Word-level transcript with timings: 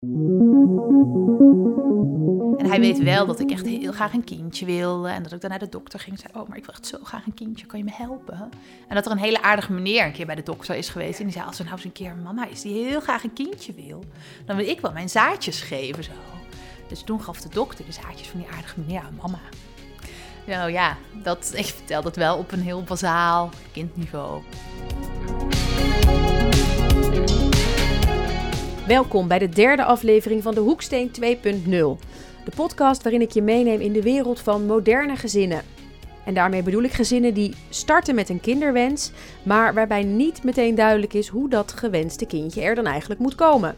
En 0.00 0.08
hij 2.68 2.80
weet 2.80 3.02
wel 3.02 3.26
dat 3.26 3.40
ik 3.40 3.50
echt 3.50 3.66
heel 3.66 3.92
graag 3.92 4.12
een 4.12 4.24
kindje 4.24 4.66
wil. 4.66 5.08
En 5.08 5.22
dat 5.22 5.32
ik 5.32 5.40
dan 5.40 5.50
naar 5.50 5.58
de 5.58 5.68
dokter 5.68 6.00
ging 6.00 6.16
en 6.16 6.22
zei: 6.22 6.42
Oh, 6.42 6.48
maar 6.48 6.56
ik 6.56 6.64
wil 6.64 6.74
echt 6.74 6.86
zo 6.86 6.98
graag 7.02 7.26
een 7.26 7.34
kindje. 7.34 7.66
Kan 7.66 7.78
je 7.78 7.84
me 7.84 7.90
helpen? 7.94 8.50
En 8.88 8.94
dat 8.94 9.06
er 9.06 9.12
een 9.12 9.18
hele 9.18 9.42
aardige 9.42 9.72
meneer 9.72 10.04
een 10.04 10.12
keer 10.12 10.26
bij 10.26 10.34
de 10.34 10.42
dokter 10.42 10.76
is 10.76 10.88
geweest. 10.88 11.18
En 11.18 11.24
die 11.24 11.32
zei: 11.32 11.46
Als 11.46 11.58
er 11.58 11.64
nou 11.64 11.76
eens 11.76 11.84
een 11.84 11.92
keer 11.92 12.16
mama 12.16 12.46
is 12.46 12.62
die 12.62 12.84
heel 12.84 13.00
graag 13.00 13.24
een 13.24 13.32
kindje 13.32 13.72
wil, 13.72 14.04
dan 14.44 14.56
wil 14.56 14.68
ik 14.68 14.80
wel 14.80 14.92
mijn 14.92 15.08
zaadjes 15.08 15.60
geven. 15.60 16.04
Zo. 16.04 16.12
Dus 16.88 17.02
toen 17.02 17.22
gaf 17.22 17.40
de 17.40 17.48
dokter 17.48 17.84
de 17.84 17.92
zaadjes 17.92 18.28
van 18.28 18.40
die 18.40 18.48
aardige 18.48 18.80
meneer 18.80 19.00
aan 19.00 19.18
mama. 19.22 19.40
Nou 20.46 20.70
ja, 20.70 20.96
dat, 21.22 21.52
ik 21.56 21.66
vertel 21.66 22.02
dat 22.02 22.16
wel 22.16 22.38
op 22.38 22.52
een 22.52 22.62
heel 22.62 22.82
bazaal 22.82 23.50
kindniveau. 23.72 24.42
Welkom 28.86 29.28
bij 29.28 29.38
de 29.38 29.48
derde 29.48 29.84
aflevering 29.84 30.42
van 30.42 30.54
de 30.54 30.60
Hoeksteen 30.60 31.10
2.0. 31.10 31.68
De 32.44 32.52
podcast 32.54 33.02
waarin 33.02 33.20
ik 33.20 33.30
je 33.30 33.42
meeneem 33.42 33.80
in 33.80 33.92
de 33.92 34.02
wereld 34.02 34.40
van 34.40 34.66
moderne 34.66 35.16
gezinnen. 35.16 35.62
En 36.24 36.34
daarmee 36.34 36.62
bedoel 36.62 36.82
ik 36.82 36.92
gezinnen 36.92 37.34
die 37.34 37.54
starten 37.68 38.14
met 38.14 38.28
een 38.28 38.40
kinderwens, 38.40 39.10
maar 39.42 39.74
waarbij 39.74 40.02
niet 40.02 40.42
meteen 40.44 40.74
duidelijk 40.74 41.14
is 41.14 41.28
hoe 41.28 41.48
dat 41.48 41.72
gewenste 41.72 42.26
kindje 42.26 42.62
er 42.62 42.74
dan 42.74 42.86
eigenlijk 42.86 43.20
moet 43.20 43.34
komen. 43.34 43.74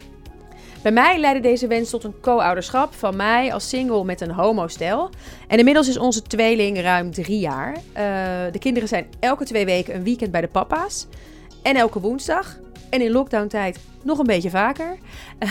Bij 0.81 0.91
mij 0.91 1.19
leidde 1.19 1.41
deze 1.41 1.67
wens 1.67 1.89
tot 1.89 2.03
een 2.03 2.19
co-ouderschap 2.21 2.93
van 2.93 3.15
mij 3.15 3.53
als 3.53 3.69
single 3.69 4.03
met 4.03 4.21
een 4.21 4.31
homostel. 4.31 5.09
En 5.47 5.57
inmiddels 5.57 5.87
is 5.87 5.97
onze 5.97 6.21
tweeling 6.21 6.81
ruim 6.81 7.11
drie 7.11 7.39
jaar. 7.39 7.75
Uh, 7.75 7.81
de 8.51 8.59
kinderen 8.59 8.89
zijn 8.89 9.07
elke 9.19 9.45
twee 9.45 9.65
weken 9.65 9.95
een 9.95 10.03
weekend 10.03 10.31
bij 10.31 10.41
de 10.41 10.47
papa's. 10.47 11.07
En 11.61 11.75
elke 11.75 11.99
woensdag. 11.99 12.59
En 12.89 13.01
in 13.01 13.11
lockdown-tijd 13.11 13.79
nog 14.03 14.19
een 14.19 14.25
beetje 14.25 14.49
vaker. 14.49 14.97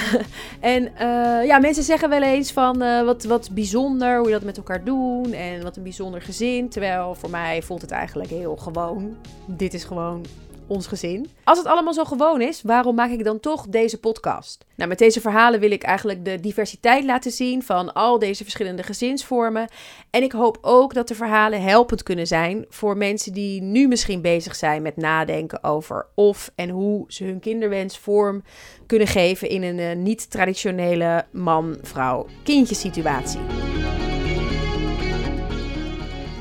en 0.61 0.83
uh, 0.83 1.47
ja, 1.47 1.59
mensen 1.59 1.85
zeggen 1.85 2.09
wel 2.09 2.23
eens 2.23 2.53
van 2.53 2.83
uh, 2.83 3.03
wat, 3.03 3.25
wat 3.25 3.51
bijzonder 3.53 4.19
hoe 4.19 4.27
je 4.27 4.33
dat 4.33 4.43
met 4.43 4.57
elkaar 4.57 4.85
doen. 4.85 5.33
En 5.33 5.63
wat 5.63 5.77
een 5.77 5.83
bijzonder 5.83 6.23
gezin. 6.23 6.69
Terwijl 6.69 7.15
voor 7.15 7.31
mij 7.31 7.63
voelt 7.63 7.81
het 7.81 7.91
eigenlijk 7.91 8.31
heel 8.31 8.57
gewoon. 8.57 9.17
Dit 9.47 9.75
is 9.75 9.85
gewoon 9.85 10.25
ons 10.69 10.87
gezin. 10.87 11.31
Als 11.45 11.59
het 11.59 11.67
allemaal 11.67 11.93
zo 11.93 12.05
gewoon 12.05 12.41
is, 12.41 12.63
waarom 12.63 12.95
maak 12.95 13.11
ik 13.11 13.25
dan 13.25 13.41
toch 13.41 13.67
deze 13.69 13.99
podcast? 13.99 14.65
Nou, 14.75 14.89
met 14.89 14.99
deze 14.99 15.21
verhalen 15.21 15.61
wil 15.61 15.71
ik 15.71 15.83
eigenlijk 15.83 16.25
de 16.25 16.41
diversiteit 16.41 17.05
laten 17.05 17.31
zien 17.31 17.63
van 17.63 17.93
al 17.93 18.19
deze 18.19 18.43
verschillende 18.43 18.83
gezinsvormen. 18.83 19.69
En 20.11 20.23
ik 20.23 20.33
hoop 20.33 20.59
ook 20.61 20.95
dat 20.95 21.09
de 21.09 21.15
verhalen 21.15 21.63
helpend 21.63 22.03
kunnen 22.03 22.27
zijn 22.27 22.67
voor 22.69 22.97
mensen 22.97 23.33
die 23.33 23.63
nu 23.63 23.89
misschien 23.89 24.23
bezig 24.23 24.57
zijn 24.57 24.83
met 24.83 24.97
nadenken 24.97 25.65
over 25.65 26.07
of 26.15 26.51
en 26.55 26.69
hoe 26.69 27.05
ze 27.09 27.25
hun 27.25 27.41
kinderwens 27.41 27.99
vorm 27.99 28.43
kunnen 28.87 29.09
geven 29.09 29.49
in 29.49 29.63
een 29.63 29.79
uh, 29.79 29.95
niet-traditionele 29.95 31.27
man-vrouw-kindje 31.33 32.75
situatie. 32.75 33.41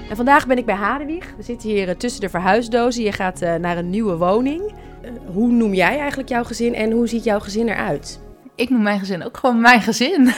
En 0.09 0.15
vandaag 0.15 0.47
ben 0.47 0.57
ik 0.57 0.65
bij 0.65 0.75
Hadewig. 0.75 1.33
We 1.37 1.43
zitten 1.43 1.69
hier 1.69 1.87
uh, 1.87 1.95
tussen 1.95 2.21
de 2.21 2.29
verhuisdozen. 2.29 3.03
Je 3.03 3.11
gaat 3.11 3.41
uh, 3.41 3.55
naar 3.55 3.77
een 3.77 3.89
nieuwe 3.89 4.17
woning. 4.17 4.61
Uh, 5.03 5.11
hoe 5.33 5.51
noem 5.51 5.73
jij 5.73 5.99
eigenlijk 5.99 6.29
jouw 6.29 6.43
gezin 6.43 6.75
en 6.75 6.91
hoe 6.91 7.07
ziet 7.07 7.23
jouw 7.23 7.39
gezin 7.39 7.67
eruit? 7.67 8.19
Ik 8.55 8.69
noem 8.69 8.81
mijn 8.81 8.99
gezin 8.99 9.23
ook 9.23 9.37
gewoon 9.37 9.61
mijn 9.61 9.81
gezin. 9.81 10.33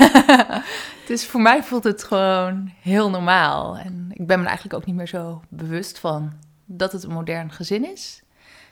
dus 1.07 1.25
voor 1.25 1.41
mij 1.41 1.63
voelt 1.63 1.83
het 1.83 2.03
gewoon 2.03 2.71
heel 2.81 3.09
normaal. 3.09 3.77
En 3.77 4.09
ik 4.13 4.27
ben 4.27 4.39
me 4.39 4.45
eigenlijk 4.45 4.75
ook 4.75 4.85
niet 4.85 4.95
meer 4.95 5.07
zo 5.07 5.41
bewust 5.49 5.99
van 5.99 6.33
dat 6.65 6.91
het 6.91 7.03
een 7.03 7.11
modern 7.11 7.51
gezin 7.51 7.91
is. 7.91 8.23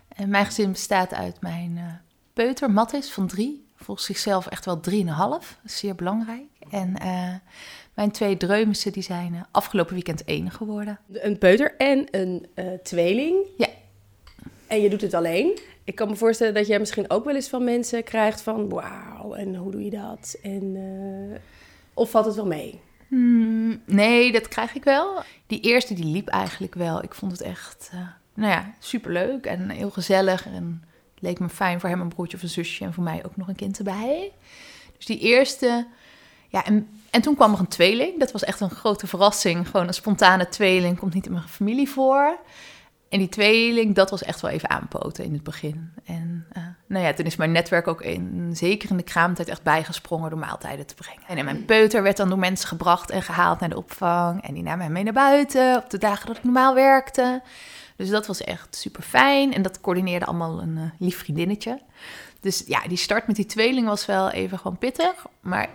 En 0.07 0.29
mijn 0.29 0.45
gezin 0.45 0.71
bestaat 0.71 1.13
uit 1.13 1.41
mijn 1.41 2.01
peuter, 2.33 2.71
Mattis, 2.71 3.11
van 3.11 3.27
drie. 3.27 3.65
Volgens 3.75 4.07
zichzelf 4.07 4.47
echt 4.47 4.65
wel 4.65 4.79
drieënhalf. 4.79 5.57
Zeer 5.63 5.95
belangrijk. 5.95 6.49
En 6.69 6.95
mijn 7.97 8.11
twee 8.11 8.37
dreumissen 8.37 8.91
die 8.91 9.03
zijn 9.03 9.33
uh, 9.33 9.41
afgelopen 9.51 9.93
weekend 9.93 10.23
één 10.23 10.51
geworden. 10.51 10.99
Een 11.11 11.37
peuter 11.37 11.75
en 11.77 12.07
een 12.11 12.47
uh, 12.55 12.65
tweeling. 12.83 13.45
Ja. 13.57 13.67
En 14.67 14.81
je 14.81 14.89
doet 14.89 15.01
het 15.01 15.13
alleen. 15.13 15.59
Ik 15.83 15.95
kan 15.95 16.07
me 16.07 16.15
voorstellen 16.15 16.53
dat 16.53 16.67
jij 16.67 16.79
misschien 16.79 17.09
ook 17.09 17.25
wel 17.25 17.35
eens 17.35 17.49
van 17.49 17.63
mensen 17.63 18.03
krijgt 18.03 18.41
van... 18.41 18.69
wauw, 18.69 19.33
en 19.33 19.55
hoe 19.55 19.71
doe 19.71 19.83
je 19.83 19.89
dat? 19.89 20.37
En, 20.41 20.63
uh, 20.75 21.35
of 21.93 22.09
valt 22.09 22.25
het 22.25 22.35
wel 22.35 22.45
mee? 22.45 22.79
Hmm, 23.07 23.81
nee, 23.85 24.31
dat 24.31 24.47
krijg 24.47 24.75
ik 24.75 24.83
wel. 24.83 25.21
Die 25.47 25.59
eerste 25.59 25.93
die 25.93 26.05
liep 26.05 26.27
eigenlijk 26.27 26.75
wel. 26.75 27.03
Ik 27.03 27.13
vond 27.13 27.31
het 27.31 27.41
echt, 27.41 27.91
nou 28.33 28.51
ja, 28.51 28.73
superleuk 28.79 29.45
en 29.45 29.69
heel 29.69 29.91
gezellig. 29.91 30.45
En 30.45 30.83
het 31.13 31.23
leek 31.23 31.39
me 31.39 31.49
fijn 31.49 31.79
voor 31.79 31.89
hem 31.89 32.01
een 32.01 32.07
broertje 32.07 32.37
of 32.37 32.43
een 32.43 32.49
zusje... 32.49 32.83
en 32.83 32.93
voor 32.93 33.03
mij 33.03 33.25
ook 33.25 33.37
nog 33.37 33.47
een 33.47 33.55
kind 33.55 33.77
erbij. 33.77 34.31
Dus 34.97 35.05
die 35.05 35.19
eerste... 35.19 35.87
Ja, 36.49 36.65
en 36.65 36.87
en 37.09 37.21
toen 37.21 37.35
kwam 37.35 37.53
er 37.53 37.59
een 37.59 37.67
tweeling. 37.67 38.19
Dat 38.19 38.31
was 38.31 38.43
echt 38.43 38.59
een 38.59 38.69
grote 38.69 39.07
verrassing. 39.07 39.67
Gewoon 39.69 39.87
een 39.87 39.93
spontane 39.93 40.49
tweeling 40.49 40.99
komt 40.99 41.13
niet 41.13 41.25
in 41.25 41.31
mijn 41.31 41.47
familie 41.47 41.89
voor. 41.89 42.37
En 43.09 43.19
die 43.19 43.29
tweeling, 43.29 43.95
dat 43.95 44.09
was 44.09 44.23
echt 44.23 44.41
wel 44.41 44.51
even 44.51 44.69
aanpoten 44.69 45.23
in 45.23 45.33
het 45.33 45.43
begin. 45.43 45.93
En 46.05 46.45
uh, 46.57 46.63
nou 46.87 47.05
ja, 47.05 47.13
toen 47.13 47.25
is 47.25 47.35
mijn 47.35 47.51
netwerk 47.51 47.87
ook 47.87 48.01
in, 48.01 48.49
zeker 48.53 48.89
in 48.89 48.97
de 48.97 49.03
kraamtijd 49.03 49.47
echt 49.47 49.63
bijgesprongen 49.63 50.29
door 50.29 50.39
maaltijden 50.39 50.85
te 50.85 50.95
brengen. 50.95 51.21
En 51.27 51.45
mijn 51.45 51.65
peuter 51.65 52.03
werd 52.03 52.17
dan 52.17 52.29
door 52.29 52.39
mensen 52.39 52.67
gebracht 52.67 53.09
en 53.09 53.21
gehaald 53.21 53.59
naar 53.59 53.69
de 53.69 53.77
opvang. 53.77 54.43
En 54.43 54.53
die 54.53 54.63
namen 54.63 54.77
mij 54.77 54.89
mee 54.89 55.03
naar 55.03 55.13
buiten 55.13 55.77
op 55.77 55.89
de 55.89 55.97
dagen 55.97 56.27
dat 56.27 56.37
ik 56.37 56.43
normaal 56.43 56.73
werkte. 56.73 57.41
Dus 57.95 58.09
dat 58.09 58.27
was 58.27 58.41
echt 58.41 58.75
super 58.75 59.03
fijn. 59.03 59.53
En 59.53 59.61
dat 59.61 59.81
coördineerde 59.81 60.25
allemaal 60.25 60.61
een 60.61 60.77
uh, 60.77 60.83
lief 60.99 61.17
vriendinnetje. 61.17 61.81
Dus 62.39 62.63
ja, 62.65 62.81
die 62.87 62.97
start 62.97 63.27
met 63.27 63.35
die 63.35 63.45
tweeling 63.45 63.87
was 63.87 64.05
wel 64.05 64.29
even 64.29 64.57
gewoon 64.59 64.77
pittig. 64.77 65.25
Maar 65.39 65.69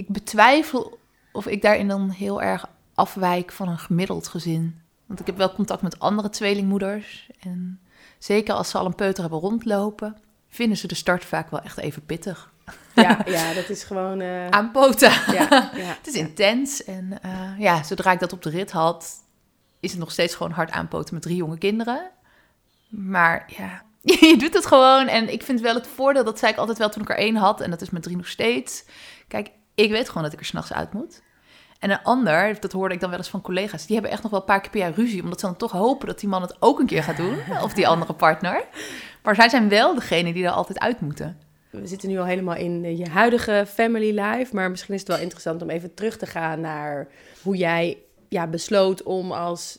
ik 0.00 0.08
betwijfel 0.08 0.98
of 1.32 1.46
ik 1.46 1.62
daarin 1.62 1.88
dan 1.88 2.10
heel 2.10 2.42
erg 2.42 2.68
afwijk 2.94 3.52
van 3.52 3.68
een 3.68 3.78
gemiddeld 3.78 4.28
gezin. 4.28 4.80
Want 5.06 5.20
ik 5.20 5.26
heb 5.26 5.36
wel 5.36 5.52
contact 5.52 5.82
met 5.82 5.98
andere 5.98 6.30
tweelingmoeders. 6.30 7.30
En 7.40 7.80
zeker 8.18 8.54
als 8.54 8.70
ze 8.70 8.78
al 8.78 8.86
een 8.86 8.94
peuter 8.94 9.22
hebben 9.22 9.40
rondlopen, 9.40 10.16
vinden 10.48 10.78
ze 10.78 10.86
de 10.86 10.94
start 10.94 11.24
vaak 11.24 11.50
wel 11.50 11.60
echt 11.60 11.78
even 11.78 12.04
pittig. 12.06 12.52
Ja, 12.94 13.22
ja 13.36 13.54
dat 13.54 13.68
is 13.68 13.84
gewoon... 13.84 14.20
Uh... 14.20 14.48
Aanpoten. 14.48 15.10
Ja, 15.10 15.70
ja, 15.74 15.94
het 15.98 16.06
is 16.06 16.14
intens. 16.14 16.84
En 16.84 17.18
uh, 17.24 17.58
ja, 17.58 17.82
zodra 17.82 18.12
ik 18.12 18.20
dat 18.20 18.32
op 18.32 18.42
de 18.42 18.50
rit 18.50 18.70
had, 18.70 19.12
is 19.80 19.90
het 19.90 20.00
nog 20.00 20.10
steeds 20.10 20.34
gewoon 20.34 20.52
hard 20.52 20.70
aanpoten 20.70 21.14
met 21.14 21.22
drie 21.22 21.36
jonge 21.36 21.58
kinderen. 21.58 22.10
Maar 22.88 23.52
ja, 23.56 23.82
je 24.28 24.36
doet 24.38 24.54
het 24.54 24.66
gewoon. 24.66 25.06
En 25.06 25.32
ik 25.32 25.42
vind 25.42 25.60
wel 25.60 25.74
het 25.74 25.86
voordeel, 25.86 26.24
dat 26.24 26.38
zei 26.38 26.52
ik 26.52 26.58
altijd 26.58 26.78
wel 26.78 26.88
toen 26.88 27.02
ik 27.02 27.10
er 27.10 27.16
één 27.16 27.36
had. 27.36 27.60
En 27.60 27.70
dat 27.70 27.80
is 27.80 27.90
met 27.90 28.02
drie 28.02 28.16
nog 28.16 28.28
steeds. 28.28 28.84
Kijk, 29.28 29.50
ik 29.82 29.90
weet 29.90 30.08
gewoon 30.08 30.22
dat 30.22 30.32
ik 30.32 30.38
er 30.38 30.44
s'nachts 30.44 30.72
uit 30.72 30.92
moet. 30.92 31.22
En 31.78 31.90
een 31.90 32.02
ander, 32.02 32.60
dat 32.60 32.72
hoorde 32.72 32.94
ik 32.94 33.00
dan 33.00 33.10
wel 33.10 33.18
eens 33.18 33.28
van 33.28 33.40
collega's, 33.40 33.86
die 33.86 33.94
hebben 33.94 34.12
echt 34.12 34.22
nog 34.22 34.30
wel 34.30 34.40
een 34.40 34.46
paar 34.46 34.60
keer 34.60 34.70
per 34.70 34.80
jaar 34.80 34.92
ruzie, 34.94 35.22
omdat 35.22 35.40
ze 35.40 35.46
dan 35.46 35.56
toch 35.56 35.72
hopen 35.72 36.06
dat 36.06 36.20
die 36.20 36.28
man 36.28 36.42
het 36.42 36.56
ook 36.58 36.78
een 36.78 36.86
keer 36.86 37.02
gaat 37.02 37.16
doen, 37.16 37.38
of 37.62 37.72
die 37.72 37.88
andere 37.88 38.12
partner. 38.12 38.64
Maar 39.22 39.34
zij 39.34 39.48
zijn 39.48 39.68
wel 39.68 39.94
degene 39.94 40.32
die 40.32 40.44
er 40.44 40.50
altijd 40.50 40.78
uit 40.78 41.00
moeten. 41.00 41.38
We 41.70 41.86
zitten 41.86 42.08
nu 42.08 42.18
al 42.18 42.24
helemaal 42.24 42.54
in 42.54 42.96
je 42.96 43.08
huidige 43.08 43.64
family 43.68 44.20
life, 44.20 44.54
maar 44.54 44.70
misschien 44.70 44.94
is 44.94 45.00
het 45.00 45.08
wel 45.08 45.18
interessant 45.18 45.62
om 45.62 45.70
even 45.70 45.94
terug 45.94 46.16
te 46.16 46.26
gaan 46.26 46.60
naar 46.60 47.08
hoe 47.42 47.56
jij 47.56 47.98
ja, 48.28 48.46
besloot 48.46 49.02
om 49.02 49.32
als 49.32 49.78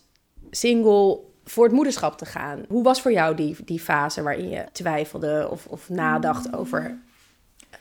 single 0.51 1.19
voor 1.43 1.63
het 1.63 1.73
moederschap 1.73 2.17
te 2.17 2.25
gaan. 2.25 2.63
Hoe 2.67 2.83
was 2.83 3.01
voor 3.01 3.11
jou 3.11 3.35
die, 3.35 3.55
die 3.65 3.79
fase 3.79 4.21
waarin 4.21 4.49
je 4.49 4.65
twijfelde 4.71 5.47
of, 5.51 5.65
of 5.65 5.89
nadacht 5.89 6.55
over 6.55 6.99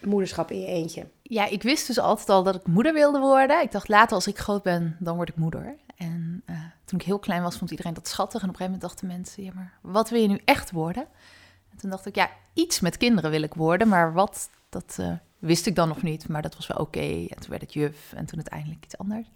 moederschap 0.04 0.50
in 0.50 0.60
je 0.60 0.66
eentje? 0.66 1.06
Ja, 1.22 1.46
ik 1.46 1.62
wist 1.62 1.86
dus 1.86 1.98
altijd 1.98 2.28
al 2.28 2.42
dat 2.42 2.54
ik 2.54 2.66
moeder 2.66 2.92
wilde 2.92 3.18
worden. 3.18 3.62
Ik 3.62 3.72
dacht 3.72 3.88
later 3.88 4.14
als 4.14 4.26
ik 4.26 4.38
groot 4.38 4.62
ben, 4.62 4.96
dan 4.98 5.16
word 5.16 5.28
ik 5.28 5.36
moeder. 5.36 5.76
En 5.96 6.42
uh, 6.46 6.56
toen 6.84 6.98
ik 6.98 7.04
heel 7.04 7.18
klein 7.18 7.42
was, 7.42 7.56
vond 7.56 7.70
iedereen 7.70 7.94
dat 7.94 8.08
schattig. 8.08 8.42
En 8.42 8.48
op 8.48 8.54
een 8.54 8.60
gegeven 8.60 8.72
moment 8.72 8.82
dachten 8.82 9.06
mensen, 9.06 9.42
ja, 9.42 9.50
maar 9.54 9.72
wat 9.82 10.10
wil 10.10 10.20
je 10.20 10.28
nu 10.28 10.40
echt 10.44 10.70
worden? 10.70 11.06
En 11.70 11.78
toen 11.78 11.90
dacht 11.90 12.06
ik, 12.06 12.14
ja, 12.14 12.30
iets 12.54 12.80
met 12.80 12.96
kinderen 12.96 13.30
wil 13.30 13.42
ik 13.42 13.54
worden. 13.54 13.88
Maar 13.88 14.12
wat, 14.12 14.50
dat 14.68 14.96
uh, 15.00 15.12
wist 15.38 15.66
ik 15.66 15.74
dan 15.74 15.88
nog 15.88 16.02
niet. 16.02 16.28
Maar 16.28 16.42
dat 16.42 16.56
was 16.56 16.66
wel 16.66 16.78
oké. 16.78 17.26
En 17.28 17.40
toen 17.40 17.50
werd 17.50 17.62
het 17.62 17.72
juf 17.72 18.12
en 18.12 18.26
toen 18.26 18.38
uiteindelijk 18.38 18.84
iets 18.84 18.98
anders. 18.98 19.26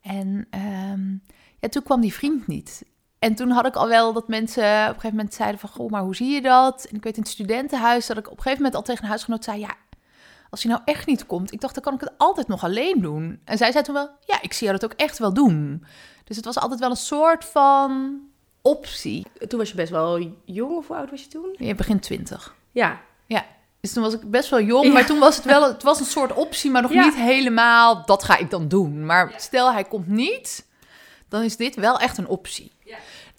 En 0.00 0.46
um, 0.90 1.22
ja, 1.60 1.68
toen 1.68 1.82
kwam 1.82 2.00
die 2.00 2.14
vriend 2.14 2.46
niet. 2.46 2.84
En 3.18 3.34
toen 3.34 3.50
had 3.50 3.66
ik 3.66 3.76
al 3.76 3.88
wel 3.88 4.12
dat 4.12 4.28
mensen 4.28 4.62
op 4.62 4.88
een 4.88 4.94
gegeven 4.94 5.16
moment 5.16 5.34
zeiden 5.34 5.60
van... 5.60 5.68
Goh, 5.68 5.90
maar 5.90 6.02
hoe 6.02 6.16
zie 6.16 6.30
je 6.30 6.42
dat? 6.42 6.84
En 6.84 6.96
ik 6.96 7.02
weet 7.02 7.16
in 7.16 7.22
het 7.22 7.30
studentenhuis 7.30 8.06
dat 8.06 8.16
ik 8.16 8.26
op 8.26 8.36
een 8.36 8.42
gegeven 8.42 8.58
moment 8.58 8.74
al 8.74 8.82
tegen 8.82 9.02
een 9.02 9.08
huisgenoot 9.08 9.44
zei... 9.44 9.58
Ja, 9.60 9.74
als 10.54 10.62
hij 10.62 10.72
nou 10.72 10.84
echt 10.84 11.06
niet 11.06 11.26
komt, 11.26 11.52
ik 11.52 11.60
dacht, 11.60 11.74
dan 11.74 11.82
kan 11.82 11.94
ik 11.94 12.00
het 12.00 12.12
altijd 12.16 12.48
nog 12.48 12.64
alleen 12.64 13.00
doen. 13.00 13.40
En 13.44 13.58
zij 13.58 13.72
zei 13.72 13.84
toen 13.84 13.94
wel, 13.94 14.10
ja, 14.26 14.42
ik 14.42 14.52
zie 14.52 14.66
jou 14.66 14.78
dat 14.78 14.90
ook 14.90 14.98
echt 14.98 15.18
wel 15.18 15.34
doen. 15.34 15.84
Dus 16.24 16.36
het 16.36 16.44
was 16.44 16.58
altijd 16.58 16.80
wel 16.80 16.90
een 16.90 16.96
soort 16.96 17.44
van 17.44 18.20
optie. 18.62 19.26
Toen 19.48 19.58
was 19.58 19.68
je 19.68 19.74
best 19.74 19.90
wel 19.90 20.34
jong, 20.44 20.76
of 20.76 20.86
hoe 20.86 20.96
oud 20.96 21.10
was 21.10 21.22
je 21.22 21.28
toen? 21.28 21.54
Je 21.58 21.74
begin 21.74 22.00
twintig. 22.00 22.54
Ja. 22.70 23.00
Ja. 23.26 23.46
Dus 23.80 23.92
toen 23.92 24.02
was 24.02 24.14
ik 24.14 24.30
best 24.30 24.50
wel 24.50 24.60
jong, 24.60 24.92
maar 24.92 25.06
toen 25.06 25.18
was 25.18 25.36
het 25.36 25.44
wel 25.44 25.62
het 25.62 25.82
was 25.82 26.00
een 26.00 26.06
soort 26.06 26.32
optie, 26.32 26.70
maar 26.70 26.82
nog 26.82 26.92
ja. 26.92 27.04
niet 27.04 27.14
helemaal, 27.14 28.04
dat 28.06 28.24
ga 28.24 28.38
ik 28.38 28.50
dan 28.50 28.68
doen. 28.68 29.06
Maar 29.06 29.32
stel 29.36 29.72
hij 29.72 29.84
komt 29.84 30.06
niet, 30.06 30.66
dan 31.28 31.42
is 31.42 31.56
dit 31.56 31.74
wel 31.74 31.98
echt 31.98 32.18
een 32.18 32.28
optie. 32.28 32.72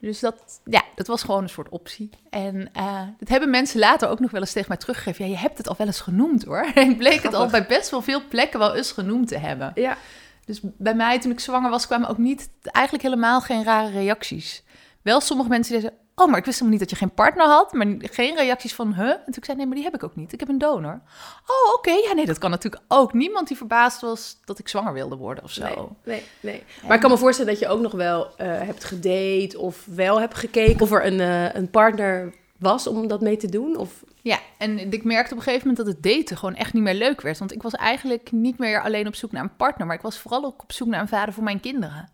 Dus 0.05 0.19
dat, 0.19 0.61
ja, 0.63 0.83
dat 0.95 1.07
was 1.07 1.23
gewoon 1.23 1.43
een 1.43 1.49
soort 1.49 1.69
optie. 1.69 2.09
En 2.29 2.69
uh, 2.77 3.01
dat 3.19 3.27
hebben 3.27 3.49
mensen 3.49 3.79
later 3.79 4.09
ook 4.09 4.19
nog 4.19 4.31
wel 4.31 4.41
eens 4.41 4.51
tegen 4.51 4.69
mij 4.69 4.77
teruggegeven. 4.77 5.25
Ja, 5.25 5.31
je 5.31 5.37
hebt 5.37 5.57
het 5.57 5.67
al 5.67 5.75
wel 5.77 5.87
eens 5.87 6.01
genoemd 6.01 6.43
hoor. 6.43 6.71
En 6.75 6.89
ik 6.89 6.97
bleek 6.97 7.23
het 7.23 7.33
al 7.33 7.47
bij 7.47 7.65
best 7.65 7.89
wel 7.89 8.01
veel 8.01 8.21
plekken 8.29 8.59
wel 8.59 8.75
eens 8.75 8.91
genoemd 8.91 9.27
te 9.27 9.37
hebben. 9.37 9.71
Ja. 9.75 9.97
Dus 10.45 10.59
bij 10.61 10.95
mij, 10.95 11.19
toen 11.19 11.31
ik 11.31 11.39
zwanger 11.39 11.69
was, 11.69 11.85
kwamen 11.85 12.09
ook 12.09 12.17
niet, 12.17 12.49
eigenlijk 12.61 13.05
helemaal 13.05 13.41
geen 13.41 13.63
rare 13.63 13.91
reacties. 13.91 14.63
Wel 15.01 15.21
sommige 15.21 15.49
mensen 15.49 15.73
die 15.73 15.81
zeiden, 15.81 16.04
oh, 16.15 16.27
maar 16.27 16.37
ik 16.37 16.45
wist 16.45 16.59
helemaal 16.59 16.79
niet 16.79 16.89
dat 16.89 16.89
je 16.89 17.05
geen 17.05 17.13
partner 17.13 17.45
had. 17.45 17.73
Maar 17.73 17.87
geen 17.99 18.35
reacties 18.35 18.73
van, 18.73 18.93
huh? 18.93 19.09
En 19.09 19.31
toen 19.31 19.43
zei, 19.43 19.57
nee, 19.57 19.65
maar 19.65 19.75
die 19.75 19.83
heb 19.83 19.95
ik 19.95 20.03
ook 20.03 20.15
niet. 20.15 20.33
Ik 20.33 20.39
heb 20.39 20.49
een 20.49 20.57
donor. 20.57 21.01
Oh, 21.47 21.73
oké. 21.73 21.91
Ja, 21.91 22.13
nee, 22.13 22.25
dat 22.25 22.37
kan 22.37 22.49
natuurlijk 22.49 22.83
ook. 22.87 23.13
Niemand 23.13 23.47
die 23.47 23.57
verbaasd 23.57 24.01
was 24.01 24.37
dat 24.45 24.59
ik 24.59 24.67
zwanger 24.67 24.93
wilde 24.93 25.15
worden 25.15 25.43
of 25.43 25.51
zo. 25.51 25.63
Nee, 25.63 25.75
nee, 26.03 26.23
nee. 26.39 26.63
Maar 26.83 26.95
ik 26.95 27.01
kan 27.01 27.11
me 27.11 27.17
voorstellen 27.17 27.51
dat 27.51 27.61
je 27.61 27.67
ook 27.67 27.81
nog 27.81 27.91
wel 27.91 28.25
uh, 28.25 28.31
hebt 28.37 28.83
gedate 28.83 29.59
of 29.59 29.85
wel 29.85 30.19
hebt 30.19 30.35
gekeken 30.35 30.81
of 30.81 30.91
er 30.91 31.05
een, 31.05 31.19
uh, 31.19 31.53
een 31.53 31.69
partner 31.69 32.33
was 32.57 32.87
om 32.87 33.07
dat 33.07 33.21
mee 33.21 33.37
te 33.37 33.49
doen? 33.49 33.77
Of... 33.77 34.03
Ja, 34.21 34.39
en 34.57 34.91
ik 34.91 35.03
merkte 35.03 35.31
op 35.31 35.37
een 35.37 35.43
gegeven 35.43 35.67
moment 35.67 35.85
dat 35.85 35.95
het 35.95 36.03
daten 36.03 36.37
gewoon 36.37 36.55
echt 36.55 36.73
niet 36.73 36.83
meer 36.83 36.93
leuk 36.93 37.21
werd. 37.21 37.39
Want 37.39 37.53
ik 37.53 37.61
was 37.61 37.73
eigenlijk 37.73 38.31
niet 38.31 38.57
meer 38.57 38.81
alleen 38.81 39.07
op 39.07 39.15
zoek 39.15 39.31
naar 39.31 39.43
een 39.43 39.55
partner, 39.55 39.87
maar 39.87 39.95
ik 39.95 40.01
was 40.01 40.19
vooral 40.19 40.45
ook 40.45 40.61
op 40.61 40.71
zoek 40.71 40.87
naar 40.87 41.01
een 41.01 41.07
vader 41.07 41.33
voor 41.33 41.43
mijn 41.43 41.59
kinderen. 41.59 42.09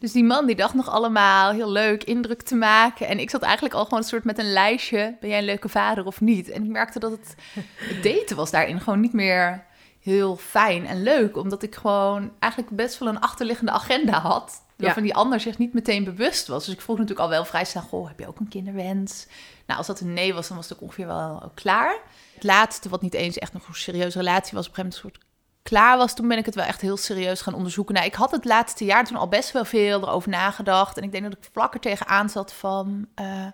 Dus 0.00 0.12
die 0.12 0.24
man 0.24 0.46
die 0.46 0.56
dacht 0.56 0.74
nog 0.74 0.88
allemaal 0.88 1.52
heel 1.52 1.70
leuk 1.70 2.04
indruk 2.04 2.42
te 2.42 2.54
maken. 2.54 3.08
En 3.08 3.18
ik 3.18 3.30
zat 3.30 3.42
eigenlijk 3.42 3.74
al 3.74 3.84
gewoon 3.84 3.98
een 3.98 4.04
soort 4.04 4.24
met 4.24 4.38
een 4.38 4.52
lijstje. 4.52 5.16
Ben 5.20 5.28
jij 5.28 5.38
een 5.38 5.44
leuke 5.44 5.68
vader 5.68 6.06
of 6.06 6.20
niet? 6.20 6.50
En 6.50 6.64
ik 6.64 6.70
merkte 6.70 6.98
dat 6.98 7.10
het, 7.10 7.34
het 7.76 8.02
daten 8.12 8.36
was 8.36 8.50
daarin 8.50 8.80
gewoon 8.80 9.00
niet 9.00 9.12
meer 9.12 9.64
heel 10.00 10.36
fijn 10.36 10.86
en 10.86 11.02
leuk. 11.02 11.36
Omdat 11.36 11.62
ik 11.62 11.74
gewoon 11.74 12.32
eigenlijk 12.38 12.76
best 12.76 12.98
wel 12.98 13.08
een 13.08 13.20
achterliggende 13.20 13.72
agenda 13.72 14.20
had. 14.20 14.62
Waarvan 14.76 15.02
die 15.02 15.14
ander 15.14 15.40
zich 15.40 15.58
niet 15.58 15.72
meteen 15.72 16.04
bewust 16.04 16.46
was. 16.46 16.64
Dus 16.64 16.74
ik 16.74 16.80
vroeg 16.80 16.96
natuurlijk 16.96 17.24
al 17.24 17.28
wel 17.28 17.44
vrij 17.44 17.64
snel: 17.64 17.82
Goh, 17.82 18.08
heb 18.08 18.18
je 18.18 18.28
ook 18.28 18.38
een 18.38 18.48
kinderwens? 18.48 19.26
Nou, 19.66 19.78
als 19.78 19.86
dat 19.86 20.00
een 20.00 20.12
nee 20.12 20.34
was, 20.34 20.48
dan 20.48 20.56
was 20.56 20.68
het 20.68 20.76
ook 20.76 20.82
ongeveer 20.82 21.06
wel 21.06 21.52
klaar. 21.54 21.98
Het 22.34 22.44
laatste, 22.44 22.88
wat 22.88 23.02
niet 23.02 23.14
eens 23.14 23.38
echt 23.38 23.52
nog 23.52 23.68
een 23.68 23.74
serieuze 23.74 24.18
relatie 24.18 24.54
was, 24.54 24.68
op 24.68 24.78
een 24.78 24.84
gegeven 24.84 25.00
moment 25.00 25.14
een 25.14 25.20
soort 25.20 25.29
klaar 25.70 25.96
was, 25.96 26.14
toen 26.14 26.28
ben 26.28 26.38
ik 26.38 26.46
het 26.46 26.54
wel 26.54 26.64
echt 26.64 26.80
heel 26.80 26.96
serieus 26.96 27.40
gaan 27.40 27.54
onderzoeken. 27.54 27.94
Nou, 27.94 28.06
ik 28.06 28.14
had 28.14 28.30
het 28.30 28.44
laatste 28.44 28.84
jaar 28.84 29.04
toen 29.04 29.16
al 29.16 29.28
best 29.28 29.52
wel 29.52 29.64
veel 29.64 30.00
erover 30.00 30.30
nagedacht. 30.30 30.96
En 30.96 31.02
ik 31.02 31.12
denk 31.12 31.24
dat 31.24 31.32
ik 31.32 31.48
vlak 31.52 31.74
er 31.74 31.80
tegenaan 31.80 32.28
zat 32.28 32.52
van, 32.52 33.06
uh, 33.20 33.46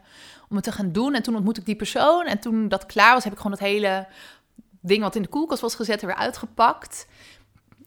om 0.48 0.56
het 0.56 0.64
te 0.64 0.72
gaan 0.72 0.92
doen. 0.92 1.14
En 1.14 1.22
toen 1.22 1.34
ontmoette 1.34 1.60
ik 1.60 1.66
die 1.66 1.76
persoon. 1.76 2.26
En 2.26 2.38
toen 2.38 2.68
dat 2.68 2.86
klaar 2.86 3.14
was, 3.14 3.24
heb 3.24 3.32
ik 3.32 3.38
gewoon 3.38 3.52
het 3.52 3.60
hele 3.60 4.06
ding 4.80 5.02
wat 5.02 5.14
in 5.14 5.22
de 5.22 5.28
koelkast 5.28 5.60
was 5.60 5.74
gezet 5.74 6.00
er 6.00 6.06
weer 6.06 6.16
uitgepakt. 6.16 7.06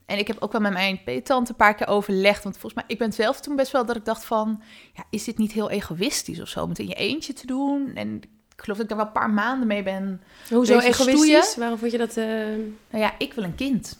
En 0.05 0.17
ik 0.17 0.27
heb 0.27 0.37
ook 0.39 0.51
wel 0.51 0.61
met 0.61 0.73
mijn 0.73 1.03
peetante 1.03 1.51
een 1.51 1.57
paar 1.57 1.75
keer 1.75 1.87
overlegd. 1.87 2.43
Want 2.43 2.57
volgens 2.57 2.81
mij, 2.81 2.83
ik 2.87 2.97
ben 2.97 3.13
zelf 3.13 3.39
toen 3.39 3.55
best 3.55 3.71
wel 3.71 3.85
dat 3.85 3.95
ik 3.95 4.05
dacht 4.05 4.25
van... 4.25 4.61
Ja, 4.93 5.03
is 5.09 5.23
dit 5.23 5.37
niet 5.37 5.51
heel 5.51 5.69
egoïstisch 5.69 6.41
of 6.41 6.47
zo? 6.47 6.63
Om 6.63 6.69
het 6.69 6.79
in 6.79 6.87
je 6.87 6.93
eentje 6.93 7.33
te 7.33 7.45
doen? 7.45 7.91
En 7.95 8.15
ik 8.55 8.61
geloof 8.63 8.77
dat 8.77 8.79
ik 8.79 8.87
daar 8.87 8.97
wel 8.97 9.07
een 9.07 9.21
paar 9.21 9.29
maanden 9.29 9.67
mee 9.67 9.83
ben 9.83 10.21
Hoezo 10.49 10.79
egoïstisch? 10.79 11.55
Waarom 11.55 11.77
vond 11.77 11.91
je 11.91 11.97
dat... 11.97 12.17
Uh... 12.17 12.25
Nou 12.89 13.03
ja, 13.03 13.13
ik 13.17 13.33
wil 13.33 13.43
een 13.43 13.55
kind. 13.55 13.97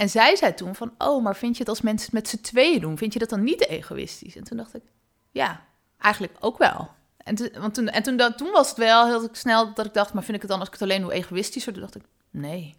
En 0.00 0.08
zij 0.08 0.36
zei 0.36 0.54
toen 0.54 0.74
van, 0.74 0.92
oh, 0.98 1.22
maar 1.22 1.36
vind 1.36 1.54
je 1.54 1.60
het 1.60 1.68
als 1.68 1.80
mensen 1.80 2.04
het 2.04 2.14
met 2.14 2.28
z'n 2.28 2.40
tweeën 2.40 2.80
doen, 2.80 2.98
vind 2.98 3.12
je 3.12 3.18
dat 3.18 3.28
dan 3.28 3.44
niet 3.44 3.68
egoïstisch? 3.68 4.36
En 4.36 4.44
toen 4.44 4.56
dacht 4.56 4.74
ik, 4.74 4.82
ja, 5.30 5.64
eigenlijk 5.98 6.32
ook 6.40 6.58
wel. 6.58 6.88
En, 7.16 7.34
toen, 7.34 7.50
want 7.58 7.74
toen, 7.74 7.88
en 7.88 8.02
toen, 8.02 8.16
dat, 8.16 8.38
toen 8.38 8.50
was 8.50 8.68
het 8.68 8.78
wel 8.78 9.06
heel 9.06 9.28
snel 9.32 9.74
dat 9.74 9.86
ik 9.86 9.94
dacht, 9.94 10.12
maar 10.12 10.22
vind 10.22 10.36
ik 10.36 10.42
het 10.42 10.50
dan 10.50 10.58
als 10.58 10.68
ik 10.68 10.74
het 10.74 10.82
alleen 10.82 11.00
doe 11.00 11.12
egoïstischer? 11.12 11.72
Toen 11.72 11.82
dacht 11.82 11.94
ik, 11.94 12.02
nee. 12.30 12.76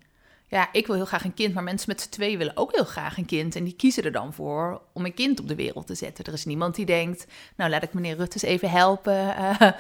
Ja, 0.47 0.69
ik 0.71 0.87
wil 0.87 0.95
heel 0.95 1.05
graag 1.05 1.23
een 1.23 1.33
kind, 1.33 1.53
maar 1.53 1.63
mensen 1.63 1.89
met 1.89 2.01
z'n 2.01 2.09
tweeën 2.09 2.37
willen 2.37 2.57
ook 2.57 2.75
heel 2.75 2.85
graag 2.85 3.17
een 3.17 3.25
kind. 3.25 3.55
En 3.55 3.63
die 3.63 3.75
kiezen 3.75 4.03
er 4.03 4.11
dan 4.11 4.33
voor 4.33 4.81
om 4.93 5.05
een 5.05 5.13
kind 5.13 5.39
op 5.39 5.47
de 5.47 5.55
wereld 5.55 5.87
te 5.87 5.95
zetten. 5.95 6.25
Er 6.25 6.33
is 6.33 6.45
niemand 6.45 6.75
die 6.75 6.85
denkt, 6.85 7.25
nou 7.55 7.69
laat 7.69 7.83
ik 7.83 7.93
meneer 7.93 8.15
Rutte 8.15 8.33
eens 8.33 8.53
even 8.53 8.69
helpen. 8.69 9.13
Uh, 9.13 9.61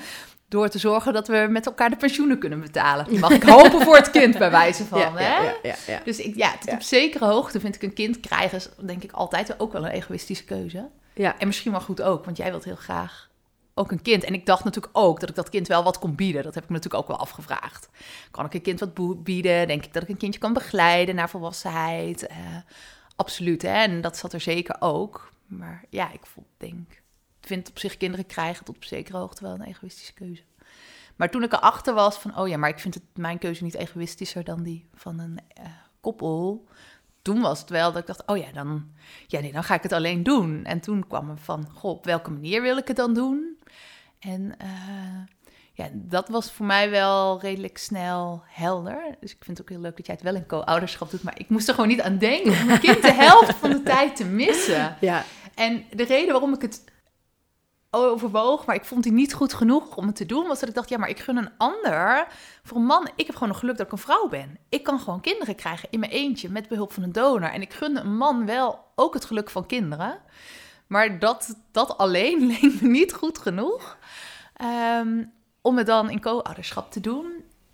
door 0.51 0.69
te 0.69 0.79
zorgen 0.79 1.13
dat 1.13 1.27
we 1.27 1.47
met 1.49 1.65
elkaar 1.65 1.89
de 1.89 1.95
pensioenen 1.95 2.39
kunnen 2.39 2.59
betalen. 2.59 3.19
Mag 3.19 3.31
ik 3.31 3.43
hopen 3.43 3.81
voor 3.81 3.95
het 3.95 4.09
kind, 4.11 4.37
bij 4.37 4.51
wijze 4.51 4.85
van. 4.85 4.99
Ja, 4.99 5.13
hè? 5.15 5.67
Ja, 5.69 5.75
ja, 5.87 6.01
dus 6.03 6.19
ik, 6.19 6.35
ja, 6.35 6.53
op 6.65 6.81
zekere 6.81 7.25
hoogte 7.25 7.59
vind 7.59 7.75
ik 7.75 7.81
een 7.81 7.93
kind 7.93 8.19
krijgen... 8.19 8.57
is 8.57 8.69
denk 8.77 9.03
ik 9.03 9.11
altijd 9.11 9.59
ook 9.59 9.73
wel 9.73 9.85
een 9.85 9.91
egoïstische 9.91 10.43
keuze. 10.43 10.89
Ja. 11.13 11.39
En 11.39 11.47
misschien 11.47 11.71
wel 11.71 11.81
goed 11.81 12.01
ook, 12.01 12.25
want 12.25 12.37
jij 12.37 12.49
wilt 12.49 12.63
heel 12.63 12.75
graag 12.75 13.29
ook 13.73 13.91
een 13.91 14.01
kind. 14.01 14.23
En 14.23 14.33
ik 14.33 14.45
dacht 14.45 14.63
natuurlijk 14.63 14.97
ook 14.97 15.19
dat 15.19 15.29
ik 15.29 15.35
dat 15.35 15.49
kind 15.49 15.67
wel 15.67 15.83
wat 15.83 15.99
kon 15.99 16.15
bieden. 16.15 16.43
Dat 16.43 16.53
heb 16.53 16.63
ik 16.63 16.69
me 16.69 16.75
natuurlijk 16.75 17.03
ook 17.03 17.09
wel 17.09 17.19
afgevraagd. 17.19 17.89
Kan 18.31 18.45
ik 18.45 18.53
een 18.53 18.61
kind 18.61 18.79
wat 18.79 19.23
bieden? 19.23 19.67
Denk 19.67 19.85
ik 19.85 19.93
dat 19.93 20.03
ik 20.03 20.09
een 20.09 20.17
kindje 20.17 20.39
kan 20.39 20.53
begeleiden 20.53 21.15
naar 21.15 21.29
volwassenheid? 21.29 22.27
Uh, 22.31 22.37
absoluut, 23.15 23.61
hè? 23.61 23.73
En 23.73 24.01
dat 24.01 24.17
zat 24.17 24.33
er 24.33 24.41
zeker 24.41 24.75
ook. 24.79 25.31
Maar 25.45 25.83
ja, 25.89 26.11
ik 26.11 26.21
denk 26.57 27.00
vind 27.41 27.69
op 27.69 27.79
zich 27.79 27.97
kinderen 27.97 28.25
krijgen 28.25 28.65
tot 28.65 28.75
op 28.75 28.83
zekere 28.83 29.17
hoogte 29.17 29.43
wel 29.43 29.53
een 29.53 29.61
egoïstische 29.61 30.13
keuze. 30.13 30.43
Maar 31.15 31.29
toen 31.29 31.43
ik 31.43 31.53
erachter 31.53 31.93
was 31.93 32.17
van, 32.17 32.37
oh 32.37 32.47
ja, 32.47 32.57
maar 32.57 32.69
ik 32.69 32.79
vind 32.79 32.93
het 32.93 33.03
mijn 33.13 33.37
keuze 33.37 33.63
niet 33.63 33.75
egoïstischer 33.75 34.43
dan 34.43 34.63
die 34.63 34.85
van 34.93 35.19
een 35.19 35.39
uh, 35.59 35.65
koppel. 35.99 36.67
Toen 37.21 37.41
was 37.41 37.59
het 37.59 37.69
wel 37.69 37.91
dat 37.91 38.01
ik 38.01 38.07
dacht, 38.07 38.25
oh 38.25 38.37
ja, 38.37 38.51
dan, 38.51 38.91
ja, 39.27 39.39
nee, 39.39 39.51
dan 39.51 39.63
ga 39.63 39.75
ik 39.75 39.83
het 39.83 39.91
alleen 39.91 40.23
doen. 40.23 40.65
En 40.65 40.79
toen 40.79 41.07
kwam 41.07 41.29
er 41.29 41.37
van, 41.37 41.67
goh, 41.73 41.91
op 41.91 42.05
welke 42.05 42.31
manier 42.31 42.61
wil 42.61 42.77
ik 42.77 42.87
het 42.87 42.97
dan 42.97 43.13
doen? 43.13 43.57
En 44.19 44.55
uh, 44.61 45.21
ja, 45.73 45.89
dat 45.93 46.29
was 46.29 46.51
voor 46.51 46.65
mij 46.65 46.89
wel 46.89 47.41
redelijk 47.41 47.77
snel 47.77 48.43
helder. 48.47 49.15
Dus 49.19 49.31
ik 49.31 49.43
vind 49.43 49.57
het 49.57 49.61
ook 49.61 49.73
heel 49.73 49.81
leuk 49.81 49.97
dat 49.97 50.05
jij 50.05 50.15
het 50.15 50.23
wel 50.23 50.35
in 50.35 50.45
co-ouderschap 50.45 51.09
doet. 51.11 51.23
Maar 51.23 51.39
ik 51.39 51.49
moest 51.49 51.67
er 51.67 51.73
gewoon 51.73 51.89
niet 51.89 52.01
aan 52.01 52.17
denken 52.17 52.51
om 52.51 52.65
mijn 52.65 52.79
kind 52.79 53.01
de 53.01 53.13
helft 53.13 53.55
van 53.55 53.69
de 53.69 53.83
tijd 53.83 54.15
te 54.15 54.25
missen. 54.25 54.97
Ja. 54.99 55.23
En 55.55 55.83
de 55.89 56.03
reden 56.03 56.31
waarom 56.31 56.53
ik 56.53 56.61
het 56.61 56.83
overwoog, 57.91 58.65
maar 58.65 58.75
ik 58.75 58.85
vond 58.85 59.03
die 59.03 59.11
niet 59.11 59.33
goed 59.33 59.53
genoeg 59.53 59.95
om 59.95 60.07
het 60.07 60.15
te 60.15 60.25
doen, 60.25 60.47
was 60.47 60.59
dat 60.59 60.69
ik 60.69 60.75
dacht, 60.75 60.89
ja, 60.89 60.97
maar 60.97 61.09
ik 61.09 61.19
gun 61.19 61.37
een 61.37 61.49
ander. 61.57 62.27
Voor 62.63 62.77
een 62.77 62.85
man, 62.85 63.09
ik 63.15 63.25
heb 63.25 63.35
gewoon 63.35 63.49
nog 63.49 63.59
geluk 63.59 63.77
dat 63.77 63.85
ik 63.85 63.91
een 63.91 63.97
vrouw 63.97 64.27
ben. 64.27 64.57
Ik 64.69 64.83
kan 64.83 64.99
gewoon 64.99 65.21
kinderen 65.21 65.55
krijgen 65.55 65.87
in 65.91 65.99
mijn 65.99 66.11
eentje 66.11 66.49
met 66.49 66.67
behulp 66.67 66.93
van 66.93 67.03
een 67.03 67.11
donor. 67.11 67.49
En 67.49 67.61
ik 67.61 67.73
gun 67.73 67.97
een 67.97 68.17
man 68.17 68.45
wel 68.45 68.79
ook 68.95 69.13
het 69.13 69.25
geluk 69.25 69.49
van 69.49 69.65
kinderen. 69.65 70.19
Maar 70.87 71.19
dat, 71.19 71.55
dat 71.71 71.97
alleen 71.97 72.45
leek 72.61 72.81
me 72.81 72.87
niet 72.87 73.13
goed 73.13 73.37
genoeg 73.37 73.97
um, 74.99 75.31
om 75.61 75.77
het 75.77 75.85
dan 75.85 76.09
in 76.09 76.21
co-ouderschap 76.21 76.91
te 76.91 76.99
doen. 76.99 77.25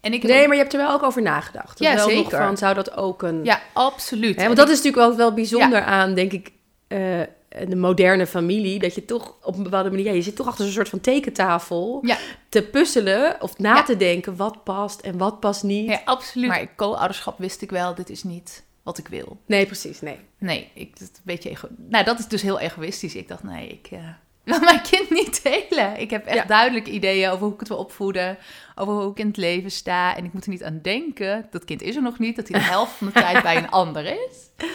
En 0.02 0.14
ik 0.14 0.24
nee, 0.24 0.48
maar 0.48 0.56
je 0.56 0.62
hebt 0.62 0.74
er 0.74 0.80
wel 0.80 0.92
ook 0.92 1.04
over 1.04 1.22
nagedacht. 1.22 1.80
Ja, 1.80 1.96
wel 1.96 2.10
zeker. 2.10 2.38
Van, 2.38 2.58
zou 2.58 2.74
dat 2.74 2.98
ook 2.98 3.22
een... 3.22 3.44
Ja, 3.44 3.60
absoluut. 3.74 4.36
Hè, 4.36 4.46
want 4.46 4.58
dat 4.58 4.70
is 4.70 4.76
natuurlijk 4.76 5.08
wel, 5.08 5.18
wel 5.18 5.34
bijzonder 5.34 5.84
aan, 5.84 6.14
denk 6.14 6.32
ik... 6.32 6.52
Uh, 6.88 7.22
de 7.68 7.76
moderne 7.76 8.28
familie, 8.28 8.80
dat 8.80 8.96
je 8.96 9.06
toch 9.06 9.36
op 9.44 9.58
een 9.58 9.64
bepaalde 9.64 9.90
manier, 9.90 10.06
ja, 10.06 10.12
je 10.12 10.22
zit 10.22 10.36
toch 10.36 10.48
achter 10.48 10.64
zo'n 10.66 10.74
soort 10.74 10.90
van 10.90 11.02
tekentafel 11.02 12.00
ja. 12.02 12.18
te 12.50 12.64
puzzelen 12.64 13.42
of 13.42 13.58
na 13.58 13.84
te 13.84 13.98
denken 13.98 14.36
wat 14.36 14.64
past 14.64 15.02
en 15.02 15.18
wat 15.18 15.40
past 15.40 15.64
niet. 15.64 15.90
Ja, 15.90 16.02
absoluut. 16.06 16.48
Maar 16.48 16.76
co-ouderschap 16.76 17.40
wist 17.40 17.62
ik 17.62 17.70
wel, 17.70 17.96
dit 17.96 18.10
is 18.10 18.24
niet 18.24 18.66
wat 18.84 18.98
ik 18.98 19.08
wil. 19.08 19.38
Nee, 19.46 19.66
precies, 19.66 20.02
nee. 20.02 20.18
Nee, 20.38 20.70
ik, 20.74 21.00
dat, 21.00 21.08
een 21.08 21.22
beetje 21.24 21.50
ego 21.50 21.68
nou, 21.90 22.04
dat 22.04 22.20
is 22.20 22.28
dus 22.28 22.42
heel 22.42 22.60
egoïstisch. 22.60 23.16
Ik 23.16 23.28
dacht, 23.28 23.44
nee, 23.44 23.68
ik 23.68 23.92
uh, 23.92 24.00
wil 24.44 24.60
mijn 24.60 24.82
kind 24.82 25.10
niet 25.10 25.44
delen. 25.44 26.00
Ik 26.00 26.10
heb 26.10 26.26
echt 26.26 26.48
duidelijk 26.48 26.88
ideeën 26.88 27.30
over 27.30 27.44
hoe 27.44 27.54
ik 27.54 27.60
het 27.60 27.68
wil 27.68 27.78
opvoeden, 27.78 28.38
over 28.76 28.94
hoe 28.94 29.12
ik 29.12 29.20
in 29.20 29.28
het 29.28 29.38
leven 29.38 29.72
sta. 29.72 30.16
En 30.16 30.26
ik 30.26 30.34
moet 30.34 30.44
er 30.44 30.50
niet 30.50 30.64
aan 30.64 30.80
denken, 30.82 31.48
dat 31.52 31.66
kind 31.66 31.82
is 31.82 31.96
er 31.96 32.02
nog 32.02 32.20
niet, 32.20 32.36
dat 32.36 32.48
hij 32.48 32.60
de 32.60 32.66
helft 32.66 32.92
van 32.92 33.08
de 33.08 33.14
tijd 33.22 33.44
bij 33.44 33.58
een 33.58 33.70
ander 33.70 34.06
is. 34.06 34.66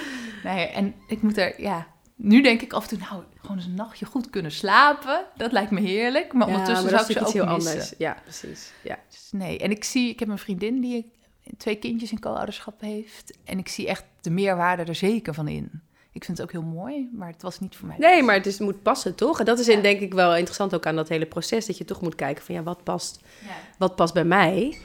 Nee, 0.45 0.67
en 0.67 0.95
ik 1.07 1.23
moet 1.23 1.39
er, 1.39 1.63
ja, 1.63 1.87
nu 2.23 2.43
denk 2.43 2.63
ik 2.63 2.73
af 2.73 2.83
en 2.83 2.89
toe, 2.89 2.99
nou, 2.99 3.23
gewoon 3.41 3.57
eens 3.57 3.67
een 3.67 3.75
nachtje 3.75 4.07
goed 4.07 4.31
kunnen 4.31 4.53
slapen. 4.53 5.25
Dat 5.37 5.53
lijkt 5.53 5.71
me 5.71 5.81
heerlijk. 5.81 6.33
Maar 6.33 6.47
ondertussen 6.47 6.89
zou 6.89 7.01
ik 7.01 7.11
ze 7.11 7.21
ook 7.21 7.33
heel 7.33 7.47
missen. 7.47 7.73
anders. 7.73 7.95
Ja, 7.99 8.17
precies. 8.23 8.73
Ja. 8.83 8.99
Dus 9.11 9.29
nee, 9.33 9.59
en 9.59 9.71
ik 9.71 9.85
zie, 9.85 10.11
ik 10.11 10.19
heb 10.19 10.29
een 10.29 10.39
vriendin 10.39 10.81
die 10.81 11.11
twee 11.57 11.77
kindjes 11.77 12.11
in 12.11 12.21
co-ouderschap 12.21 12.81
heeft. 12.81 13.39
En 13.45 13.59
ik 13.59 13.69
zie 13.69 13.89
echt 13.89 14.05
de 14.21 14.31
meerwaarde 14.31 14.83
er 14.83 14.95
zeker 14.95 15.35
van 15.35 15.49
in. 15.49 15.83
Ik 16.13 16.25
vind 16.25 16.39
het 16.39 16.47
ook 16.47 16.53
heel 16.53 16.71
mooi, 16.71 17.09
maar 17.13 17.29
het 17.29 17.43
was 17.43 17.61
niet 17.61 17.77
voor 17.77 17.89
mij. 17.89 17.97
Nee, 17.99 18.23
maar 18.23 18.35
het 18.35 18.47
is, 18.47 18.59
moet 18.59 18.83
passen, 18.83 19.15
toch? 19.15 19.39
En 19.39 19.45
dat 19.45 19.59
is 19.59 19.69
in, 19.69 19.83
denk 19.83 20.01
ik 20.01 20.15
wel 20.15 20.37
interessant 20.37 20.75
ook 20.75 20.87
aan 20.87 20.97
dat 20.97 21.09
hele 21.09 21.27
proces. 21.27 21.67
Dat 21.67 21.79
je 21.79 21.85
toch 21.85 22.01
moet 22.01 22.15
kijken 22.15 22.45
van, 22.45 22.55
ja, 22.55 22.63
wat 22.63 22.85
past, 22.85 23.21
ja. 23.47 23.55
wat 23.79 23.97
past 23.97 24.15
bij 24.15 24.25
mij? 24.25 24.79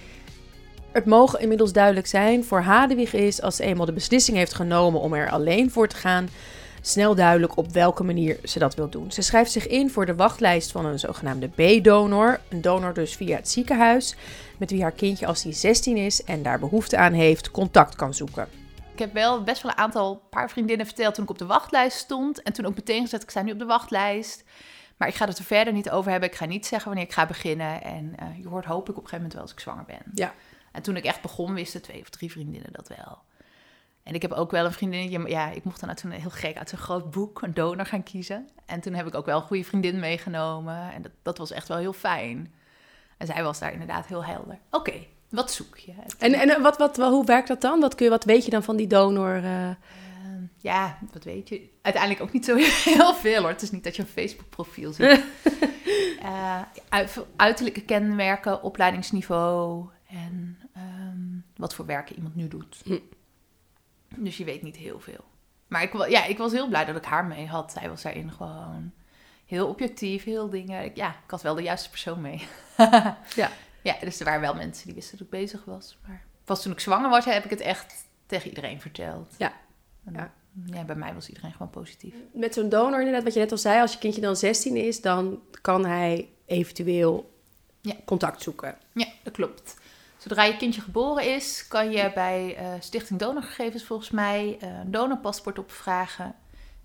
Het 0.91 1.05
mogen 1.05 1.39
inmiddels 1.39 1.73
duidelijk 1.73 2.07
zijn 2.07 2.43
voor 2.43 2.61
Hadewig 2.61 3.13
is... 3.13 3.41
als 3.41 3.55
ze 3.55 3.63
eenmaal 3.63 3.85
de 3.85 3.93
beslissing 3.93 4.37
heeft 4.37 4.53
genomen 4.53 5.01
om 5.01 5.13
er 5.13 5.29
alleen 5.29 5.71
voor 5.71 5.87
te 5.87 5.95
gaan 5.95 6.29
snel 6.81 7.15
duidelijk 7.15 7.57
op 7.57 7.71
welke 7.71 8.03
manier 8.03 8.37
ze 8.43 8.59
dat 8.59 8.75
wil 8.75 8.89
doen. 8.89 9.11
Ze 9.11 9.21
schrijft 9.21 9.51
zich 9.51 9.67
in 9.67 9.89
voor 9.89 10.05
de 10.05 10.15
wachtlijst 10.15 10.71
van 10.71 10.85
een 10.85 10.99
zogenaamde 10.99 11.47
B-donor, 11.47 12.39
een 12.49 12.61
donor 12.61 12.93
dus 12.93 13.15
via 13.15 13.35
het 13.35 13.49
ziekenhuis, 13.49 14.15
met 14.57 14.71
wie 14.71 14.81
haar 14.81 14.91
kindje 14.91 15.27
als 15.27 15.43
hij 15.43 15.53
16 15.53 15.97
is 15.97 16.23
en 16.23 16.43
daar 16.43 16.59
behoefte 16.59 16.97
aan 16.97 17.13
heeft, 17.13 17.51
contact 17.51 17.95
kan 17.95 18.13
zoeken. 18.13 18.47
Ik 18.93 18.99
heb 18.99 19.13
wel 19.13 19.43
best 19.43 19.61
wel 19.61 19.71
een 19.71 19.77
aantal 19.77 20.15
paar 20.29 20.49
vriendinnen 20.49 20.85
verteld 20.85 21.15
toen 21.15 21.23
ik 21.23 21.29
op 21.29 21.37
de 21.37 21.45
wachtlijst 21.45 21.97
stond 21.97 22.41
en 22.41 22.53
toen 22.53 22.65
ook 22.65 22.75
meteen 22.75 23.01
gezegd 23.01 23.23
ik 23.23 23.29
sta 23.29 23.41
nu 23.41 23.51
op 23.51 23.59
de 23.59 23.65
wachtlijst. 23.65 24.43
Maar 24.97 25.07
ik 25.07 25.15
ga 25.15 25.25
het 25.25 25.37
er 25.37 25.43
verder 25.43 25.73
niet 25.73 25.89
over 25.89 26.11
hebben. 26.11 26.29
Ik 26.29 26.35
ga 26.35 26.45
niet 26.45 26.65
zeggen 26.65 26.87
wanneer 26.87 27.07
ik 27.07 27.13
ga 27.13 27.25
beginnen. 27.25 27.83
En 27.83 28.15
uh, 28.19 28.37
je 28.41 28.47
hoort 28.47 28.65
hopelijk 28.65 28.97
op 28.97 29.03
een 29.03 29.09
gegeven 29.09 29.15
moment 29.15 29.33
wel 29.33 29.41
als 29.41 29.51
ik 29.51 29.59
zwanger 29.59 29.85
ben. 29.85 30.11
Ja. 30.13 30.33
En 30.71 30.81
toen 30.81 30.95
ik 30.95 31.03
echt 31.03 31.21
begon, 31.21 31.53
wisten 31.53 31.81
twee 31.81 32.01
of 32.01 32.09
drie 32.09 32.31
vriendinnen 32.31 32.71
dat 32.71 32.87
wel. 32.87 33.17
En 34.07 34.13
ik 34.13 34.21
heb 34.21 34.31
ook 34.31 34.51
wel 34.51 34.65
een 34.65 34.71
vriendinnetje, 34.71 35.29
ja, 35.29 35.49
ik 35.49 35.63
mocht 35.63 35.79
dan 35.79 35.89
uit 35.89 35.99
zo'n 35.99 36.11
heel 36.11 36.29
gek, 36.29 36.57
uit 36.57 36.69
zo'n 36.69 36.79
groot 36.79 37.11
boek, 37.11 37.41
een 37.41 37.53
donor 37.53 37.85
gaan 37.85 38.03
kiezen. 38.03 38.49
En 38.65 38.79
toen 38.81 38.93
heb 38.93 39.07
ik 39.07 39.15
ook 39.15 39.25
wel 39.25 39.37
een 39.37 39.45
goede 39.47 39.63
vriendin 39.63 39.99
meegenomen. 39.99 40.93
En 40.93 41.01
dat, 41.01 41.11
dat 41.21 41.37
was 41.37 41.51
echt 41.51 41.67
wel 41.67 41.77
heel 41.77 41.93
fijn. 41.93 42.53
En 43.17 43.27
zij 43.27 43.43
was 43.43 43.59
daar 43.59 43.71
inderdaad 43.71 44.05
heel 44.07 44.25
helder. 44.25 44.59
Oké, 44.71 44.93
wat 45.29 45.51
zoek 45.51 45.77
je? 45.77 45.93
En, 46.19 46.33
en 46.33 46.61
wat, 46.61 46.77
wat, 46.77 46.97
wat, 46.97 47.11
hoe 47.11 47.25
werkt 47.25 47.47
dat 47.47 47.61
dan? 47.61 47.79
Wat, 47.79 47.95
kun 47.95 48.05
je, 48.05 48.11
wat 48.11 48.23
weet 48.23 48.45
je 48.45 48.51
dan 48.51 48.63
van 48.63 48.75
die 48.75 48.87
donor? 48.87 49.35
eh? 49.35 49.67
Ehm, 49.69 49.75
ja, 50.57 50.97
wat 51.13 51.23
weet 51.23 51.49
je? 51.49 51.69
Uiteindelijk 51.81 52.23
ook 52.23 52.31
niet 52.33 52.45
zo 52.45 52.55
heel 52.89 53.13
veel 53.13 53.39
hoor. 53.41 53.49
Het 53.49 53.61
is 53.61 53.71
niet 53.71 53.83
dat 53.83 53.95
je 53.95 54.01
een 54.01 54.07
Facebook-profiel 54.07 54.93
ziet. 54.93 55.23
Eh, 56.21 56.61
uit- 56.89 57.17
uiterlijke 57.35 57.81
kenmerken, 57.81 58.63
opleidingsniveau 58.63 59.85
en 60.09 60.57
ehm, 60.73 61.19
wat 61.55 61.73
voor 61.75 61.85
werken 61.85 62.15
iemand 62.15 62.35
nu 62.35 62.47
doet. 62.47 62.81
Hm. 62.85 62.97
Dus 64.15 64.37
je 64.37 64.43
weet 64.43 64.61
niet 64.61 64.75
heel 64.75 64.99
veel. 64.99 65.23
Maar 65.67 65.81
ik, 65.83 66.07
ja, 66.09 66.25
ik 66.25 66.37
was 66.37 66.51
heel 66.51 66.67
blij 66.67 66.85
dat 66.85 66.95
ik 66.95 67.05
haar 67.05 67.25
mee 67.25 67.47
had. 67.47 67.71
Zij 67.71 67.89
was 67.89 68.01
daarin 68.01 68.31
gewoon 68.31 68.91
heel 69.45 69.67
objectief, 69.67 70.23
heel 70.23 70.49
dingen. 70.49 70.83
Ik- 70.83 70.95
Ja, 70.95 71.09
ik 71.09 71.29
had 71.31 71.41
wel 71.41 71.55
de 71.55 71.61
juiste 71.61 71.89
persoon 71.89 72.21
mee. 72.21 72.47
Ja. 73.35 73.51
Ja, 73.81 73.95
dus 74.01 74.19
er 74.19 74.25
waren 74.25 74.41
wel 74.41 74.53
mensen 74.55 74.85
die 74.85 74.95
wisten 74.95 75.17
dat 75.17 75.25
ik 75.27 75.31
bezig 75.33 75.65
was. 75.65 75.97
Maar 76.07 76.25
pas 76.43 76.61
toen 76.61 76.71
ik 76.71 76.79
zwanger 76.79 77.09
was, 77.09 77.25
heb 77.25 77.43
ik 77.43 77.49
het 77.49 77.59
echt 77.59 77.93
tegen 78.25 78.49
iedereen 78.49 78.81
verteld. 78.81 79.33
Ja. 79.37 79.53
En, 80.05 80.13
Ja. 80.13 80.33
ja, 80.65 80.83
bij 80.83 80.95
mij 80.95 81.13
was 81.13 81.27
iedereen 81.27 81.51
gewoon 81.51 81.69
positief. 81.69 82.13
Met 82.33 82.53
zo'n 82.53 82.69
donor 82.69 82.97
inderdaad, 82.99 83.23
wat 83.23 83.33
je 83.33 83.39
net 83.39 83.51
al 83.51 83.57
zei, 83.57 83.81
als 83.81 83.93
je 83.93 83.99
kindje 83.99 84.21
dan 84.21 84.35
16 84.35 84.75
is, 84.75 85.01
dan 85.01 85.41
kan 85.61 85.85
hij 85.85 86.29
eventueel 86.45 87.35
Ja. 87.81 87.93
contact 88.05 88.41
zoeken. 88.41 88.77
Ja, 88.93 89.07
dat 89.23 89.33
klopt. 89.33 89.75
Zodra 90.27 90.43
je 90.43 90.57
kindje 90.57 90.81
geboren 90.81 91.35
is, 91.35 91.67
kan 91.67 91.91
je 91.91 92.11
bij 92.13 92.55
eh, 92.57 92.67
Stichting 92.79 93.19
Donorgegevens 93.19 93.83
volgens 93.83 94.09
mij 94.09 94.57
eh, 94.59 94.69
een 94.79 94.91
donorpaspoort 94.91 95.59
opvragen. 95.59 96.35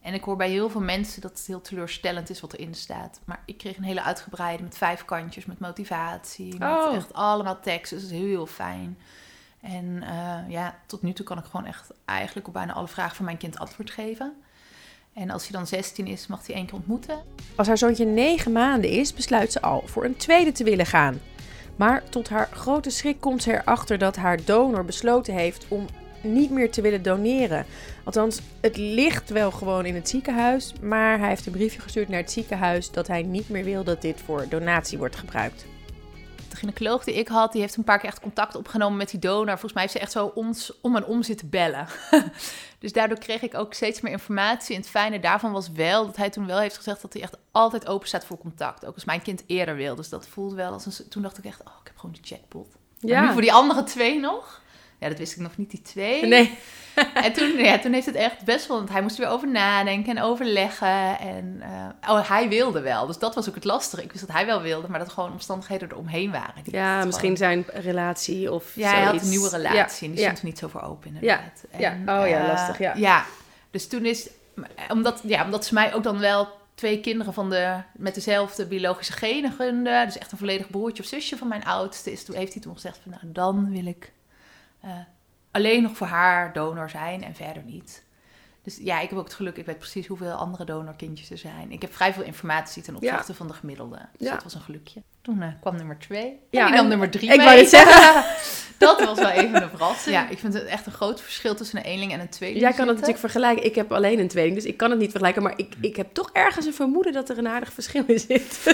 En 0.00 0.14
ik 0.14 0.22
hoor 0.22 0.36
bij 0.36 0.50
heel 0.50 0.70
veel 0.70 0.80
mensen 0.80 1.20
dat 1.20 1.30
het 1.30 1.46
heel 1.46 1.60
teleurstellend 1.60 2.30
is 2.30 2.40
wat 2.40 2.52
erin 2.52 2.74
staat. 2.74 3.20
Maar 3.24 3.42
ik 3.46 3.58
kreeg 3.58 3.76
een 3.76 3.82
hele 3.82 4.02
uitgebreide 4.02 4.62
met 4.62 4.76
vijf 4.76 5.04
kantjes, 5.04 5.46
met 5.46 5.58
motivatie, 5.58 6.58
met 6.58 6.68
Oh. 6.68 6.94
echt 6.94 7.12
allemaal 7.12 7.60
teksten. 7.60 7.98
Dus 7.98 8.08
dat 8.08 8.16
is 8.16 8.24
heel, 8.24 8.28
heel 8.28 8.46
fijn. 8.46 8.98
En 9.60 10.02
eh, 10.02 10.50
ja, 10.50 10.78
tot 10.86 11.02
nu 11.02 11.12
toe 11.12 11.24
kan 11.24 11.38
ik 11.38 11.44
gewoon 11.44 11.66
echt 11.66 11.90
eigenlijk 12.04 12.46
op 12.46 12.52
bijna 12.52 12.72
alle 12.72 12.88
vragen 12.88 13.16
van 13.16 13.24
mijn 13.24 13.36
kind 13.36 13.58
antwoord 13.58 13.90
geven. 13.90 14.34
En 15.12 15.30
als 15.30 15.42
hij 15.42 15.52
dan 15.52 15.66
16 15.66 16.06
is, 16.06 16.26
mag 16.26 16.46
hij 16.46 16.56
één 16.56 16.66
keer 16.66 16.74
ontmoeten. 16.74 17.22
Als 17.56 17.66
haar 17.66 17.78
zoontje 17.78 18.04
9 18.04 18.52
maanden 18.52 18.90
is, 18.90 19.14
besluit 19.14 19.52
ze 19.52 19.60
al 19.60 19.82
voor 19.86 20.04
een 20.04 20.16
tweede 20.16 20.52
te 20.52 20.64
willen 20.64 20.86
gaan. 20.86 21.20
Maar 21.76 22.02
tot 22.08 22.28
haar 22.28 22.48
grote 22.52 22.90
schrik 22.90 23.20
komt 23.20 23.42
ze 23.42 23.52
erachter 23.52 23.98
dat 23.98 24.16
haar 24.16 24.38
donor 24.44 24.84
besloten 24.84 25.34
heeft 25.34 25.66
om 25.68 25.86
niet 26.22 26.50
meer 26.50 26.70
te 26.70 26.80
willen 26.80 27.02
doneren. 27.02 27.66
Althans, 28.04 28.40
het 28.60 28.76
ligt 28.76 29.30
wel 29.30 29.50
gewoon 29.50 29.86
in 29.86 29.94
het 29.94 30.08
ziekenhuis, 30.08 30.72
maar 30.80 31.18
hij 31.18 31.28
heeft 31.28 31.46
een 31.46 31.52
briefje 31.52 31.80
gestuurd 31.80 32.08
naar 32.08 32.20
het 32.20 32.30
ziekenhuis 32.30 32.90
dat 32.90 33.06
hij 33.06 33.22
niet 33.22 33.48
meer 33.48 33.64
wil 33.64 33.84
dat 33.84 34.02
dit 34.02 34.20
voor 34.24 34.46
donatie 34.48 34.98
wordt 34.98 35.16
gebruikt. 35.16 35.66
De 36.52 36.58
gynaecoloog 36.58 37.04
die 37.04 37.14
ik 37.14 37.28
had, 37.28 37.52
die 37.52 37.60
heeft 37.60 37.76
een 37.76 37.84
paar 37.84 37.98
keer 37.98 38.08
echt 38.08 38.20
contact 38.20 38.54
opgenomen 38.54 38.96
met 38.96 39.10
die 39.10 39.20
donor. 39.20 39.46
Volgens 39.46 39.72
mij 39.72 39.82
heeft 39.82 39.94
ze 39.94 40.00
echt 40.00 40.12
zo 40.12 40.32
ons 40.34 40.80
om 40.80 40.96
en 40.96 41.04
om 41.04 41.22
zitten 41.22 41.48
bellen. 41.48 41.86
dus 42.78 42.92
daardoor 42.92 43.18
kreeg 43.18 43.42
ik 43.42 43.54
ook 43.54 43.74
steeds 43.74 44.00
meer 44.00 44.12
informatie. 44.12 44.74
En 44.74 44.80
het 44.80 44.90
fijne 44.90 45.20
daarvan 45.20 45.52
was 45.52 45.70
wel 45.70 46.06
dat 46.06 46.16
hij 46.16 46.30
toen 46.30 46.46
wel 46.46 46.58
heeft 46.58 46.76
gezegd 46.76 47.02
dat 47.02 47.12
hij 47.12 47.22
echt 47.22 47.36
altijd 47.50 47.86
open 47.86 48.08
staat 48.08 48.24
voor 48.24 48.38
contact. 48.38 48.86
Ook 48.86 48.94
als 48.94 49.04
mijn 49.04 49.22
kind 49.22 49.42
eerder 49.46 49.76
wil. 49.76 49.94
Dus 49.94 50.08
dat 50.08 50.28
voelde 50.28 50.54
wel 50.54 50.72
als 50.72 50.86
een... 50.86 51.08
Toen 51.08 51.22
dacht 51.22 51.38
ik 51.38 51.44
echt, 51.44 51.60
oh, 51.60 51.72
ik 51.80 51.86
heb 51.86 51.98
gewoon 51.98 52.14
de 52.14 52.28
jackpot. 52.28 52.68
Maar 53.00 53.26
nu 53.26 53.32
voor 53.32 53.40
die 53.40 53.52
andere 53.52 53.84
twee 53.84 54.20
nog. 54.20 54.61
Ja, 55.02 55.08
dat 55.08 55.18
wist 55.18 55.32
ik 55.32 55.38
nog 55.38 55.56
niet, 55.56 55.70
die 55.70 55.82
twee. 55.82 56.26
Nee. 56.26 56.58
En 57.14 57.32
toen, 57.32 57.56
ja, 57.56 57.78
toen 57.78 57.92
heeft 57.92 58.06
het 58.06 58.14
echt 58.14 58.44
best 58.44 58.66
wel... 58.66 58.76
Want 58.76 58.88
hij 58.88 59.02
moest 59.02 59.18
er 59.18 59.24
weer 59.24 59.32
over 59.32 59.48
nadenken 59.48 60.16
en 60.16 60.22
overleggen. 60.22 61.18
En 61.18 61.62
eh, 62.02 62.10
oh, 62.14 62.28
hij 62.28 62.48
wilde 62.48 62.80
wel. 62.80 63.06
Dus 63.06 63.18
dat 63.18 63.34
was 63.34 63.48
ook 63.48 63.54
het 63.54 63.64
lastige. 63.64 64.02
Ik 64.02 64.12
wist 64.12 64.26
dat 64.26 64.36
hij 64.36 64.46
wel 64.46 64.62
wilde, 64.62 64.88
maar 64.88 64.98
dat 64.98 65.12
gewoon 65.12 65.32
omstandigheden 65.32 65.90
eromheen 65.90 66.30
waren. 66.30 66.62
Ja, 66.64 67.04
misschien 67.04 67.36
gewoon- 67.36 67.64
zijn 67.64 67.82
relatie 67.84 68.52
of 68.52 68.74
Ja, 68.74 68.90
hij 68.90 69.02
had 69.02 69.22
een 69.22 69.28
nieuwe 69.28 69.48
relatie 69.48 70.08
en 70.08 70.14
die 70.14 70.20
ja. 70.20 70.26
stond 70.26 70.38
er 70.38 70.44
niet 70.44 70.58
zo 70.58 70.68
voor 70.68 70.80
open 70.82 71.06
inderdaad. 71.14 71.64
Ja, 71.78 71.90
En, 71.90 72.04
ja. 72.04 72.20
Oh 72.20 72.28
ja, 72.28 72.40
eh, 72.42 72.46
lastig, 72.48 72.78
ja. 72.78 72.92
Ja, 72.96 73.24
dus 73.70 73.88
toen 73.88 74.04
is... 74.04 74.28
Omdat, 74.88 75.20
ja, 75.24 75.44
omdat 75.44 75.64
ze 75.64 75.74
mij 75.74 75.94
ook 75.94 76.02
dan 76.02 76.18
wel 76.18 76.48
twee 76.74 77.00
kinderen 77.00 77.34
van 77.34 77.50
de, 77.50 77.76
met 77.96 78.14
dezelfde 78.14 78.66
biologische 78.66 79.12
genen 79.12 79.52
gunde. 79.52 80.02
Dus 80.06 80.18
echt 80.18 80.32
een 80.32 80.38
volledig 80.38 80.70
broertje 80.70 81.02
of 81.02 81.08
zusje 81.08 81.36
van 81.36 81.48
mijn 81.48 81.64
oudste. 81.64 82.12
Is, 82.12 82.24
toen 82.24 82.36
heeft 82.36 82.52
hij 82.52 82.62
toen 82.62 82.74
gezegd 82.74 82.98
van, 83.02 83.10
nou, 83.10 83.22
dan 83.32 83.70
wil 83.70 83.86
ik 83.86 84.12
eh, 84.82 84.90
alleen 85.50 85.82
nog 85.82 85.96
voor 85.96 86.06
haar 86.06 86.52
donor 86.52 86.90
zijn 86.90 87.24
en 87.24 87.34
verder 87.34 87.62
niet. 87.62 88.04
Dus 88.62 88.76
ja, 88.80 89.00
ik 89.00 89.08
heb 89.08 89.18
ook 89.18 89.24
het 89.24 89.34
geluk, 89.34 89.56
ik 89.56 89.66
weet 89.66 89.78
precies 89.78 90.06
hoeveel 90.06 90.32
andere 90.32 90.64
donorkindjes 90.64 91.30
er 91.30 91.38
zijn. 91.38 91.72
Ik 91.72 91.82
heb 91.82 91.94
vrij 91.94 92.12
veel 92.12 92.22
informatie 92.22 92.82
ten 92.82 92.96
opzichte 92.96 93.34
van 93.34 93.46
de 93.46 93.52
gemiddelde. 93.52 93.96
Dus 94.18 94.28
Ja. 94.28 94.34
dat 94.34 94.42
was 94.42 94.54
een 94.54 94.60
gelukje. 94.60 95.02
Toen 95.22 95.42
eh, 95.42 95.48
kwam 95.60 95.76
nummer 95.76 95.98
twee. 95.98 96.24
En 96.28 96.38
Ja, 96.50 96.74
en- 96.76 96.88
nummer 96.88 97.10
drie 97.10 97.30
ik 97.30 97.36
mee. 97.36 97.46
wou 97.46 97.58
net 97.58 97.68
zeggen. 97.68 98.24
dat 98.78 99.04
was 99.04 99.18
wel 99.18 99.28
even 99.28 99.62
een 99.62 99.68
verrassing. 99.68 100.14
Ja, 100.14 100.28
ik 100.28 100.38
vind 100.38 100.54
het 100.54 100.64
echt 100.64 100.86
een 100.86 100.92
groot 100.92 101.20
verschil 101.20 101.54
tussen 101.54 101.78
een 101.78 101.84
eenling 101.84 102.12
en 102.12 102.20
een 102.20 102.28
tweeling 102.28 102.60
Jij 102.60 102.70
kan 102.70 102.80
het 102.86 102.88
natuurlijk 102.94 103.18
vergelijken. 103.18 103.64
Ik 103.64 103.74
heb 103.74 103.92
alleen 103.92 104.18
een 104.18 104.28
tweeling, 104.28 104.54
dus 104.54 104.64
ik 104.64 104.76
kan 104.76 104.90
het 104.90 104.98
niet 104.98 105.10
vergelijken. 105.10 105.42
Maar 105.42 105.54
ik, 105.58 105.74
ik 105.80 105.96
heb 105.96 106.14
toch 106.14 106.30
ergens 106.32 106.66
een 106.66 106.74
vermoeden 106.74 107.12
dat 107.12 107.28
er 107.28 107.38
een 107.38 107.48
aardig 107.48 107.72
verschil 107.72 108.04
in 108.06 108.18
zit. 108.20 108.58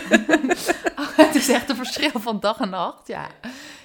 Oh, 0.98 1.16
het 1.16 1.34
is 1.34 1.48
echt 1.48 1.68
een 1.68 1.76
verschil 1.76 2.10
van 2.20 2.40
dag 2.40 2.58
en 2.60 2.70
nacht. 2.70 3.06
Ja. 3.08 3.26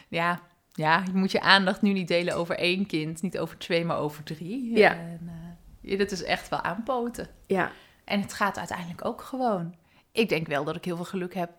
Ja. 0.07 0.39
Ja, 0.73 1.03
je 1.05 1.17
moet 1.17 1.31
je 1.31 1.41
aandacht 1.41 1.81
nu 1.81 1.93
niet 1.93 2.07
delen 2.07 2.35
over 2.35 2.57
één 2.57 2.85
kind. 2.85 3.21
Niet 3.21 3.39
over 3.39 3.57
twee, 3.57 3.85
maar 3.85 3.97
over 3.97 4.23
drie. 4.23 4.77
Ja. 4.77 4.91
En, 4.91 5.19
eh, 5.25 5.91
ja, 5.91 5.97
dat 5.97 6.11
is 6.11 6.23
echt 6.23 6.49
wel 6.49 6.61
aanpoten. 6.61 7.27
Ja, 7.47 7.71
En 8.05 8.21
het 8.21 8.33
gaat 8.33 8.57
uiteindelijk 8.57 9.05
ook 9.05 9.21
gewoon. 9.21 9.75
Ik 10.11 10.29
denk 10.29 10.47
wel 10.47 10.63
dat 10.63 10.75
ik 10.75 10.85
heel 10.85 10.95
veel 10.95 11.05
geluk 11.05 11.33
heb 11.33 11.49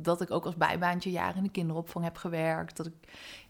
dat 0.00 0.20
ik 0.20 0.30
ook 0.30 0.44
als 0.44 0.56
bijbaantje 0.56 1.10
jaren 1.10 1.36
in 1.36 1.42
de 1.42 1.50
kinderopvang 1.50 2.04
heb 2.04 2.16
gewerkt. 2.16 2.76
Dat 2.76 2.86
ik, 2.86 2.92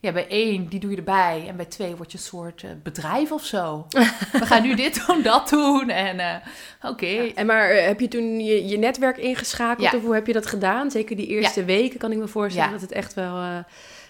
ja, 0.01 0.13
bij 0.13 0.29
één, 0.29 0.69
die 0.69 0.81
doe 0.81 0.91
je 0.91 0.97
erbij. 0.97 1.45
En 1.49 1.57
bij 1.57 1.65
twee 1.65 1.97
word 1.97 2.13
je 2.13 2.19
een 2.19 2.25
soort 2.25 2.63
eh, 2.63 2.71
bedrijf 2.83 3.33
of 3.33 3.45
zo. 3.45 3.87
We 4.33 4.47
gaan 4.47 4.63
nu 4.63 4.75
dit 4.75 5.07
doen, 5.07 5.23
dat 5.23 5.49
doen. 5.49 5.89
En 5.89 6.19
eh, 6.19 6.35
oké. 6.91 7.07
En 7.35 7.47
maar 7.47 7.69
heb 7.69 8.01
je 8.01 8.09
toen 8.09 8.41
je, 8.41 8.67
je 8.69 8.79
netwerk 8.79 9.17
ingeschakeld 9.17 9.91
Ja. 9.91 9.97
of 9.99 10.05
hoe 10.05 10.15
heb 10.15 10.27
je 10.27 10.33
dat 10.33 10.47
gedaan? 10.47 10.91
Zeker 10.91 11.17
die 11.17 11.27
eerste 11.27 11.65
weken 11.65 11.99
kan 11.99 12.13
ik 12.13 12.19
me 12.19 12.29
voorstellen 12.29 12.71
dat 12.73 12.81
het 12.81 12.93
echt 12.93 13.15
wel 13.15 13.65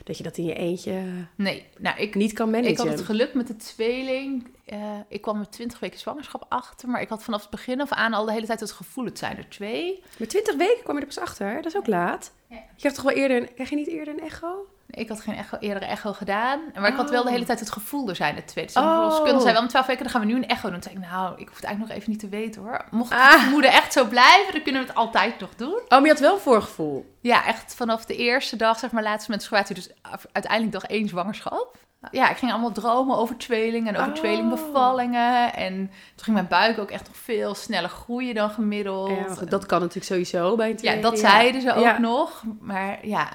dat 0.09 0.17
je 0.17 0.23
dat 0.23 0.37
in 0.37 0.45
je 0.45 0.55
eentje 0.55 1.03
Nee, 1.35 1.67
nou, 1.79 1.99
ik, 1.99 2.15
niet 2.15 2.33
kan 2.33 2.51
managen. 2.51 2.71
Ik 2.71 2.79
had 2.79 2.89
het 2.89 3.01
geluk 3.01 3.35
met 3.35 3.47
de 3.47 3.57
tweeling. 3.57 4.47
Eh, 4.65 4.99
ik 5.09 5.21
kwam 5.21 5.39
met 5.39 5.53
20 5.53 5.79
weken 5.79 5.99
zwangerschap 5.99 6.47
achter, 6.49 6.89
maar 6.89 7.01
ik 7.01 7.09
had 7.09 7.23
vanaf 7.23 7.41
het 7.41 7.51
begin 7.51 7.81
af 7.81 7.93
aan 7.93 8.13
al 8.13 8.25
de 8.25 8.33
hele 8.33 8.47
tijd 8.47 8.61
het 8.61 8.73
gevoel: 8.73 9.05
het 9.05 9.19
zijn 9.19 9.37
er 9.37 9.49
twee. 9.49 10.03
Met 10.19 10.29
20 10.29 10.57
weken 10.57 10.83
kwam 10.83 10.95
je 10.95 11.01
er 11.01 11.07
pas 11.07 11.19
achter. 11.19 11.55
Dat 11.55 11.67
is 11.67 11.77
ook 11.77 11.87
laat. 11.87 12.33
Ja. 12.47 12.57
Je 12.57 12.63
krijgt 12.77 12.97
toch 12.97 13.07
wel 13.07 13.17
eerder 13.17 13.37
een, 13.37 13.55
krijg 13.55 13.71
je 13.71 13.77
niet 13.77 13.89
eerder 13.89 14.15
een 14.15 14.21
echo? 14.21 14.67
Ik 14.91 15.09
had 15.09 15.21
geen 15.21 15.37
echo, 15.37 15.57
eerdere 15.61 15.85
echo 15.87 16.13
gedaan, 16.13 16.61
maar 16.75 16.89
ik 16.91 16.97
had 16.97 17.11
wel 17.11 17.21
de 17.23 17.27
Oh. 17.29 17.33
hele 17.35 17.45
tijd 17.47 17.61
het 17.61 17.71
gevoel: 17.73 18.09
er 18.09 18.17
zijn 18.17 18.37
er 18.37 18.47
twee. 18.47 18.65
Dus 18.67 18.77
Oh. 18.77 18.83
oh. 18.83 18.93
verloskundige 18.95 19.41
zei 19.41 19.53
wel 19.53 19.63
om 19.63 19.69
12 19.69 19.87
weken, 19.87 20.03
dan 20.03 20.13
gaan 20.13 20.21
we 20.21 20.27
nu 20.27 20.35
een 20.37 20.47
echo 20.49 20.71
doen. 20.71 20.81
Toen 20.81 20.83
zei 20.93 20.95
ik: 21.05 21.11
Nou, 21.11 21.33
ik 21.41 21.47
hoef 21.49 21.57
het 21.57 21.65
eigenlijk 21.65 21.81
nog 21.95 22.01
even 22.01 22.11
niet 22.11 22.21
te 22.21 22.29
weten 22.29 22.63
hoor. 22.63 22.85
Mocht 22.91 23.13
Ah. 23.13 23.31
het 23.33 23.41
vermoeden 23.41 23.73
echt 23.73 23.93
zo 23.93 24.05
blijven, 24.05 24.53
dan 24.53 24.63
kunnen 24.63 24.83
we 24.83 24.89
het 24.89 24.97
altijd 24.97 25.41
nog 25.41 25.51
doen. 25.57 25.75
Oh, 25.75 25.89
maar 25.89 26.03
je 26.03 26.09
had 26.09 26.19
wel 26.21 26.39
voorgevoel. 26.39 27.15
Ja, 27.21 27.45
echt 27.47 27.75
vanaf 27.75 28.05
de 28.05 28.17
eerste 28.17 28.57
dag, 28.57 28.79
zeg 28.79 28.91
maar, 28.91 29.03
laatste 29.03 29.31
menstruatie. 29.31 29.75
Dus 29.75 29.91
uiteindelijk 30.33 30.73
dag 30.73 30.85
één 30.85 31.09
zwangerschap. 31.09 31.77
Ja, 32.11 32.31
ik 32.31 32.37
ging 32.37 32.51
allemaal 32.53 32.73
dromen 32.73 33.17
over 33.17 33.37
tweelingen 33.37 33.95
en 33.95 34.01
over 34.01 34.13
Oh. 34.13 34.19
tweelingbevallingen. 34.19 35.55
En 35.55 35.75
toen 36.15 36.25
ging 36.25 36.37
mijn 36.37 36.49
buik 36.49 36.79
ook 36.79 36.91
echt 36.91 37.07
nog 37.07 37.17
veel 37.17 37.55
sneller 37.55 37.91
groeien 37.91 38.35
dan 38.35 38.51
gemiddeld. 38.51 39.39
Ja, 39.41 39.45
dat 39.45 39.67
kan 39.67 39.79
natuurlijk 39.81 40.07
sowieso 40.07 40.57
bij 40.57 40.67
een 40.67 40.73
ja, 40.73 40.79
tweeling. 40.79 41.03
dat 41.03 41.19
zeiden 41.19 41.61
ze 41.63 41.75
ook 41.75 41.83
Ja. 41.83 41.99
nog. 41.99 42.43
Maar 42.61 43.07
ja, 43.07 43.29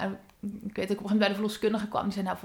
ik 0.66 0.76
weet 0.76 0.76
ook 0.76 0.76
op 0.76 0.80
een 0.80 0.86
gegeven 0.86 1.02
moment 1.02 1.18
bij 1.18 1.28
de 1.28 1.34
verloskundige 1.34 1.88
kwam. 1.88 2.02
Die 2.04 2.12
zei, 2.12 2.24
nou, 2.24 2.38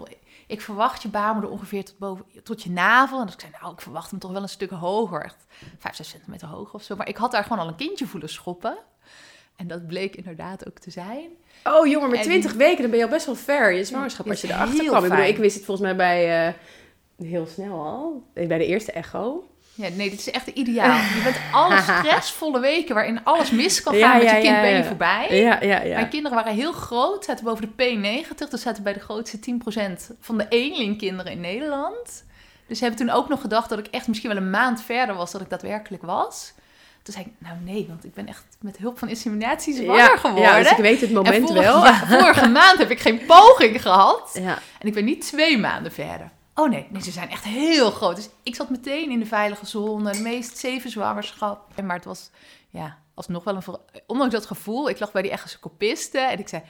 ik 0.48 0.62
verwacht 0.62 1.02
je 1.02 1.08
baarmoeder 1.08 1.52
ongeveer 1.52 1.86
tot, 1.86 1.98
boven, 1.98 2.26
tot 2.44 2.64
je 2.64 2.72
navel. 2.72 3.20
En 3.20 3.26
dus 3.26 3.34
ik 3.34 3.40
zei, 3.40 3.52
nou, 3.62 3.74
ik 3.74 3.82
verwacht 3.82 4.10
hem 4.12 4.20
toch 4.20 4.32
wel 4.32 4.42
een 4.42 4.50
stuk 4.50 4.70
hoger. 4.72 5.24
Echt 5.24 5.46
5, 5.80 5.96
6 5.96 6.10
centimeter 6.10 6.48
hoger 6.48 6.74
of 6.74 6.84
zo. 6.84 6.96
Maar 6.96 7.08
ik 7.08 7.18
had 7.18 7.32
daar 7.32 7.44
gewoon 7.44 7.60
al 7.60 7.68
een 7.68 7.76
kindje 7.76 8.06
voelen 8.08 8.30
schoppen. 8.30 8.78
En 9.56 9.68
dat 9.68 9.88
bleek 9.88 10.16
inderdaad 10.16 10.68
ook 10.68 10.80
te 10.80 10.92
zijn. 10.92 11.30
Oh 11.64 11.88
jongen, 11.88 12.10
met 12.10 12.20
En- 12.20 12.26
20 12.26 12.54
weken 12.54 12.82
dan 12.82 12.90
ben 12.90 13.00
je 13.00 13.06
al 13.06 13.12
best 13.12 13.26
wel 13.26 13.36
ver. 13.36 13.74
Je 13.74 13.84
zwangerschap 13.84 14.26
Ja, 14.26 14.32
als 14.32 14.42
je 14.42 14.48
erachter 14.48 14.86
kwam. 14.86 15.04
Ik 15.04 15.10
bedoel, 15.10 15.26
ik 15.26 15.38
wist 15.38 15.56
het 15.56 15.66
volgens 15.66 15.88
mij 15.88 15.96
bij 15.96 16.48
eh, 16.48 16.54
heel 17.28 17.46
snel 17.46 17.82
al. 17.86 18.24
Bij 18.34 18.48
de 18.58 18.66
eerste 18.66 18.92
echo. 18.92 19.48
Ja, 19.80 19.90
nee, 19.96 20.10
dit 20.10 20.20
is 20.20 20.32
echt 20.32 20.48
ideaal. 20.48 20.98
Je 21.16 21.22
bent 21.24 21.38
alle 21.52 21.82
stressvolle 21.82 22.60
weken 22.60 22.96
waarin 22.96 23.24
alles 23.24 23.52
mis 23.52 23.84
kan 23.84 23.94
gaan 23.94 24.18
Ja, 24.18 24.24
met 24.24 24.36
je 24.36 24.42
kind, 24.42 24.62
ben 24.62 24.78
je 24.78 24.84
voorbij. 24.84 25.28
Mijn 25.94 26.10
kinderen 26.10 26.38
waren 26.38 26.54
heel 26.54 26.72
groot, 26.72 27.26
zaten 27.26 27.46
boven 27.46 27.72
de 27.76 27.84
P90. 27.84 28.50
Dus 28.50 28.62
zaten 28.62 28.84
bij 28.84 28.94
de 28.94 29.00
grootste 29.00 29.40
10% 29.40 30.16
van 30.20 30.38
de 30.38 30.46
eenlingkinderen 30.50 31.32
in 31.32 31.42
Nederland. 31.42 32.26
Dus 32.68 32.78
ze 32.78 32.84
hebben 32.86 33.06
toen 33.06 33.16
ook 33.16 33.30
nog 33.30 33.42
gedacht 33.42 33.70
dat 33.70 33.80
ik 33.80 33.88
echt 33.88 34.08
misschien 34.08 34.30
wel 34.30 34.38
een 34.38 34.50
maand 34.50 34.82
verder 34.82 35.16
was 35.16 35.32
dan 35.32 35.42
ik 35.42 35.50
daadwerkelijk 35.50 36.04
was. 36.04 36.54
Toen 37.04 37.14
zei 37.14 37.26
ik, 37.26 37.32
nou 37.38 37.56
nee, 37.64 37.86
want 37.88 38.06
ik 38.06 38.14
ben 38.14 38.28
echt 38.28 38.44
met 38.60 38.78
hulp 38.78 39.00
van 39.00 39.08
inseminatie 39.08 39.74
zwanger 39.74 39.96
ja, 39.96 40.18
geworden. 40.18 40.44
Ja, 40.44 40.58
dus 40.58 40.72
ik 40.72 40.78
weet 40.78 41.02
het 41.02 41.10
En 41.10 41.16
moment 41.16 41.48
vorige, 41.48 41.64
wel. 41.64 41.86
ja, 41.86 42.08
vorige 42.08 42.48
maand 42.48 42.78
heb 42.78 42.92
ik 42.92 43.00
geen 43.00 43.26
poging 43.26 43.82
gehad. 43.82 44.30
Ja. 44.34 44.60
En 44.80 44.88
ik 44.88 44.94
ben 44.94 45.06
niet 45.06 45.22
twee 45.22 45.58
maanden 45.58 45.92
verder. 45.92 46.32
Oh 46.60 46.70
nee, 46.70 46.86
nee, 46.90 47.02
ze 47.02 47.12
zijn 47.12 47.30
echt 47.30 47.44
heel 47.44 47.92
groot. 47.92 48.16
Dus 48.16 48.30
ik 48.44 48.56
zat 48.56 48.70
meteen 48.70 49.12
in 49.12 49.20
de 49.20 49.26
veilige 49.26 49.66
zone, 49.66 50.12
de 50.12 50.20
meest 50.20 50.58
zeven 50.58 50.90
zwangerschap. 50.90 51.82
Maar 51.84 51.96
het 51.96 52.06
was, 52.06 52.30
ja, 52.70 52.98
alsnog 53.14 53.44
wel 53.44 53.56
een... 53.56 53.62
ver- 53.62 53.80
Ondanks 54.08 54.34
dat 54.34 54.46
gevoel, 54.46 54.90
ik 54.90 55.00
lag 55.00 55.12
bij 55.12 55.22
die 55.22 55.32
Engelse 55.32 55.60
kopisten 55.60 56.30
en 56.30 56.40
ik 56.40 56.48
zei... 56.48 56.62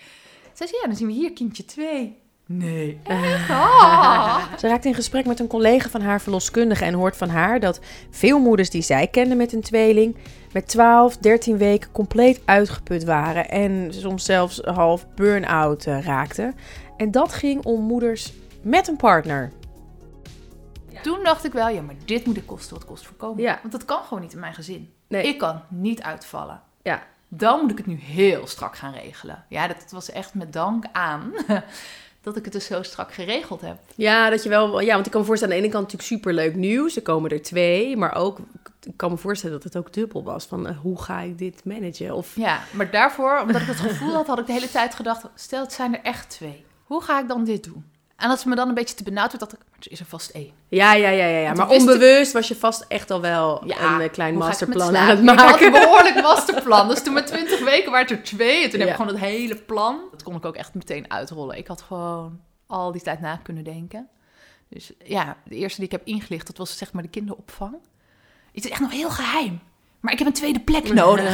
Zei 0.54 0.70
ze, 0.70 0.78
ja, 0.82 0.88
dan 0.88 0.96
zien 0.98 1.08
we 1.08 1.14
hier 1.14 1.34
kindje 1.34 1.66
twee. 1.66 2.18
Nee, 2.46 3.00
echt? 3.04 3.50
Ah. 3.50 4.44
Ze 4.60 4.68
raakt 4.68 4.86
in 4.86 4.94
gesprek 4.94 5.26
met 5.26 5.40
een 5.40 5.48
collega 5.48 5.90
van 5.90 6.02
haar 6.02 6.22
verloskundige 6.22 6.86
en 6.86 6.94
hoort 6.94 7.18
van 7.18 7.30
haar 7.30 7.60
dat 7.60 7.80
veel 8.10 8.40
moeders 8.40 8.70
die 8.70 8.82
zij 8.82 9.08
kende 9.08 9.36
met 9.36 9.54
een 9.54 9.62
tweeling 9.62 10.16
met 10.54 10.68
12, 10.68 11.18
13 11.18 11.58
weken 11.58 11.92
compleet 11.92 12.42
uitgeput 12.46 13.04
waren 13.04 13.50
en 13.50 13.94
soms 13.94 14.26
zelfs 14.26 14.60
half 14.64 15.08
burn-out 15.16 15.86
eh, 15.86 16.02
raakten. 16.02 16.56
En 16.98 17.12
dat 17.12 17.34
ging 17.34 17.66
om 17.66 17.82
moeders 17.82 18.34
met 18.62 18.88
een 18.88 18.96
partner. 18.98 19.52
Toen 21.04 21.24
dacht 21.24 21.46
ik 21.46 21.52
wel, 21.52 21.70
ja, 21.70 21.82
maar 21.82 21.96
dit 22.06 22.26
moet 22.26 22.38
ik 22.38 22.46
kosten 22.46 22.74
wat 22.76 22.86
kost 22.86 23.06
voorkomen. 23.06 23.44
Ja. 23.44 23.60
Want 23.62 23.72
dat 23.72 23.86
kan 23.86 24.04
gewoon 24.04 24.24
niet 24.24 24.34
in 24.34 24.40
mijn 24.40 24.54
gezin. 24.54 24.94
Nee. 25.08 25.28
Ik 25.28 25.38
kan 25.38 25.62
niet 25.68 26.02
uitvallen. 26.02 26.62
Ja. 26.82 27.04
Dan 27.28 27.62
moet 27.62 27.72
ik 27.72 27.78
het 27.78 27.86
nu 27.86 27.96
heel 27.96 28.48
strak 28.48 28.76
gaan 28.76 28.94
regelen. 28.94 29.46
Ja, 29.50 29.68
dat 29.68 29.92
was 29.92 30.12
echt 30.12 30.34
met 30.34 30.54
dank 30.54 30.86
aan 30.92 31.34
dat 32.22 32.36
ik 32.38 32.44
het 32.44 32.54
dus 32.54 32.66
zo 32.66 32.84
strak 32.84 33.14
geregeld 33.14 33.62
heb. 33.62 33.78
Ja, 33.96 34.30
dat 34.30 34.44
je 34.44 34.50
wel. 34.50 34.80
Ja, 34.80 34.94
want 34.94 35.06
ik 35.06 35.12
kan 35.12 35.22
me 35.22 35.28
voorstellen, 35.28 35.56
aan 35.56 35.62
de 35.62 35.68
ene 35.68 35.76
kant 35.76 35.92
natuurlijk 35.92 36.22
superleuk 36.22 36.56
nieuws. 36.56 36.96
Er 36.96 37.02
komen 37.02 37.32
er 37.32 37.42
twee. 37.42 37.98
Maar 37.98 38.16
ook, 38.16 38.40
ik 38.84 38.94
kan 38.98 39.12
me 39.12 39.18
voorstellen 39.18 39.56
dat 39.56 39.64
het 39.64 39.78
ook 39.78 39.94
dubbel 39.94 40.24
was. 40.24 40.46
Van 40.46 40.68
eh, 40.68 40.78
hoe 40.78 41.02
ga 41.02 41.20
ik 41.20 41.38
dit 41.38 41.66
managen? 41.66 42.16
Of 42.16 42.36
Ja, 42.36 42.64
maar 42.72 42.92
daarvoor, 42.92 43.40
omdat 43.42 43.62
ik 43.62 43.68
het 43.68 43.80
gevoel 43.80 44.14
had, 44.14 44.28
had 44.28 44.40
ik 44.40 44.46
de 44.46 44.54
hele 44.54 44.72
tijd 44.72 44.96
gedacht... 44.96 45.26
stel, 45.36 45.62
het 45.62 45.74
zijn 45.74 45.96
er 45.98 46.04
echt 46.04 46.30
twee. 46.30 46.66
Hoe 46.84 47.04
ga 47.04 47.20
ik 47.20 47.28
dan 47.28 47.44
dit 47.44 47.64
doen? 47.64 47.86
En 48.20 48.30
als 48.30 48.42
ze 48.42 48.48
me 48.50 48.56
dan 48.56 48.68
een 48.68 48.74
beetje 48.74 48.96
te 48.96 49.04
benauwd 49.04 49.28
werd, 49.28 49.40
dacht 49.40 49.54
ik... 49.54 49.60
maar 49.70 49.80
er 49.80 49.92
is 49.92 50.00
er 50.00 50.06
vast 50.06 50.30
één. 50.30 50.52
Ja, 50.68 50.94
ja, 50.94 51.10
ja, 51.10 51.26
ja. 51.26 51.38
ja. 51.40 51.54
Maar 51.54 51.72
ik- 51.72 51.80
onbewust 51.80 52.32
was 52.34 52.48
je 52.48 52.56
vast 52.56 52.86
echt 52.88 53.12
al 53.12 53.22
wel 53.22 53.64
Ja, 53.68 53.94
een 53.96 54.02
eh, 54.02 54.12
klein 54.12 54.36
masterplan 54.36 54.98
aan 54.98 55.08
het 55.10 55.20
Ik 55.20 55.26
had 55.28 55.36
maken. 55.36 55.66
een 55.66 55.72
behoorlijk 55.72 56.22
masterplan. 56.22 56.88
Dus 56.88 57.04
toen 57.04 57.14
met 57.14 57.28
20 57.28 57.64
weken 57.64 57.92
waren 57.92 58.08
het 58.08 58.18
er 58.18 58.24
twee. 58.24 58.64
En 58.64 58.70
toen 58.70 58.80
heb 58.80 58.90
ik 58.90 58.96
gewoon 58.96 59.12
het 59.12 59.20
hele 59.20 59.56
plan. 59.56 60.00
Dat 60.12 60.24
kon 60.24 60.36
ik 60.36 60.46
ook 60.46 60.56
echt 60.56 60.74
meteen 60.74 61.12
uitrollen. 61.12 61.58
Ik 61.58 61.68
had 61.68 61.82
gewoon 61.82 62.40
al 62.68 62.92
die 62.92 63.02
tijd 63.02 63.22
na 63.22 63.40
kunnen 63.44 63.64
denken. 63.64 64.08
Dus 64.70 64.92
ja, 65.04 65.38
de 65.46 65.56
eerste 65.56 65.76
die 65.80 65.86
ik 65.86 65.92
heb 65.92 66.06
ingelicht, 66.08 66.48
dat 66.48 66.58
was 66.58 66.78
zeg 66.78 66.94
maar 66.94 67.04
de 67.04 67.10
kinderopvang. 67.10 67.76
Het 68.54 68.66
is 68.66 68.72
echt 68.72 68.82
nog 68.82 68.92
heel 68.92 69.10
geheim. 69.10 69.60
Maar 70.00 70.12
ik 70.14 70.18
heb 70.20 70.28
een 70.28 70.34
tweede 70.34 70.60
plek 70.60 70.94
nodig. 71.04 71.26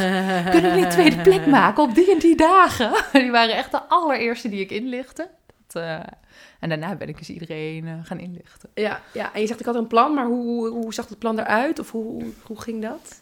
Kunnen 0.50 0.70
jullie 0.70 0.84
een 0.84 0.90
tweede 0.90 1.16
plek 1.22 1.46
maken 1.46 1.82
op 1.82 1.94
die 1.94 2.12
en 2.12 2.18
die 2.18 2.36
dagen? 2.36 2.92
Die 3.12 3.30
waren 3.30 3.54
echt 3.56 3.70
de 3.70 3.82
allereerste 3.88 4.48
die 4.48 4.60
ik 4.60 4.70
inlichtte. 4.70 5.28
Dat, 5.66 5.82
eh, 5.82 5.98
en 6.60 6.68
daarna 6.68 6.96
ben 6.96 7.08
ik 7.08 7.18
dus 7.18 7.30
iedereen 7.30 7.86
eh, 7.86 7.94
gaan 8.02 8.18
inlichten. 8.18 8.70
Ja, 8.74 9.00
ja, 9.12 9.34
en 9.34 9.40
je 9.40 9.46
zegt 9.46 9.60
ik 9.60 9.66
had 9.66 9.74
een 9.74 9.86
plan, 9.86 10.14
maar 10.14 10.26
hoe, 10.26 10.68
hoe 10.68 10.94
zag 10.94 11.08
het 11.08 11.18
plan 11.18 11.38
eruit? 11.38 11.78
Of 11.78 11.90
hoe, 11.90 12.24
hoe 12.42 12.60
ging 12.60 12.82
dat? 12.82 13.20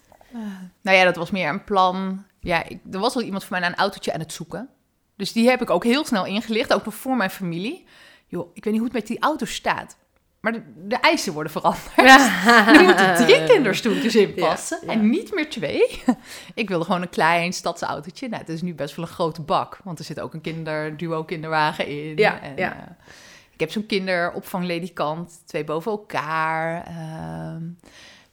Nou 0.80 0.96
ja, 0.96 1.04
dat 1.04 1.16
was 1.16 1.30
meer 1.30 1.48
een 1.48 1.64
plan. 1.64 2.24
Ja, 2.40 2.64
ik, 2.68 2.78
er 2.92 2.98
was 2.98 3.14
al 3.14 3.22
iemand 3.22 3.42
voor 3.42 3.52
mij 3.52 3.60
naar 3.60 3.70
een 3.70 3.76
autootje 3.76 4.12
aan 4.12 4.20
het 4.20 4.32
zoeken. 4.32 4.68
Dus 5.16 5.32
die 5.32 5.48
heb 5.48 5.62
ik 5.62 5.70
ook 5.70 5.84
heel 5.84 6.04
snel 6.04 6.26
ingelicht, 6.26 6.74
ook 6.74 6.84
nog 6.84 6.94
voor 6.94 7.16
mijn 7.16 7.30
familie. 7.30 7.86
Joh, 8.26 8.50
ik 8.54 8.64
weet 8.64 8.72
niet 8.72 8.82
hoe 8.82 8.92
het 8.92 8.98
met 8.98 9.06
die 9.06 9.20
auto 9.20 9.46
staat. 9.46 9.96
Maar 10.44 10.52
de, 10.52 10.62
de 10.86 10.96
eisen 10.96 11.32
worden 11.32 11.52
veranderd. 11.52 11.96
Er 11.96 12.82
moeten 12.86 13.14
drie 13.14 13.44
kinderstoeltjes 13.44 14.14
in 14.14 14.34
passen 14.34 14.78
Ja, 14.82 14.92
ja. 14.92 14.98
en 14.98 15.10
niet 15.10 15.34
meer 15.34 15.50
twee. 15.50 16.02
Ik 16.54 16.68
wilde 16.68 16.84
gewoon 16.84 17.02
een 17.02 17.08
klein 17.08 17.52
stadsautootje. 17.52 18.28
Nou, 18.28 18.40
het 18.40 18.48
is 18.50 18.62
nu 18.62 18.74
best 18.74 18.96
wel 18.96 19.04
een 19.04 19.10
grote 19.10 19.42
bak, 19.42 19.80
want 19.84 19.98
er 19.98 20.04
zit 20.04 20.20
ook 20.20 20.34
een 20.34 20.40
kinderduo 20.40 21.24
kinderwagen 21.24 21.86
in. 21.86 22.16
Ja, 22.16 22.40
en, 22.40 22.56
ja. 22.56 22.76
eh, 22.76 23.06
ik 23.52 23.60
heb 23.60 23.70
zo'n 23.70 23.86
kinderopvangledikant, 23.86 25.42
twee 25.44 25.64
boven 25.64 25.90
elkaar. 25.90 26.84
ehm, 26.86 27.62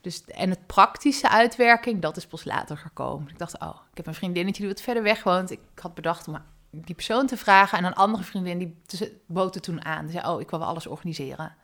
dus, 0.01 0.23
en 0.25 0.49
het 0.49 0.65
praktische 0.65 1.29
uitwerking, 1.29 2.01
dat 2.01 2.17
is 2.17 2.27
pas 2.27 2.43
later 2.43 2.77
gekomen. 2.77 3.29
Ik 3.29 3.39
dacht, 3.39 3.59
oh, 3.59 3.75
ik 3.91 3.97
heb 3.97 4.07
een 4.07 4.13
vriendinnetje 4.13 4.61
die 4.61 4.71
wat 4.71 4.81
verder 4.81 5.03
weg 5.03 5.23
woont. 5.23 5.51
Ik 5.51 5.59
had 5.75 5.93
bedacht 5.93 6.27
om 6.27 6.37
die 6.71 6.95
persoon 6.95 7.27
te 7.27 7.37
vragen. 7.37 7.77
En 7.77 7.83
een 7.83 7.93
andere 7.93 8.23
vriendin 8.23 8.57
die 8.57 8.77
bood 9.25 9.53
het 9.53 9.63
toen 9.63 9.85
aan. 9.85 10.05
Die 10.05 10.19
zei, 10.19 10.33
oh, 10.33 10.41
ik 10.41 10.49
wil 10.49 10.59
wel 10.59 10.67
alles 10.67 10.87
organiseren. 10.87 11.55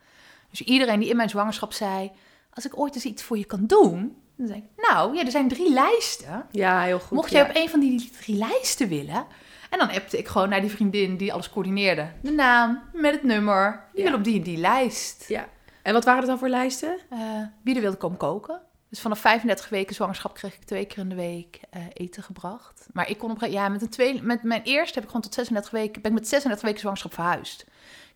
Dus 0.50 0.62
iedereen 0.62 1.00
die 1.00 1.08
in 1.08 1.16
mijn 1.16 1.28
zwangerschap 1.28 1.72
zei... 1.72 2.10
als 2.52 2.66
ik 2.66 2.78
ooit 2.78 2.94
eens 2.94 3.04
iets 3.04 3.22
voor 3.22 3.38
je 3.38 3.44
kan 3.44 3.66
doen... 3.66 4.16
dan 4.36 4.46
zei 4.46 4.58
ik, 4.58 4.88
nou, 4.88 5.14
ja, 5.16 5.24
er 5.24 5.30
zijn 5.30 5.48
drie 5.48 5.72
lijsten. 5.72 6.46
Ja, 6.50 6.82
heel 6.82 6.98
goed. 7.00 7.10
Mocht 7.10 7.30
ja. 7.30 7.38
jij 7.38 7.48
op 7.48 7.56
een 7.56 7.68
van 7.68 7.80
die 7.80 8.10
drie 8.20 8.36
lijsten 8.36 8.88
willen... 8.88 9.26
en 9.70 9.78
dan 9.78 9.90
appte 9.90 10.18
ik 10.18 10.28
gewoon 10.28 10.48
naar 10.48 10.60
die 10.60 10.70
vriendin 10.70 11.16
die 11.16 11.32
alles 11.32 11.50
coördineerde. 11.50 12.10
De 12.22 12.30
naam, 12.30 12.82
met 12.92 13.12
het 13.12 13.22
nummer. 13.22 13.84
Die 13.92 14.02
Ja. 14.04 14.10
wil 14.10 14.18
op 14.18 14.24
die 14.24 14.36
en 14.36 14.42
die 14.42 14.56
lijst. 14.58 15.24
Ja. 15.28 15.48
En 15.82 15.92
wat 15.92 16.04
waren 16.04 16.20
het 16.20 16.28
dan 16.28 16.38
voor 16.38 16.48
lijsten? 16.48 16.98
Eh, 17.10 17.18
wie 17.62 17.74
er 17.74 17.80
wilde 17.80 17.96
komen 17.96 18.18
koken. 18.18 18.60
Dus 18.90 19.00
vanaf 19.00 19.18
35 19.18 19.68
weken 19.68 19.94
zwangerschap 19.94 20.34
kreeg 20.34 20.54
ik 20.54 20.64
twee 20.64 20.84
keer 20.84 20.98
in 20.98 21.08
de 21.08 21.14
week 21.14 21.60
eh, 21.70 21.82
eten 21.92 22.22
gebracht. 22.22 22.86
Maar 22.92 23.10
ik 23.10 23.18
kon 23.18 23.30
op 23.30 23.44
ja, 23.46 23.68
met, 23.68 23.82
een 23.82 23.88
tweede, 23.88 24.22
met 24.22 24.42
mijn 24.42 24.62
eerste 24.62 24.94
heb 24.94 25.02
ik 25.02 25.08
gewoon 25.08 25.22
tot 25.22 25.34
36 25.34 25.70
weken, 25.70 26.02
ben 26.02 26.10
ik 26.10 26.18
met 26.18 26.28
36 26.28 26.64
weken 26.64 26.80
zwangerschap 26.80 27.14
verhuisd. 27.14 27.64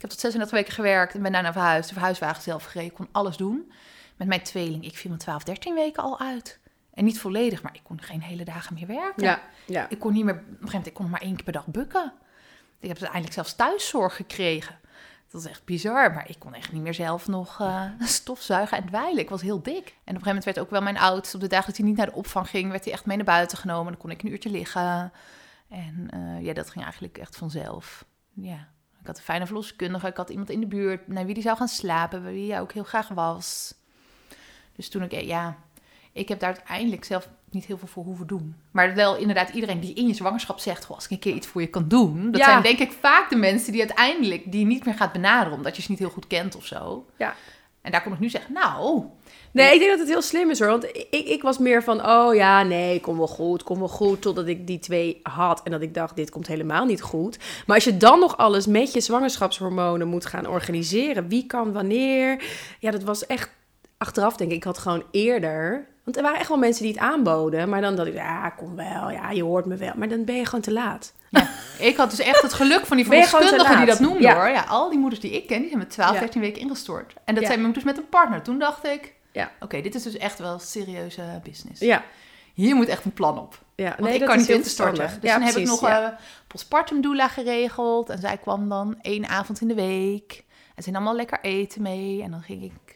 Ik 0.02 0.08
heb 0.10 0.16
tot 0.16 0.30
36 0.30 0.58
weken 0.58 0.72
gewerkt 0.72 1.14
en 1.14 1.22
ben 1.22 1.32
daarna 1.32 1.52
verhuisd. 1.52 1.88
De 1.88 1.94
verhuiswagen 1.94 2.42
zelf 2.42 2.64
gereden, 2.64 2.92
kon 2.92 3.08
alles 3.12 3.36
doen. 3.36 3.72
Met 4.16 4.28
mijn 4.28 4.42
tweeling, 4.42 4.84
ik 4.84 4.96
viel 4.96 5.10
mijn 5.10 5.22
12, 5.22 5.42
13 5.42 5.74
weken 5.74 6.02
al 6.02 6.20
uit. 6.20 6.58
En 6.94 7.04
niet 7.04 7.20
volledig, 7.20 7.62
maar 7.62 7.74
ik 7.74 7.80
kon 7.82 8.02
geen 8.02 8.22
hele 8.22 8.44
dagen 8.44 8.74
meer 8.74 8.86
werken. 8.86 9.22
Ja, 9.24 9.40
ja. 9.66 9.88
Ik 9.88 9.98
kon 9.98 10.12
niet 10.12 10.24
meer, 10.24 10.34
op 10.34 10.40
een 10.40 10.46
gegeven 10.46 10.66
moment, 10.66 10.86
ik 10.86 10.94
kon 10.94 11.10
maar 11.10 11.20
één 11.20 11.34
keer 11.34 11.44
per 11.44 11.52
dag 11.52 11.66
bukken. 11.66 12.12
Ik 12.78 12.88
heb 12.88 12.90
uiteindelijk 12.90 13.32
zelfs 13.32 13.54
thuiszorg 13.54 14.16
gekregen. 14.16 14.78
Dat 15.30 15.40
is 15.40 15.50
echt 15.50 15.64
bizar, 15.64 16.12
maar 16.12 16.28
ik 16.28 16.38
kon 16.38 16.54
echt 16.54 16.72
niet 16.72 16.82
meer 16.82 16.94
zelf 16.94 17.28
nog 17.28 17.60
eh, 17.60 17.84
stofzuigen 18.00 18.78
en 18.78 18.86
dweilen. 18.86 19.22
Ik 19.22 19.30
was 19.30 19.42
heel 19.42 19.62
dik. 19.62 19.74
En 19.74 19.82
op 19.82 19.86
een 19.86 20.04
gegeven 20.04 20.26
moment 20.26 20.44
werd 20.44 20.58
ook 20.58 20.70
wel 20.70 20.82
mijn 20.82 20.98
oudste, 20.98 21.36
op 21.36 21.42
de 21.42 21.48
dagen 21.48 21.66
dat 21.66 21.76
hij 21.76 21.86
niet 21.86 21.96
naar 21.96 22.06
de 22.06 22.12
opvang 22.12 22.48
ging, 22.48 22.70
werd 22.70 22.84
hij 22.84 22.92
echt 22.92 23.06
mee 23.06 23.16
naar 23.16 23.26
buiten 23.26 23.58
genomen. 23.58 23.92
Dan 23.92 24.00
kon 24.00 24.10
ik 24.10 24.22
een 24.22 24.32
uurtje 24.32 24.50
liggen. 24.50 25.12
En 25.68 26.08
eh, 26.10 26.44
ja, 26.44 26.52
dat 26.52 26.70
ging 26.70 26.84
eigenlijk 26.84 27.18
echt 27.18 27.36
vanzelf. 27.36 28.04
Ja, 28.34 28.68
ik 29.02 29.08
had 29.08 29.16
een 29.16 29.24
fijne 29.24 29.46
verloskundige, 29.46 30.06
ik 30.06 30.16
had 30.16 30.30
iemand 30.30 30.50
in 30.50 30.60
de 30.60 30.66
buurt 30.66 31.08
naar 31.08 31.24
wie 31.24 31.34
die 31.34 31.42
zou 31.42 31.56
gaan 31.56 31.68
slapen, 31.68 32.22
bij 32.22 32.32
wie 32.32 32.50
hij 32.50 32.60
ook 32.60 32.72
heel 32.72 32.84
graag 32.84 33.08
was. 33.08 33.74
Dus 34.76 34.88
toen 34.88 35.02
ik, 35.02 35.12
ja, 35.12 35.56
ik 36.12 36.28
heb 36.28 36.40
daar 36.40 36.54
uiteindelijk 36.54 37.04
zelf 37.04 37.28
niet 37.50 37.64
heel 37.64 37.78
veel 37.78 37.88
voor 37.88 38.04
hoeven 38.04 38.26
doen. 38.26 38.56
Maar 38.70 38.94
wel 38.94 39.16
inderdaad 39.16 39.48
iedereen 39.48 39.80
die 39.80 39.94
in 39.94 40.06
je 40.06 40.14
zwangerschap 40.14 40.58
zegt... 40.58 40.84
Goh, 40.84 40.96
als 40.96 41.04
ik 41.04 41.10
een 41.10 41.18
keer 41.18 41.34
iets 41.34 41.46
voor 41.46 41.60
je 41.60 41.66
kan 41.66 41.88
doen... 41.88 42.30
dat 42.30 42.40
Ja. 42.40 42.46
zijn 42.46 42.62
denk 42.62 42.78
ik 42.78 42.92
vaak 42.92 43.30
de 43.30 43.36
mensen 43.36 43.72
die 43.72 43.80
uiteindelijk... 43.80 44.52
die 44.52 44.66
niet 44.66 44.84
meer 44.84 44.94
gaat 44.94 45.12
benaderen... 45.12 45.56
omdat 45.56 45.76
je 45.76 45.82
ze 45.82 45.90
niet 45.90 45.98
heel 45.98 46.10
goed 46.10 46.26
kent 46.26 46.56
of 46.56 46.66
zo. 46.66 47.06
Ja. 47.16 47.34
En 47.82 47.90
daar 47.92 48.02
kom 48.02 48.12
ik 48.12 48.18
nu 48.18 48.28
zeggen... 48.28 48.52
nou, 48.52 49.04
Nee, 49.52 49.72
ik 49.72 49.78
denk 49.78 49.90
dat 49.90 49.98
het 49.98 50.08
heel 50.08 50.22
slim 50.22 50.50
is 50.50 50.58
hoor. 50.58 50.68
Want 50.68 50.84
ik, 50.84 51.08
ik 51.10 51.42
was 51.42 51.58
meer 51.58 51.82
van, 51.82 52.06
oh 52.06 52.34
ja, 52.34 52.62
nee, 52.62 53.00
kom 53.00 53.16
wel 53.16 53.26
goed, 53.26 53.62
kom 53.62 53.78
wel 53.78 53.88
goed. 53.88 54.22
Totdat 54.22 54.46
ik 54.46 54.66
die 54.66 54.78
twee 54.78 55.20
had 55.22 55.62
en 55.62 55.70
dat 55.70 55.82
ik 55.82 55.94
dacht, 55.94 56.16
dit 56.16 56.30
komt 56.30 56.46
helemaal 56.46 56.84
niet 56.84 57.02
goed. 57.02 57.38
Maar 57.66 57.76
als 57.76 57.84
je 57.84 57.96
dan 57.96 58.18
nog 58.18 58.36
alles 58.36 58.66
met 58.66 58.92
je 58.92 59.00
zwangerschapshormonen 59.00 60.08
moet 60.08 60.26
gaan 60.26 60.46
organiseren. 60.46 61.28
Wie 61.28 61.46
kan 61.46 61.72
wanneer? 61.72 62.44
Ja, 62.78 62.90
dat 62.90 63.02
was 63.02 63.26
echt 63.26 63.50
achteraf 63.98 64.36
denk 64.36 64.50
ik. 64.50 64.56
Ik 64.56 64.64
had 64.64 64.78
gewoon 64.78 65.04
eerder... 65.10 65.90
Want 66.04 66.16
er 66.16 66.22
waren 66.22 66.38
echt 66.38 66.48
wel 66.48 66.58
mensen 66.58 66.82
die 66.84 66.92
het 66.92 67.02
aanboden. 67.02 67.68
Maar 67.68 67.80
dan 67.80 67.96
dacht 67.96 68.08
ik, 68.08 68.14
ja, 68.14 68.48
kom 68.50 68.76
wel. 68.76 69.10
Ja, 69.10 69.30
je 69.30 69.42
hoort 69.42 69.66
me 69.66 69.76
wel. 69.76 69.92
Maar 69.96 70.08
dan 70.08 70.24
ben 70.24 70.36
je 70.36 70.44
gewoon 70.44 70.60
te 70.60 70.72
laat. 70.72 71.12
ik 71.78 71.96
had 71.96 72.10
dus 72.10 72.18
echt 72.20 72.42
het 72.42 72.52
geluk 72.52 72.86
van 72.86 72.96
die 72.96 73.08
Ben 73.08 73.18
je 73.18 73.24
gewoon 73.24 73.40
te 73.40 73.48
verloskundige 73.48 73.86
die 73.86 73.98
dat 73.98 74.08
noemde 74.08 74.22
Ja. 74.22 74.34
hoor. 74.34 74.48
Ja, 74.48 74.64
al 74.68 74.90
die 74.90 74.98
moeders 74.98 75.20
die 75.20 75.30
ik 75.30 75.46
ken, 75.46 75.58
die 75.58 75.66
zijn 75.68 75.78
met 75.80 75.90
12, 75.90 76.12
Ja. 76.14 76.18
13 76.20 76.40
weken 76.40 76.60
ingestort. 76.62 77.14
En 77.24 77.34
dat 77.34 77.42
Ja. 77.42 77.48
zijn 77.48 77.62
moeders 77.62 77.84
met 77.84 77.96
een 77.98 78.08
partner. 78.08 78.42
Toen 78.42 78.58
dacht 78.58 78.86
ik... 78.86 79.14
Ja. 79.32 79.50
oké, 79.60 79.80
dit 79.80 79.94
is 79.94 80.02
dus 80.02 80.16
echt 80.16 80.38
wel 80.38 80.58
serieuze 80.58 81.22
business. 81.42 81.80
Ja, 81.80 82.02
Hier 82.54 82.74
moet 82.74 82.88
echt 82.88 83.04
een 83.04 83.12
plan 83.12 83.38
op. 83.38 83.58
ja. 83.74 83.88
Want 83.88 84.00
nee, 84.00 84.14
ik 84.18 84.24
kan 84.26 84.36
niet 84.36 84.46
heel 84.46 84.56
instorten. 84.56 84.94
Dus 84.94 85.02
verstandig. 85.04 85.32
dan 85.32 85.40
ja, 85.40 85.46
heb 85.46 85.56
ik 85.62 85.66
nog 85.66 85.80
ja. 85.80 86.02
eh 86.12 86.18
postpartum 86.46 87.00
doula 87.00 87.28
geregeld. 87.28 88.08
En 88.08 88.18
zij 88.18 88.36
kwam 88.36 88.68
dan 88.68 88.96
één 89.02 89.28
avond 89.28 89.60
in 89.60 89.68
de 89.68 89.74
week. 89.74 90.44
En 90.74 90.82
ze 90.82 90.90
nam 90.90 90.96
allemaal 91.06 91.16
lekker 91.16 91.38
eten 91.42 91.82
mee. 91.82 92.22
En 92.22 92.30
dan 92.30 92.42
ging 92.42 92.62
ik... 92.64 92.91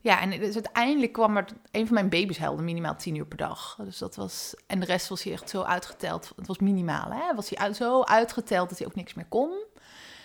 Ja, 0.00 0.20
en 0.20 0.40
uiteindelijk 0.40 1.12
kwam 1.12 1.36
er... 1.36 1.44
Een 1.70 1.86
van 1.86 1.94
mijn 1.94 2.08
baby's 2.08 2.38
huilde 2.38 2.62
minimaal 2.62 2.96
tien 2.96 3.14
uur 3.14 3.26
per 3.26 3.36
dag. 3.36 3.78
Dus 3.84 3.98
dat 3.98 4.16
was... 4.16 4.54
En 4.66 4.80
de 4.80 4.86
rest 4.86 5.08
was 5.08 5.22
hij 5.22 5.32
echt 5.32 5.50
zo 5.50 5.62
uitgeteld. 5.62 6.32
Het 6.36 6.46
was 6.46 6.58
minimaal, 6.58 7.10
hè. 7.10 7.34
Was 7.34 7.48
hij 7.48 7.58
uit, 7.58 7.76
zo 7.76 8.02
uitgeteld 8.02 8.68
dat 8.68 8.78
hij 8.78 8.86
ook 8.86 8.94
niks 8.94 9.14
meer 9.14 9.26
kon. 9.28 9.50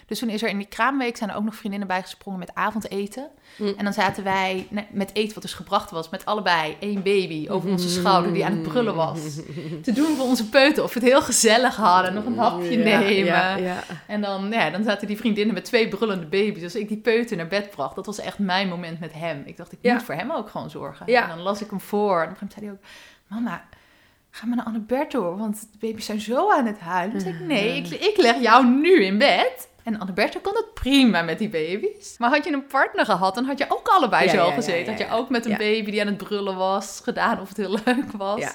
Dus 0.06 0.20
toen 0.20 0.30
is 0.30 0.44
er 0.44 0.50
in 0.50 0.58
die 0.58 0.68
kraamweek 0.68 1.18
zijn 1.18 1.30
er 1.30 1.36
ook 1.36 1.44
nog 1.44 1.56
vriendinnen 1.56 1.88
bijgesprongen 1.88 2.40
met 2.40 2.54
avondeten. 2.54 3.30
Mm. 3.58 3.74
En 3.78 3.84
dan 3.84 3.94
zaten 3.94 4.24
wij 4.24 4.68
met 4.92 5.10
eten 5.14 5.34
wat 5.34 5.44
dus 5.44 5.54
gebracht 5.54 5.92
was, 5.92 6.10
met 6.10 6.26
allebei 6.26 6.76
één 6.80 7.04
baby 7.04 7.48
over 7.50 7.70
onze 7.70 7.90
schouder 7.90 8.34
die 8.34 8.46
aan 8.46 8.52
het 8.52 8.64
brullen 8.64 8.96
was. 8.96 9.20
Te 9.82 9.92
doen 9.92 10.16
voor 10.16 10.26
onze 10.26 10.50
peuter. 10.50 10.84
Of 10.84 10.94
we 10.94 11.00
het 11.00 11.10
heel 11.10 11.22
gezellig 11.22 11.76
hadden, 11.76 12.14
nog 12.14 12.26
een 12.26 12.38
hapje 12.38 12.78
Ja, 12.78 13.00
nemen. 13.00 13.26
Ja, 13.26 13.56
ja. 13.56 13.84
En 14.08 14.22
dan, 14.22 14.50
ja, 14.52 14.70
dan 14.70 14.84
zaten 14.84 15.08
die 15.08 15.18
vriendinnen 15.18 15.54
met 15.54 15.66
twee 15.66 15.88
brullende 15.88 16.26
baby's. 16.26 16.64
Als 16.64 16.76
ik 16.76 16.88
die 16.88 16.98
peuter 16.98 17.38
naar 17.38 17.48
bed 17.48 17.70
bracht, 17.70 17.96
dat 17.96 18.06
was 18.06 18.20
echt 18.20 18.40
mijn 18.40 18.68
moment 18.68 19.00
met 19.00 19.14
hem. 19.14 19.44
Ik 19.46 19.58
dacht, 19.58 19.72
ik 19.72 19.92
moet 19.92 20.04
voor 20.04 20.16
hem 20.16 20.32
ook 20.32 20.50
gewoon 20.50 20.70
zorgen. 20.70 21.06
En 21.08 21.28
dan 21.28 21.40
las 21.40 21.62
ik 21.62 21.70
hem 21.70 21.82
voor. 21.82 22.22
En 22.22 22.30
op 22.30 22.42
een 22.42 22.48
gegeven 22.48 22.54
moment 22.54 22.54
zei 22.54 22.66
hij 22.66 22.76
ook, 22.76 23.46
mama, 23.46 23.66
ga 24.32 24.46
maar 24.46 24.56
naar 24.56 24.66
Anneberto, 24.66 25.38
want 25.38 25.68
de 25.72 25.88
baby's 25.88 26.06
zijn 26.06 26.22
zo 26.22 26.52
aan 26.52 26.66
het 26.66 26.80
huilen. 26.80 27.12
Toen 27.12 27.22
zei 27.22 27.34
ik, 27.34 27.48
nee, 27.48 27.78
ik, 27.78 27.88
ik 27.88 28.18
leg 28.18 28.42
jou 28.42 28.66
nu 28.66 29.04
in 29.04 29.18
bed. 29.18 29.68
En 29.84 30.00
Anneberta 30.00 30.40
kon 30.40 30.56
het 30.56 30.74
prima 30.74 31.22
met 31.22 31.38
die 31.40 31.50
baby's. 31.50 32.18
Maar 32.18 32.30
had 32.30 32.46
je 32.46 32.52
een 32.54 32.66
partner 32.66 33.06
gehad, 33.06 33.36
dan 33.36 33.46
had 33.46 33.58
je 33.58 33.66
ook 33.70 33.88
allebei 33.88 34.26
Ja, 34.26 34.30
zo 34.32 34.38
ja, 34.38 34.46
ja, 34.46 34.52
gezeten. 34.54 34.84
ja, 34.84 34.90
Had 34.90 34.98
je 35.00 35.06
ja. 35.06 35.14
ook 35.14 35.30
met 35.30 35.46
een 35.46 35.52
Ja. 35.52 35.58
baby 35.58 35.92
die 35.92 36.02
aan 36.02 36.08
het 36.08 36.18
brullen 36.18 36.56
was, 36.56 37.00
gedaan 37.04 37.40
of 37.40 37.48
het 37.48 37.58
heel 37.58 37.78
leuk 37.86 38.12
was. 38.12 38.40
Ja. 38.40 38.52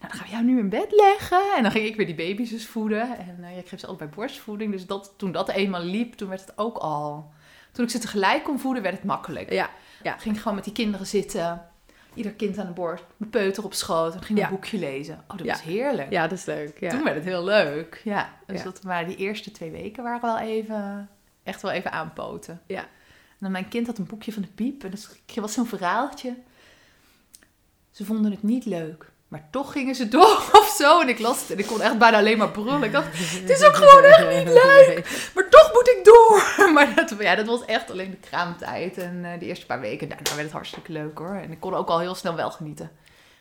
Nou, 0.00 0.12
dan 0.12 0.20
gaan 0.20 0.26
we 0.26 0.32
jou 0.32 0.44
nu 0.44 0.58
in 0.58 0.68
bed 0.68 0.86
leggen. 0.92 1.42
En 1.56 1.62
dan 1.62 1.72
ging 1.72 1.86
ik 1.86 1.96
weer 1.96 2.06
die 2.06 2.14
baby's 2.14 2.50
dus 2.50 2.66
voeden. 2.66 3.18
En 3.18 3.38
eh, 3.42 3.58
ik 3.58 3.68
geef 3.68 3.80
ze 3.80 3.86
allebei 3.86 4.10
borstvoeding. 4.14 4.72
Dus 4.72 4.86
dat, 4.86 5.12
toen 5.16 5.32
dat 5.32 5.48
eenmaal 5.50 5.82
liep, 5.82 6.14
toen 6.14 6.28
werd 6.28 6.40
het 6.40 6.52
ook 6.56 6.76
al... 6.76 7.32
Toen 7.72 7.84
ik 7.84 7.90
ze 7.90 7.98
tegelijk 7.98 8.44
kon 8.44 8.58
voeden, 8.58 8.82
werd 8.82 8.94
het 8.94 9.04
makkelijk. 9.04 9.52
Ja. 9.52 9.70
Ik 10.02 10.12
ging 10.18 10.38
gewoon 10.40 10.54
met 10.54 10.64
die 10.64 10.72
kinderen 10.72 11.06
zitten. 11.06 11.69
Ieder 12.14 12.32
kind 12.32 12.58
aan 12.58 12.66
de 12.66 12.72
borst. 12.72 13.04
Mijn 13.16 13.30
peuter 13.30 13.64
op 13.64 13.74
schoot. 13.74 14.14
En 14.14 14.22
ging 14.22 14.38
Ja. 14.38 14.44
een 14.44 14.50
boekje 14.50 14.78
lezen. 14.78 15.14
Oh, 15.28 15.36
dat 15.36 15.46
Ja. 15.46 15.52
was 15.52 15.62
heerlijk. 15.62 16.10
ja, 16.10 16.22
dat 16.28 16.38
is 16.38 16.44
leuk. 16.44 16.80
Ja. 16.80 16.90
Toen 16.90 17.04
werd 17.04 17.16
het 17.16 17.24
heel 17.24 17.44
leuk. 17.44 18.00
Ja, 18.04 18.32
dus 18.46 18.62
dat 18.62 18.80
waren 18.82 19.08
die 19.08 19.16
eerste 19.16 19.50
twee 19.50 19.70
weken 19.70 20.02
waren 20.02 20.20
wel 20.20 20.38
even, 20.38 21.08
echt 21.42 21.62
wel 21.62 21.70
even 21.70 21.92
aanpoten. 21.92 22.60
Ja. 22.66 22.80
En 22.80 23.46
dan 23.46 23.50
mijn 23.50 23.68
kind 23.68 23.86
had 23.86 23.98
een 23.98 24.06
boekje 24.06 24.32
van 24.32 24.42
de 24.42 24.48
piep. 24.48 24.84
En 24.84 24.92
er 25.34 25.40
was 25.40 25.52
zo'n 25.52 25.66
verhaaltje. 25.66 26.34
Ze 27.90 28.04
vonden 28.04 28.30
het 28.30 28.42
niet 28.42 28.64
leuk. 28.64 29.08
Maar 29.28 29.48
toch 29.50 29.72
gingen 29.72 29.94
ze 29.94 30.08
door 30.08 30.48
of 30.60 30.74
zo. 30.78 31.00
En 31.00 31.08
ik 31.08 31.18
las 31.18 31.40
het 31.40 31.50
en 31.50 31.58
ik 31.58 31.66
kon 31.66 31.80
echt 31.82 31.98
bijna 31.98 32.16
alleen 32.18 32.38
maar 32.38 32.50
brullen. 32.50 32.82
Ik 32.82 32.92
dacht, 32.92 33.06
het 33.18 33.50
is 33.50 33.64
ook 33.64 33.74
gewoon 33.74 34.04
echt 34.04 34.38
niet 34.38 34.54
leuk. 34.54 35.08
Maar 35.34 35.48
toch 35.48 35.59
moet 35.72 35.88
ik 35.88 36.00
door. 36.04 36.48
Maar 36.74 36.94
dat, 36.94 37.14
ja, 37.18 37.34
dat 37.34 37.46
was 37.46 37.64
echt 37.64 37.90
alleen 37.90 38.10
de 38.10 38.28
kraamtijd. 38.28 38.98
En 38.98 39.24
eh, 39.24 39.38
de 39.38 39.46
eerste 39.46 39.66
paar 39.66 39.80
weken, 39.80 40.08
daarna 40.08 40.30
werd 40.30 40.42
het 40.42 40.52
hartstikke 40.52 40.92
leuk 40.92 41.18
hoor. 41.18 41.34
En 41.34 41.50
ik 41.50 41.60
kon 41.60 41.74
ook 41.74 41.88
al 41.88 41.98
heel 42.00 42.14
snel 42.14 42.34
wel 42.34 42.50
genieten. 42.50 42.90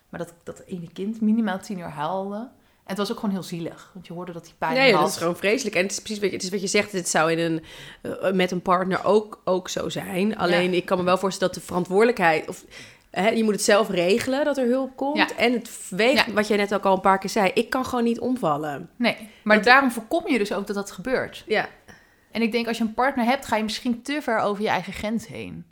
Maar 0.10 0.20
dat, 0.20 0.34
dat 0.44 0.62
ene 0.66 0.92
kind 0.94 1.22
minimaal 1.22 1.60
tien 1.60 1.80
uur 1.80 1.86
huilde. 1.90 2.36
En 2.36 2.96
het 2.96 2.98
was 2.98 3.12
ook 3.12 3.20
gewoon 3.20 3.34
heel 3.36 3.44
zielig. 3.44 3.90
Want 3.94 4.08
je 4.08 4.14
hoorde 4.14 4.32
dat 4.32 4.44
hij 4.46 4.54
pijn 4.58 4.74
Nee, 4.74 4.92
had. 4.94 5.02
dat 5.02 5.10
is 5.12 5.18
gewoon 5.18 5.36
vreselijk. 5.38 5.76
En 5.76 5.82
het 5.82 5.92
is 5.92 6.00
precies 6.00 6.20
wat 6.20 6.30
je, 6.30 6.36
het 6.36 6.44
is 6.46 6.50
wat 6.52 6.62
je 6.62 6.68
zegt. 6.68 6.92
Het 6.92 7.10
zou 7.10 7.32
in 7.32 7.40
een, 7.40 7.64
eh, 8.22 8.32
met 8.32 8.52
een 8.52 8.62
partner 8.62 9.06
ook, 9.06 9.42
ook 9.46 9.70
zo 9.70 9.90
zijn. 9.90 10.38
Alleen 10.38 10.74
ik 10.74 10.86
kan 10.86 10.98
me 10.98 11.04
wel 11.04 11.18
voorstellen 11.18 11.54
dat 11.54 11.62
de 11.62 11.68
verantwoordelijkheid... 11.68 12.48
Of, 12.48 12.66
hè, 13.12 13.30
je 13.30 13.44
moet 13.44 13.54
het 13.54 13.64
zelf 13.64 13.90
regelen 13.90 14.46
dat 14.46 14.58
er 14.58 14.68
hulp 14.68 14.96
komt. 14.96 15.18
Ja. 15.18 15.28
En 15.38 15.54
het 15.54 15.70
weegt, 15.90 16.26
Ja. 16.26 16.34
wat 16.34 16.48
jij 16.48 16.58
net 16.58 16.74
ook 16.74 16.86
al 16.86 16.94
een 16.94 17.02
paar 17.02 17.18
keer 17.20 17.30
zei... 17.30 17.52
Ik 17.54 17.70
kan 17.70 17.86
gewoon 17.86 18.04
niet 18.04 18.20
omvallen. 18.20 18.90
Nee, 18.96 19.30
maar 19.44 19.64
daarom 19.64 19.92
voorkom 19.92 20.28
je 20.28 20.38
dus 20.38 20.54
ook 20.54 20.68
dat 20.68 20.76
dat 20.76 20.92
gebeurt. 20.92 21.44
Ja, 21.48 21.70
En 22.32 22.42
ik 22.42 22.52
denk, 22.52 22.68
als 22.68 22.78
je 22.78 22.84
een 22.84 22.94
partner 22.94 23.26
hebt, 23.26 23.46
ga 23.46 23.56
je 23.56 23.64
misschien 23.64 24.02
te 24.02 24.22
ver 24.22 24.40
over 24.40 24.64
je 24.64 24.70
eigen 24.70 24.94
grens 24.94 25.28
heen. 25.28 25.66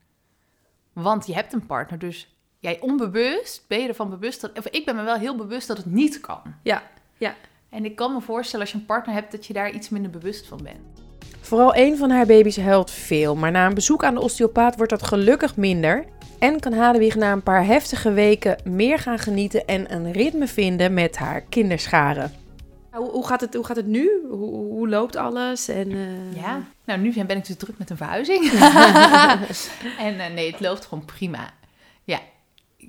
Want 0.94 1.28
je 1.28 1.34
hebt 1.34 1.54
een 1.54 1.66
partner, 1.66 2.00
dus 2.00 2.36
jij 2.60 2.80
onbewust 2.80 3.64
ben 3.68 3.82
je 3.82 3.88
ervan 3.88 4.10
bewust 4.10 4.42
dat... 4.42 4.58
Of 4.58 4.68
ik 4.68 4.86
ben 4.86 4.96
me 4.96 5.04
wel 5.04 5.18
heel 5.18 5.36
bewust 5.36 5.68
dat 5.68 5.78
het 5.78 5.86
niet 5.86 6.20
kan. 6.20 6.42
ja, 6.64 6.84
ja. 7.18 7.36
En 7.70 7.86
ik 7.86 7.96
kan 7.96 8.14
me 8.14 8.22
voorstellen 8.22 8.66
als 8.66 8.74
je 8.74 8.80
een 8.80 8.86
partner 8.86 9.16
hebt, 9.16 9.32
dat 9.32 9.46
je 9.46 9.54
daar 9.54 9.72
iets 9.72 9.90
minder 9.90 10.12
bewust 10.12 10.48
van 10.48 10.60
bent. 10.64 11.06
Vooral 11.42 11.76
een 11.76 11.98
van 11.98 12.10
haar 12.10 12.26
baby's 12.26 12.58
huilt 12.58 12.92
veel, 12.92 13.36
maar 13.36 13.52
na 13.52 13.66
een 13.66 13.74
bezoek 13.74 14.04
aan 14.04 14.14
de 14.14 14.22
osteopaat 14.22 14.76
wordt 14.76 14.92
dat 14.92 15.04
gelukkig 15.04 15.56
minder. 15.56 16.06
En 16.40 16.60
kan 16.60 16.74
Hadewig 16.74 17.16
na 17.16 17.32
een 17.32 17.44
paar 17.44 17.66
heftige 17.66 18.12
weken 18.12 18.58
meer 18.64 19.00
gaan 19.00 19.20
genieten 19.20 19.66
en 19.66 19.94
een 19.94 20.12
ritme 20.12 20.48
vinden 20.48 20.94
met 20.94 21.18
haar 21.18 21.42
kinderscharen. 21.42 22.32
Hoe, 22.98 23.12
hoe, 23.12 23.28
gaat, 23.28 23.42
het, 23.42 23.54
hoe 23.54 23.66
gaat 23.66 23.76
het 23.76 23.86
nu? 23.86 24.10
Hoe, 24.30 24.56
hoe 24.56 24.90
loopt 24.90 25.16
alles? 25.16 25.68
En, 25.68 25.92
eh, 25.92 26.36
Ja, 26.36 26.62
nou 26.86 27.00
nu 27.00 27.26
ben 27.26 27.38
ik 27.38 27.46
dus 27.46 27.58
druk 27.58 27.78
met 27.78 27.90
een 27.90 27.98
verhuizing. 27.98 28.52
en 30.08 30.20
eh, 30.20 30.34
nee, 30.34 30.52
het 30.52 30.60
loopt 30.60 30.86
gewoon 30.86 31.06
prima. 31.06 31.54
Ja. 32.04 32.20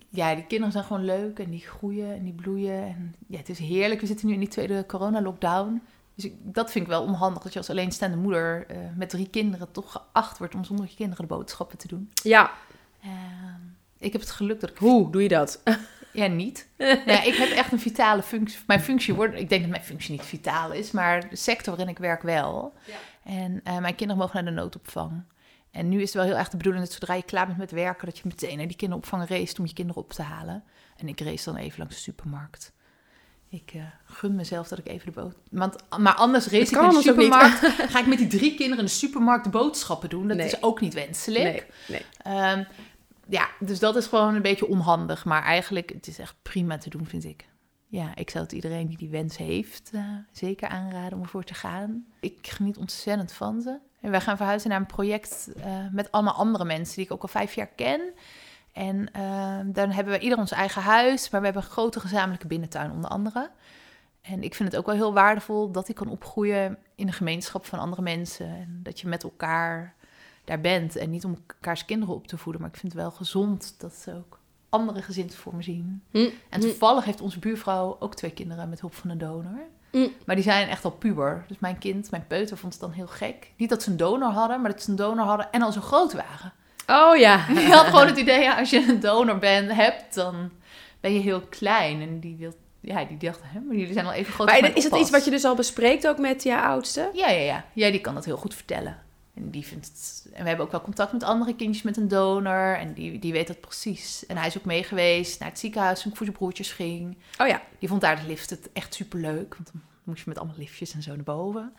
ja, 0.09 0.35
die 0.35 0.45
kinderen 0.45 0.73
zijn 0.73 0.85
gewoon 0.85 1.05
leuk 1.05 1.39
en 1.39 1.51
die 1.51 1.67
groeien 1.67 2.15
en 2.15 2.25
die 2.25 2.33
bloeien. 2.33 2.83
En 2.83 3.15
ja, 3.27 3.37
het 3.39 3.49
is 3.49 3.59
heerlijk. 3.59 4.01
We 4.01 4.07
zitten 4.07 4.27
nu 4.27 4.33
in 4.33 4.41
die 4.41 4.49
tweede 4.49 4.87
corona-lockdown. 4.87 5.83
Dus 6.15 6.25
ik, 6.25 6.35
dat 6.43 6.71
vind 6.71 6.85
ik 6.85 6.91
wel 6.91 7.03
onhandig 7.03 7.43
dat 7.43 7.53
je 7.53 7.59
als 7.59 7.71
alleenstaande 7.71 8.17
moeder 8.17 8.67
eh, 8.69 8.77
met 8.97 9.09
drie 9.11 9.29
kinderen 9.29 9.71
toch 9.71 9.93
geacht 9.93 10.39
wordt 10.39 10.55
om 10.55 10.65
zonder 10.65 10.87
je 10.89 10.95
kinderen 10.97 11.29
de 11.29 11.35
boodschappen 11.35 11.79
te 11.79 11.89
doen. 11.89 12.11
Ja, 12.23 12.51
Ehm, 13.03 13.61
ik 13.99 14.13
heb 14.13 14.21
het 14.21 14.31
geluk 14.31 14.61
dat 14.61 14.71
ik 14.71 14.77
hoe 14.77 15.11
doe 15.11 15.23
je 15.23 15.29
dat? 15.29 15.63
Ja, 16.19 16.27
niet. 16.27 16.69
ja, 17.07 17.23
ik 17.23 17.35
heb 17.35 17.49
echt 17.51 17.73
een 17.73 17.81
vitale 17.81 18.23
functie. 18.23 18.59
Mijn 18.67 18.81
functie 18.81 19.15
wordt, 19.15 19.39
ik 19.39 19.49
denk 19.49 19.61
dat 19.63 19.71
mijn 19.71 19.83
functie 19.83 20.11
niet 20.11 20.23
vitaal 20.23 20.73
is, 20.73 20.91
maar 20.91 21.29
de 21.29 21.37
sector 21.37 21.77
waarin 21.77 21.95
ik 21.95 21.99
werk 22.01 22.23
wel. 22.23 22.75
Ja. 22.87 22.95
En 23.25 23.61
eh, 23.65 23.79
mijn 23.79 23.95
kinderen 23.95 24.23
mogen 24.23 24.45
naar 24.45 24.55
de 24.55 24.61
noodopvang. 24.61 25.25
En 25.71 25.89
nu 25.89 25.97
is 25.97 26.03
het 26.03 26.15
wel 26.15 26.25
heel 26.25 26.37
erg 26.37 26.49
de 26.49 26.57
bedoeling 26.57 26.85
dat 26.85 26.93
zodra 26.95 27.15
je 27.15 27.23
klaar 27.23 27.47
bent 27.47 27.59
met 27.59 27.71
werken, 27.71 28.07
dat 28.07 28.17
je 28.19 28.23
meteen 28.27 28.57
naar 28.57 28.67
die 28.67 28.77
kinderopvang 28.77 29.29
race 29.29 29.59
om 29.59 29.67
je 29.67 29.73
kinderen 29.73 30.03
op 30.03 30.13
te 30.13 30.23
halen. 30.23 30.65
En 30.97 31.09
ik 31.09 31.21
race 31.21 31.45
dan 31.45 31.57
even 31.57 31.79
langs 31.79 31.95
de 31.95 32.01
supermarkt. 32.01 32.73
Ik 33.51 33.71
eh, 33.75 33.83
gun 34.05 34.35
mezelf 34.35 34.69
dat 34.69 34.79
ik 34.79 34.89
even 34.89 35.07
de 35.07 35.21
boot. 35.21 35.35
Want, 35.51 35.77
maar 35.99 36.15
anders 36.15 36.47
race 36.47 36.73
ik 36.75 36.81
naar 36.81 36.91
de 36.91 37.03
supermarkt. 37.03 37.59
Ga 37.93 37.99
ik 37.99 38.07
met 38.07 38.19
die 38.19 38.27
drie 38.27 38.51
kinderen 38.55 38.79
in 38.79 38.85
de 38.85 38.91
supermarkt 38.91 39.45
de 39.45 39.51
boodschappen 39.51 40.09
doen? 40.09 40.29
Dat 40.29 40.37
Nee. 40.37 40.47
is 40.47 40.63
ook 40.63 40.81
niet 40.81 40.95
wenselijk. 40.95 41.43
Nee, 41.45 41.63
nee. 41.87 42.35
Ehm, 42.35 42.65
ja, 43.29 43.49
dus 43.61 43.79
dat 43.79 43.97
is 43.97 44.07
gewoon 44.07 44.35
een 44.35 44.43
beetje 44.43 44.69
onhandig. 44.69 45.25
Maar 45.25 45.43
eigenlijk, 45.43 45.93
het 45.93 46.07
is 46.07 46.19
echt 46.19 46.35
prima 46.43 46.79
te 46.79 46.91
doen, 46.91 47.07
vind 47.07 47.25
ik. 47.25 47.49
Ja, 47.87 48.15
ik 48.15 48.31
zou 48.31 48.45
het 48.45 48.53
iedereen 48.53 48.87
die 48.87 48.97
die 48.97 49.09
wens 49.09 49.37
heeft 49.37 49.91
eh, 49.93 50.03
zeker 50.33 50.69
aanraden 50.69 51.19
om 51.19 51.23
ervoor 51.23 51.45
te 51.45 51.55
gaan. 51.55 52.07
Ik 52.21 52.39
geniet 52.43 52.77
ontzettend 52.77 53.33
van 53.33 53.61
ze. 53.61 53.79
En 54.01 54.11
wij 54.11 54.21
gaan 54.21 54.37
verhuizen 54.37 54.71
naar 54.71 54.81
een 54.81 54.87
project 54.87 55.49
eh, 55.57 55.87
met 55.93 56.13
allemaal 56.13 56.35
andere 56.35 56.65
mensen 56.65 56.95
die 56.95 57.05
ik 57.05 57.13
ook 57.13 57.23
al 57.23 57.29
vijf 57.29 57.55
jaar 57.55 57.67
ken. 57.67 58.01
En 58.73 59.13
eh, 59.13 59.59
dan 59.65 59.91
hebben 59.91 60.13
we 60.13 60.19
ieder 60.19 60.39
ons 60.39 60.51
eigen 60.51 60.83
huis, 60.83 61.31
maar 61.31 61.41
we 61.41 61.47
hebben 61.47 61.65
een 61.65 61.71
grote 61.71 62.01
gezamenlijke 62.01 62.47
binnentuin 62.47 62.91
onder 62.91 63.11
andere. 63.11 63.51
En 64.21 64.43
ik 64.43 64.55
vind 64.55 64.69
het 64.69 64.79
ook 64.79 64.87
wel 64.87 64.95
heel 64.95 65.13
waardevol 65.13 65.71
dat 65.71 65.89
ik 65.89 65.95
kan 65.95 66.09
opgroeien 66.09 66.79
in 66.95 67.07
een 67.07 67.13
gemeenschap 67.13 67.67
van 67.67 67.79
andere 67.79 68.03
mensen. 68.03 68.47
En 68.47 68.81
dat 68.83 69.01
je 69.01 69.09
met 69.09 69.23
elkaar 69.23 69.95
daar 70.49 70.61
bent. 70.61 70.97
En 70.97 71.11
niet 71.11 71.25
om 71.25 71.37
elkaars 71.49 71.85
kinderen 71.85 72.15
op 72.15 72.27
te 72.27 72.39
voeden, 72.39 72.61
maar 72.63 72.71
ik 72.71 72.77
vind 72.77 72.93
het 72.93 73.01
wel 73.03 73.11
gezond 73.11 73.75
dat 73.79 73.95
ze 73.95 74.15
ook 74.15 74.39
andere 74.69 75.03
gezinsvormen 75.03 75.63
zien. 75.65 76.03
Hm, 76.11 76.29
En 76.49 76.61
toevallig 76.61 77.05
heeft 77.05 77.21
onze 77.21 77.39
buurvrouw 77.39 77.97
ook 78.01 78.15
twee 78.15 78.31
kinderen 78.31 78.69
met 78.69 78.81
hulp 78.81 78.95
van 78.95 79.11
een 79.11 79.19
donor. 79.19 79.59
hm. 79.91 80.09
Maar 80.27 80.35
die 80.37 80.45
zijn 80.45 80.69
echt 80.69 80.85
al 80.85 80.91
puber. 80.91 81.45
Dus 81.49 81.59
mijn 81.59 81.79
kind, 81.79 82.11
mijn 82.11 82.27
peuter, 82.27 82.57
vond 82.57 82.73
het 82.73 82.83
dan 82.83 82.93
heel 82.93 83.07
gek. 83.07 83.53
Niet 83.57 83.69
dat 83.69 83.83
ze 83.83 83.91
een 83.91 83.97
donor 83.97 84.31
hadden, 84.31 84.61
maar 84.61 84.71
dat 84.71 84.83
ze 84.83 84.91
een 84.91 84.97
donor 84.97 85.25
hadden 85.27 85.53
en 85.53 85.63
al 85.63 85.73
zo 85.73 85.81
groot 85.81 86.13
waren. 86.13 86.53
Oh 86.87 87.17
ja. 87.17 87.47
Die 87.55 87.67
had 87.73 87.85
gewoon 87.87 88.07
het 88.07 88.19
idee, 88.19 88.41
ja, 88.43 88.59
als 88.59 88.71
je 88.71 88.87
een 88.89 89.01
donor 89.01 89.39
bent, 89.39 89.73
hebt, 89.73 90.15
dan 90.15 90.51
ben 91.01 91.13
je 91.13 91.21
heel 91.21 91.41
klein. 91.41 92.01
En 92.01 92.21
die 92.21 92.37
wil, 92.37 92.55
ja, 92.81 93.05
die 93.05 93.17
dacht, 93.17 93.41
hè, 93.45 93.61
maar 93.61 93.77
jullie 93.77 93.93
zijn 93.93 94.07
al 94.07 94.13
even 94.13 94.33
groot 94.33 94.47
Maar 94.47 94.77
is 94.77 94.89
dat 94.89 94.99
iets 95.01 95.11
wat 95.11 95.25
je 95.25 95.31
dus 95.31 95.45
al 95.45 95.55
bespreekt 95.55 96.09
ook 96.09 96.19
met 96.19 96.43
je 96.43 96.61
oudste? 96.61 97.11
Ja, 97.13 97.29
ja, 97.31 97.41
ja. 97.41 97.65
Ja, 97.73 97.91
die 97.91 98.01
kan 98.01 98.15
dat 98.15 98.25
heel 98.25 98.37
goed 98.37 98.55
vertellen. 98.55 98.99
En 99.39 99.51
die 99.51 99.67
vindt 99.67 99.87
het... 99.87 100.27
En 100.33 100.43
we 100.43 100.49
hebben 100.49 100.67
ook 100.67 100.73
wel 100.73 100.81
contact 100.81 101.13
met 101.13 101.23
andere 101.23 101.57
kindjes 101.57 101.85
met 101.85 101.97
een 101.97 102.09
donor. 102.09 102.77
En 102.77 102.93
die, 102.93 103.19
die 103.19 103.33
weet 103.33 103.47
dat 103.47 103.61
precies. 103.61 104.27
En 104.27 104.37
hij 104.37 104.47
is 104.47 104.59
ook 104.59 104.65
mee 104.65 104.83
geweest 104.83 105.41
naar 105.41 105.49
het 105.49 105.59
ziekenhuis 105.59 106.01
toen 106.01 106.11
ik 106.11 106.17
voor 106.17 106.27
zijn 106.27 106.39
broertjes 106.39 106.73
ging. 106.73 107.17
Oh 107.39 107.47
ja. 107.47 107.63
Die 107.79 107.89
vond 107.89 108.01
daar 108.01 108.21
de 108.21 108.27
lift 108.27 108.51
het 108.51 108.73
echt 108.73 108.95
superleuk. 108.95 109.55
Want 109.55 109.71
dan 109.73 109.83
moest 110.03 110.25
je 110.25 110.29
met 110.29 110.39
allemaal 110.39 110.59
liftjes 110.59 110.95
en 110.95 111.03
zo 111.03 111.15
naar 111.15 111.25
boven. 111.25 111.73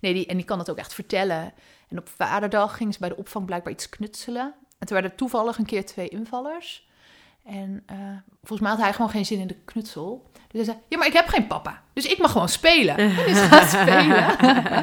Nee, 0.00 0.14
die, 0.14 0.26
en 0.26 0.36
die 0.36 0.44
kan 0.44 0.58
het 0.58 0.70
ook 0.70 0.78
echt 0.78 0.94
vertellen. 0.94 1.52
En 1.88 1.98
op 1.98 2.08
vaderdag 2.08 2.76
gingen 2.76 2.92
ze 2.92 2.98
bij 2.98 3.08
de 3.08 3.16
opvang 3.16 3.46
blijkbaar 3.46 3.72
iets 3.72 3.88
knutselen. 3.88 4.54
En 4.78 4.86
toen 4.86 4.96
waren 4.96 5.10
er 5.10 5.16
toevallig 5.16 5.58
een 5.58 5.66
keer 5.66 5.86
twee 5.86 6.08
invallers. 6.08 6.85
En 7.46 7.82
eh, 7.86 7.96
volgens 8.42 8.60
mij 8.60 8.70
had 8.70 8.80
hij 8.80 8.92
gewoon 8.92 9.10
geen 9.10 9.26
zin 9.26 9.38
in 9.38 9.46
de 9.46 9.56
knutsel. 9.64 10.30
Dus 10.32 10.42
hij 10.52 10.64
zei, 10.64 10.76
ja, 10.88 10.98
maar 10.98 11.06
ik 11.06 11.12
heb 11.12 11.26
geen 11.26 11.46
papa. 11.46 11.82
Dus 11.92 12.06
ik 12.06 12.18
mag 12.18 12.32
gewoon 12.32 12.48
spelen. 12.48 12.96
En 12.96 13.26
is 13.26 13.38
gaan 13.38 13.66
spelen. 13.66 14.38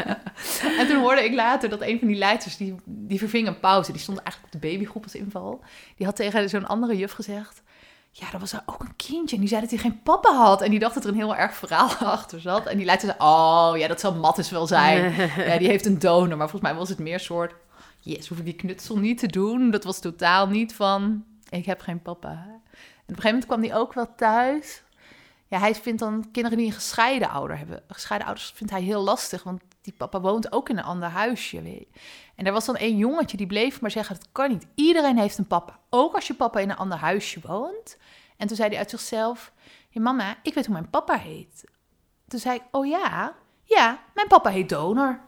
en 0.80 0.88
toen 0.88 1.00
hoorde 1.00 1.26
ik 1.26 1.34
later 1.34 1.70
dat 1.70 1.82
een 1.82 2.00
van 2.00 2.08
die 2.08 2.18
leiders, 2.18 2.58
die, 2.58 2.76
die 2.86 3.20
verving 3.20 3.48
een 3.48 3.60
pauze. 3.60 3.92
Die 3.92 4.02
stond 4.02 4.18
eigenlijk 4.18 4.54
op 4.54 4.62
de 4.62 4.68
babygroep 4.68 5.04
als 5.04 5.16
inval. 5.16 5.64
Die 5.98 6.06
had 6.06 6.16
tegen 6.16 6.50
zo'n 6.50 6.68
andere 6.68 6.98
juf 6.98 7.12
gezegd... 7.12 7.62
Ja, 8.16 8.34
er 8.34 8.40
was 8.40 8.56
ook 8.66 8.82
een 8.82 8.96
kindje 8.96 9.36
en 9.36 9.42
die 9.42 9.50
zei 9.50 9.62
dat 9.62 9.70
hij 9.70 9.80
geen 9.80 10.02
papa 10.02 10.36
had. 10.36 10.62
En 10.62 10.70
die 10.70 10.80
dacht 10.80 10.94
dat 10.94 11.04
er 11.04 11.10
een 11.10 11.16
heel 11.16 11.36
erg 11.36 11.56
verhaal 11.56 11.90
achter 12.18 12.42
zat. 12.42 12.66
En 12.66 12.78
die 12.78 12.86
leider 12.86 13.08
zei, 13.08 13.20
oh 13.20 13.74
ja, 13.78 13.88
dat 13.88 14.00
zal 14.00 14.14
Mattis 14.14 14.50
wel 14.50 14.68
zijn. 14.68 15.14
Ja, 15.48 15.58
die 15.58 15.68
heeft 15.68 15.86
een 15.86 16.00
donor. 16.00 16.38
Maar 16.38 16.50
volgens 16.50 16.72
mij 16.72 16.80
was 16.80 16.90
het 16.90 17.00
meer 17.00 17.20
soort... 17.20 17.54
Yes, 18.00 18.28
hoef 18.28 18.38
ik 18.38 18.46
die 18.46 18.54
knutsel 18.54 18.98
niet 18.98 19.18
te 19.18 19.28
doen. 19.28 19.72
Dat 19.72 19.84
was 19.84 20.00
totaal 20.00 20.48
niet 20.48 20.74
van... 20.74 21.24
Ik 21.58 21.66
heb 21.66 21.82
geen 21.82 22.02
papa. 22.02 22.30
En 22.30 22.36
op 22.36 23.10
een 23.10 23.16
gegeven 23.16 23.30
moment 23.30 23.46
kwam 23.46 23.62
hij 23.62 23.76
ook 23.76 23.94
wel 23.94 24.16
thuis. 24.16 24.84
Ja, 25.48 25.60
hij 25.60 25.76
vindt 25.76 26.00
dan 26.00 26.32
kinderen 26.32 26.58
die 26.58 26.68
een 26.68 26.74
gescheiden 26.74 27.30
ouder 27.30 27.58
hebben. 27.58 27.84
Gescheiden 27.88 28.28
ouders 28.28 28.52
vindt 28.56 28.74
hij 28.74 28.82
heel 28.82 29.02
lastig. 29.02 29.44
Want 29.44 29.62
die 29.82 29.94
papa 29.94 30.22
woont 30.22 30.52
ook 30.52 30.70
in 30.70 30.78
een 30.78 30.84
ander 30.84 31.10
huisje. 31.10 31.64
je. 31.64 31.88
En 32.36 32.46
er 32.46 32.52
was 32.52 32.66
dan 32.66 32.76
één 32.76 32.98
jongetje 32.98 33.38
die 33.38 33.48
bleef 33.48 33.82
maar 33.82 33.92
zeggen... 33.92 34.16
Het 34.16 34.28
kan 34.32 34.50
niet. 34.50 34.68
Iedereen 34.76 35.18
heeft 35.18 35.38
een 35.38 35.48
papa. 35.48 35.80
Ook 35.90 36.14
als 36.14 36.28
je 36.28 36.34
papa 36.34 36.60
in 36.60 36.70
een 36.70 36.78
ander 36.78 36.98
huisje 36.98 37.40
woont. 37.44 37.98
En 38.38 38.48
toen 38.48 38.56
zei 38.56 38.70
hij 38.70 38.78
uit 38.78 38.90
zichzelf... 38.90 39.52
Ja, 39.90 40.02
mama, 40.02 40.38
ik 40.44 40.54
weet 40.54 40.66
hoe 40.66 40.74
mijn 40.74 40.90
papa 40.90 41.18
heet. 41.18 41.64
Toen 42.28 42.40
zei 42.40 42.56
ik, 42.56 42.64
oh 42.72 42.86
ja... 42.86 43.36
Ja, 43.64 44.00
mijn 44.14 44.28
papa 44.28 44.50
heet 44.50 44.70
donor. 44.70 45.20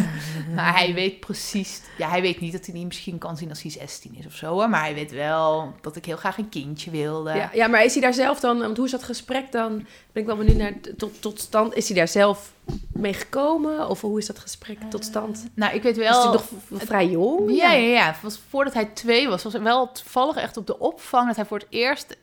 maar 0.56 0.76
hij 0.76 0.94
weet 0.94 1.20
precies... 1.20 1.82
Ja, 1.98 2.08
hij 2.08 2.20
weet 2.20 2.40
niet 2.40 2.52
dat 2.52 2.64
hij 2.64 2.74
die 2.74 2.86
misschien 2.86 3.18
kan 3.18 3.36
zien 3.36 3.48
als 3.48 3.62
hij 3.62 3.70
16 3.70 4.14
is 4.14 4.26
of 4.26 4.32
zo. 4.32 4.68
Maar 4.68 4.80
hij 4.80 4.94
weet 4.94 5.10
wel 5.10 5.74
dat 5.80 5.96
ik 5.96 6.04
heel 6.04 6.16
graag 6.16 6.38
een 6.38 6.48
kindje 6.48 6.90
wilde. 6.90 7.34
Ja, 7.34 7.50
ja, 7.52 7.66
maar 7.66 7.84
is 7.84 7.92
hij 7.92 8.02
daar 8.02 8.14
zelf 8.14 8.40
dan... 8.40 8.58
Want 8.58 8.76
hoe 8.76 8.86
is 8.86 8.92
dat 8.92 9.02
gesprek 9.02 9.52
dan? 9.52 9.76
Ben 10.12 10.22
ik 10.22 10.26
wel 10.26 10.36
benieuwd 10.36 10.56
naar 10.56 10.72
tot, 10.96 11.22
tot 11.22 11.40
stand. 11.40 11.74
Is 11.74 11.88
hij 11.88 11.96
daar 11.96 12.08
zelf 12.08 12.52
mee 12.92 13.14
gekomen? 13.14 13.88
Of 13.88 14.00
hoe 14.00 14.18
is 14.18 14.26
dat 14.26 14.38
gesprek 14.38 14.78
tot 14.90 15.04
stand? 15.04 15.46
nou, 15.54 15.74
ik 15.74 15.82
weet 15.82 15.96
wel... 15.96 16.22
hij 16.22 16.32
nog 16.32 16.48
vrij 16.72 17.08
jong? 17.08 17.56
Ja, 17.56 17.72
ja, 17.72 17.88
ja. 17.88 18.14
Was 18.22 18.40
voordat 18.48 18.74
hij 18.74 18.84
twee 18.84 19.28
was, 19.28 19.42
was 19.42 19.52
het 19.52 19.62
wel 19.62 19.92
toevallig 19.92 20.36
echt 20.36 20.56
op 20.56 20.66
de 20.66 20.78
opvang 20.78 21.26
dat 21.26 21.36
hij 21.36 21.44
voor 21.44 21.58
het 21.58 21.66
eerst 21.70 22.16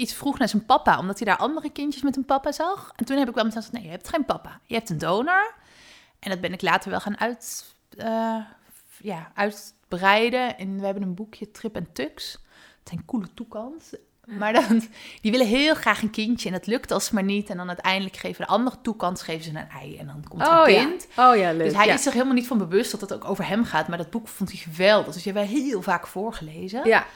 iets 0.00 0.14
vroeg 0.14 0.38
naar 0.38 0.48
zijn 0.48 0.66
papa, 0.66 0.98
omdat 0.98 1.18
hij 1.18 1.26
daar 1.26 1.36
andere 1.36 1.70
kindjes 1.70 2.02
met 2.02 2.16
een 2.16 2.24
papa 2.24 2.52
zag. 2.52 2.92
En 2.96 3.04
toen 3.04 3.18
heb 3.18 3.28
ik 3.28 3.34
wel 3.34 3.44
meteen 3.44 3.62
gezegd, 3.62 3.76
nee, 3.76 3.84
je 3.84 3.96
hebt 3.96 4.08
geen 4.08 4.24
papa, 4.24 4.60
je 4.64 4.74
hebt 4.74 4.90
een 4.90 4.98
donor. 4.98 5.54
En 6.18 6.30
dat 6.30 6.40
ben 6.40 6.52
ik 6.52 6.62
later 6.62 6.90
wel 6.90 7.00
gaan 7.00 7.20
uit, 7.20 7.74
eh, 7.96 8.36
ja, 9.00 9.32
uitbreiden. 9.34 10.58
En 10.58 10.78
we 10.78 10.84
hebben 10.84 11.02
een 11.02 11.14
boekje 11.14 11.50
Trip 11.50 11.76
en 11.76 11.92
Tux. 11.92 12.32
Het 12.78 12.88
zijn 12.88 13.04
coole 13.04 13.34
toekans. 13.34 13.94
Maar 14.38 14.52
dan, 14.52 14.82
die 15.20 15.30
willen 15.30 15.46
heel 15.46 15.74
graag 15.74 16.02
een 16.02 16.10
kindje 16.10 16.48
en 16.48 16.54
dat 16.54 16.66
lukt 16.66 16.90
als 16.90 17.10
maar 17.10 17.22
niet. 17.22 17.50
En 17.50 17.56
dan 17.56 17.68
uiteindelijk 17.68 18.16
geven 18.16 18.44
de 18.44 18.50
andere 18.50 18.76
toekans 18.82 19.22
geven 19.22 19.44
ze 19.44 19.50
een 19.50 19.68
ei 19.68 19.96
en 19.96 20.06
dan 20.06 20.24
komt 20.28 20.42
er 20.42 20.48
Oh 20.48 20.62
een 20.66 20.72
ja. 20.72 20.84
kind. 20.84 21.06
Oh 21.16 21.36
ja, 21.36 21.52
leuk. 21.52 21.66
Dus 21.66 21.76
hij 21.76 21.86
ja. 21.86 21.94
is 21.94 22.02
zich 22.02 22.12
helemaal 22.12 22.34
niet 22.34 22.46
van 22.46 22.58
bewust 22.58 22.90
dat 22.90 23.00
het 23.00 23.12
ook 23.12 23.24
over 23.24 23.46
hem 23.46 23.64
gaat. 23.64 23.88
Maar 23.88 23.98
dat 23.98 24.10
boek 24.10 24.28
vond 24.28 24.50
hij 24.50 24.58
geweldig. 24.58 25.14
Dus 25.14 25.24
hebben 25.24 25.42
we 25.42 25.48
heel 25.48 25.82
vaak 25.82 26.06
voorgelezen. 26.06 26.88
Ja, 26.88 27.06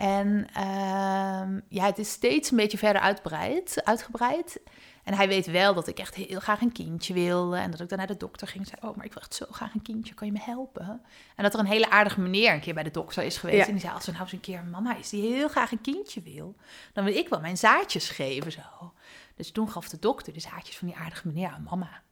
En 0.00 0.46
ehm, 0.54 1.60
ja, 1.68 1.84
het 1.84 1.98
is 1.98 2.10
steeds 2.10 2.50
een 2.50 2.56
beetje 2.56 2.78
verder 2.78 3.02
uitbreid, 3.02 3.84
uitgebreid. 3.84 4.60
En 5.04 5.14
hij 5.14 5.28
weet 5.28 5.46
wel 5.46 5.74
dat 5.74 5.86
ik 5.86 5.98
echt 5.98 6.14
heel 6.14 6.40
graag 6.40 6.60
een 6.60 6.72
kindje 6.72 7.14
wilde. 7.14 7.56
En 7.56 7.70
dat 7.70 7.80
ik 7.80 7.88
dan 7.88 7.98
naar 7.98 8.06
de 8.06 8.16
dokter 8.16 8.46
ging 8.48 8.64
en 8.64 8.70
zei... 8.70 8.90
Oh, 8.90 8.96
maar 8.96 9.06
ik 9.06 9.12
wil 9.12 9.22
echt 9.22 9.34
zo 9.34 9.46
graag 9.50 9.74
een 9.74 9.82
kindje. 9.82 10.14
Kan 10.14 10.26
je 10.26 10.32
me 10.32 10.40
helpen? 10.42 11.02
En 11.36 11.42
dat 11.42 11.54
er 11.54 11.60
een 11.60 11.66
hele 11.66 11.90
aardige 11.90 12.20
meneer 12.20 12.52
een 12.52 12.60
keer 12.60 12.74
bij 12.74 12.82
de 12.82 12.90
dokter 12.90 13.22
is 13.22 13.36
geweest. 13.36 13.58
Ja. 13.58 13.66
En 13.66 13.72
die 13.72 13.80
zei, 13.80 13.94
als 13.94 14.06
er 14.06 14.12
nou 14.12 14.24
eens 14.24 14.32
een 14.32 14.40
keer 14.40 14.58
een 14.58 14.70
mama 14.70 14.96
is 14.96 15.08
die 15.08 15.32
heel 15.32 15.48
graag 15.48 15.72
een 15.72 15.80
kindje 15.80 16.22
wil... 16.22 16.56
dan 16.92 17.04
wil 17.04 17.14
ik 17.14 17.28
wel 17.28 17.40
mijn 17.40 17.56
zaadjes 17.56 18.08
geven, 18.08 18.52
zo. 18.52 18.92
Dus 19.34 19.50
toen 19.50 19.70
gaf 19.70 19.88
de 19.88 19.98
dokter 19.98 20.32
de 20.32 20.40
zaadjes 20.40 20.78
van 20.78 20.88
die 20.88 20.96
aardige 20.96 21.26
meneer 21.26 21.48
aan 21.48 21.66
mama. 21.70 22.02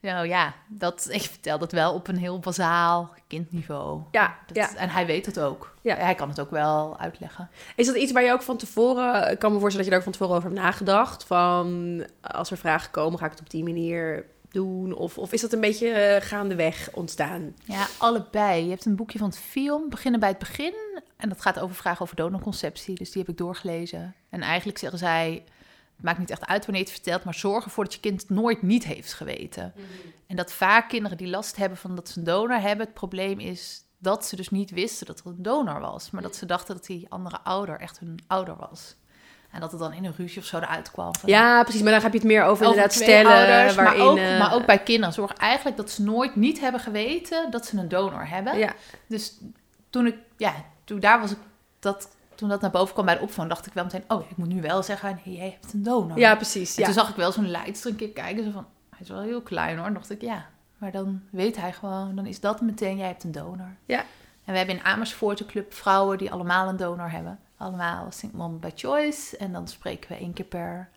Nou 0.00 0.26
ja, 0.28 0.54
dat, 0.68 1.08
ik 1.10 1.20
vertel 1.22 1.58
dat 1.58 1.72
wel 1.72 1.94
op 1.94 2.08
een 2.08 2.16
heel 2.16 2.38
bazaal 2.38 3.14
kindniveau. 3.26 4.02
ja, 4.10 4.36
Dat- 4.46 4.56
ja. 4.56 4.74
En 4.76 4.88
hij 4.88 5.06
weet 5.06 5.26
het 5.26 5.40
ook. 5.40 5.74
Ja. 5.82 5.96
Hij 5.96 6.14
kan 6.14 6.28
het 6.28 6.40
ook 6.40 6.50
wel 6.50 6.98
uitleggen. 6.98 7.50
Is 7.76 7.86
dat 7.86 7.96
iets 7.96 8.12
waar 8.12 8.22
je 8.22 8.32
ook 8.32 8.42
van 8.42 8.56
tevoren... 8.56 9.30
Ik 9.30 9.38
kan 9.38 9.52
me 9.52 9.58
voorstellen 9.58 9.76
dat 9.76 9.84
je 9.84 9.90
daar 9.90 9.98
ook 9.98 10.02
van 10.02 10.12
tevoren 10.12 10.36
over 10.36 10.48
hebt 10.48 10.60
nagedacht. 10.62 11.24
Van, 11.24 12.06
als 12.20 12.50
er 12.50 12.56
vragen 12.56 12.90
komen, 12.90 13.18
ga 13.18 13.24
ik 13.24 13.30
het 13.30 13.40
op 13.40 13.50
die 13.50 13.62
manier 13.64 14.24
doen? 14.50 14.92
Of, 14.94 15.18
of 15.18 15.32
is 15.32 15.40
dat 15.40 15.52
een 15.52 15.60
beetje 15.60 15.88
eh, 15.90 16.26
gaandeweg 16.26 16.88
ontstaan? 16.92 17.54
Ja, 17.64 17.86
allebei. 17.98 18.62
Je 18.64 18.70
hebt 18.70 18.84
een 18.84 18.96
boekje 18.96 19.18
van 19.18 19.28
het 19.28 19.38
film, 19.38 19.88
Beginnen 19.88 20.20
bij 20.20 20.28
het 20.28 20.38
begin. 20.38 20.74
En 21.16 21.28
dat 21.28 21.40
gaat 21.40 21.58
over 21.58 21.76
vragen 21.76 22.02
over 22.02 22.16
donorconceptie. 22.16 22.94
Dus 22.94 23.10
die 23.10 23.22
heb 23.22 23.30
ik 23.30 23.38
doorgelezen. 23.38 24.14
En 24.30 24.40
eigenlijk 24.42 24.78
zeggen 24.78 24.98
zij... 24.98 25.44
Het 25.98 26.06
maakt 26.06 26.18
niet 26.18 26.30
echt 26.30 26.46
uit 26.46 26.66
wanneer 26.66 26.84
je 26.84 26.90
het 26.90 27.00
vertelt... 27.00 27.24
maar 27.24 27.34
zorg 27.34 27.64
ervoor 27.64 27.84
dat 27.84 27.94
je 27.94 28.00
kind 28.00 28.20
het 28.20 28.30
nooit 28.30 28.62
niet 28.62 28.84
heeft 28.84 29.12
geweten. 29.12 29.74
En 30.26 30.36
dat 30.36 30.52
vaak 30.52 30.88
kinderen 30.88 31.16
die 31.18 31.28
last 31.28 31.56
hebben 31.56 31.78
van 31.78 31.94
dat 31.94 32.08
ze 32.08 32.18
een 32.18 32.24
donor 32.24 32.60
hebben... 32.60 32.86
het 32.86 32.94
probleem 32.94 33.40
is 33.40 33.82
dat 33.98 34.26
ze 34.26 34.36
dus 34.36 34.50
niet 34.50 34.70
wisten 34.70 35.06
dat 35.06 35.18
er 35.18 35.26
een 35.26 35.42
donor 35.42 35.80
was. 35.80 36.10
Maar 36.10 36.22
dat 36.22 36.36
ze 36.36 36.46
dachten 36.46 36.74
dat 36.74 36.86
die 36.86 37.06
andere 37.08 37.40
ouder 37.40 37.80
echt 37.80 37.98
hun 37.98 38.18
ouder 38.26 38.56
was. 38.56 38.96
En 39.50 39.60
dat 39.60 39.70
het 39.70 39.80
dan 39.80 39.92
in 39.92 40.04
een 40.04 40.14
ruzie 40.16 40.40
of 40.40 40.46
zo 40.46 40.56
eruit 40.56 40.90
kwam. 40.90 41.12
Ja, 41.24 41.62
precies. 41.62 41.82
Maar 41.82 41.92
dan 41.92 42.02
heb 42.02 42.12
je 42.12 42.18
het 42.18 42.26
meer 42.26 42.42
over, 42.42 42.50
over 42.50 42.66
inderdaad 42.66 42.92
stellen. 42.92 43.32
ouders, 43.32 43.74
waarin, 43.74 43.98
maar, 43.98 44.10
ook, 44.10 44.18
eh, 44.18 44.38
maar 44.38 44.54
ook 44.54 44.66
bij 44.66 44.78
kinderen. 44.78 45.14
Zorg 45.14 45.32
eigenlijk 45.32 45.76
dat 45.76 45.90
ze 45.90 46.02
nooit 46.02 46.36
niet 46.36 46.60
hebben 46.60 46.80
geweten 46.80 47.50
dat 47.50 47.66
ze 47.66 47.78
een 47.78 47.88
donor 47.88 48.28
hebben. 48.28 48.58
Ja, 48.58 48.74
Dus 49.06 49.38
toen 49.90 50.06
ik, 50.06 50.16
ja, 50.36 50.54
toen 50.84 51.00
daar 51.00 51.20
was 51.20 51.30
ik, 51.30 51.38
dat, 51.78 52.08
toen 52.38 52.48
dat 52.48 52.60
naar 52.60 52.70
boven 52.70 52.92
kwam 52.92 53.04
bij 53.06 53.14
de 53.16 53.20
opvang, 53.22 53.48
dacht 53.48 53.66
ik 53.66 53.72
wel 53.72 53.84
meteen, 53.84 54.04
oh, 54.08 54.30
ik 54.30 54.36
moet 54.36 54.48
nu 54.48 54.60
wel 54.60 54.82
zeggen, 54.82 55.20
nee, 55.24 55.36
jij 55.36 55.50
hebt 55.60 55.72
een 55.72 55.82
donor. 55.82 56.18
ja, 56.18 56.34
precies. 56.34 56.74
En 56.74 56.80
Ja. 56.80 56.84
toen 56.84 56.94
zag 56.98 57.08
ik 57.08 57.16
wel 57.16 57.32
zo'n 57.32 57.50
leidster 57.50 57.90
een 57.90 57.96
keer 57.96 58.10
kijken, 58.10 58.44
zo 58.44 58.50
van, 58.50 58.66
hij 58.90 58.98
is 59.00 59.08
wel 59.08 59.20
heel 59.20 59.40
klein 59.42 59.76
hoor. 59.76 59.86
En 59.86 59.94
dacht 59.94 60.10
ik, 60.10 60.20
ja, 60.20 60.46
maar 60.78 60.90
dan 60.92 61.22
weet 61.30 61.56
hij 61.56 61.72
gewoon, 61.72 62.14
dan 62.14 62.26
is 62.26 62.40
dat 62.40 62.60
meteen, 62.60 62.96
jij 62.96 63.06
hebt 63.06 63.24
een 63.24 63.32
donor. 63.32 63.76
Ja. 63.86 63.98
En 64.44 64.52
we 64.52 64.56
hebben 64.58 64.76
in 64.76 64.84
Amersfoort 64.84 65.40
een 65.40 65.46
club 65.46 65.74
vrouwen 65.74 66.18
die 66.18 66.32
allemaal 66.32 66.68
een 66.68 66.76
donor 66.76 67.10
hebben. 67.10 67.38
Allemaal 67.56 68.06
single 68.10 68.38
mom 68.38 68.60
by 68.60 68.70
choice. 68.74 69.36
En 69.36 69.52
dan 69.52 69.68
spreken 69.68 70.08
we 70.10 70.16
één 70.16 70.32
keer 70.32 70.44
per, 70.44 70.88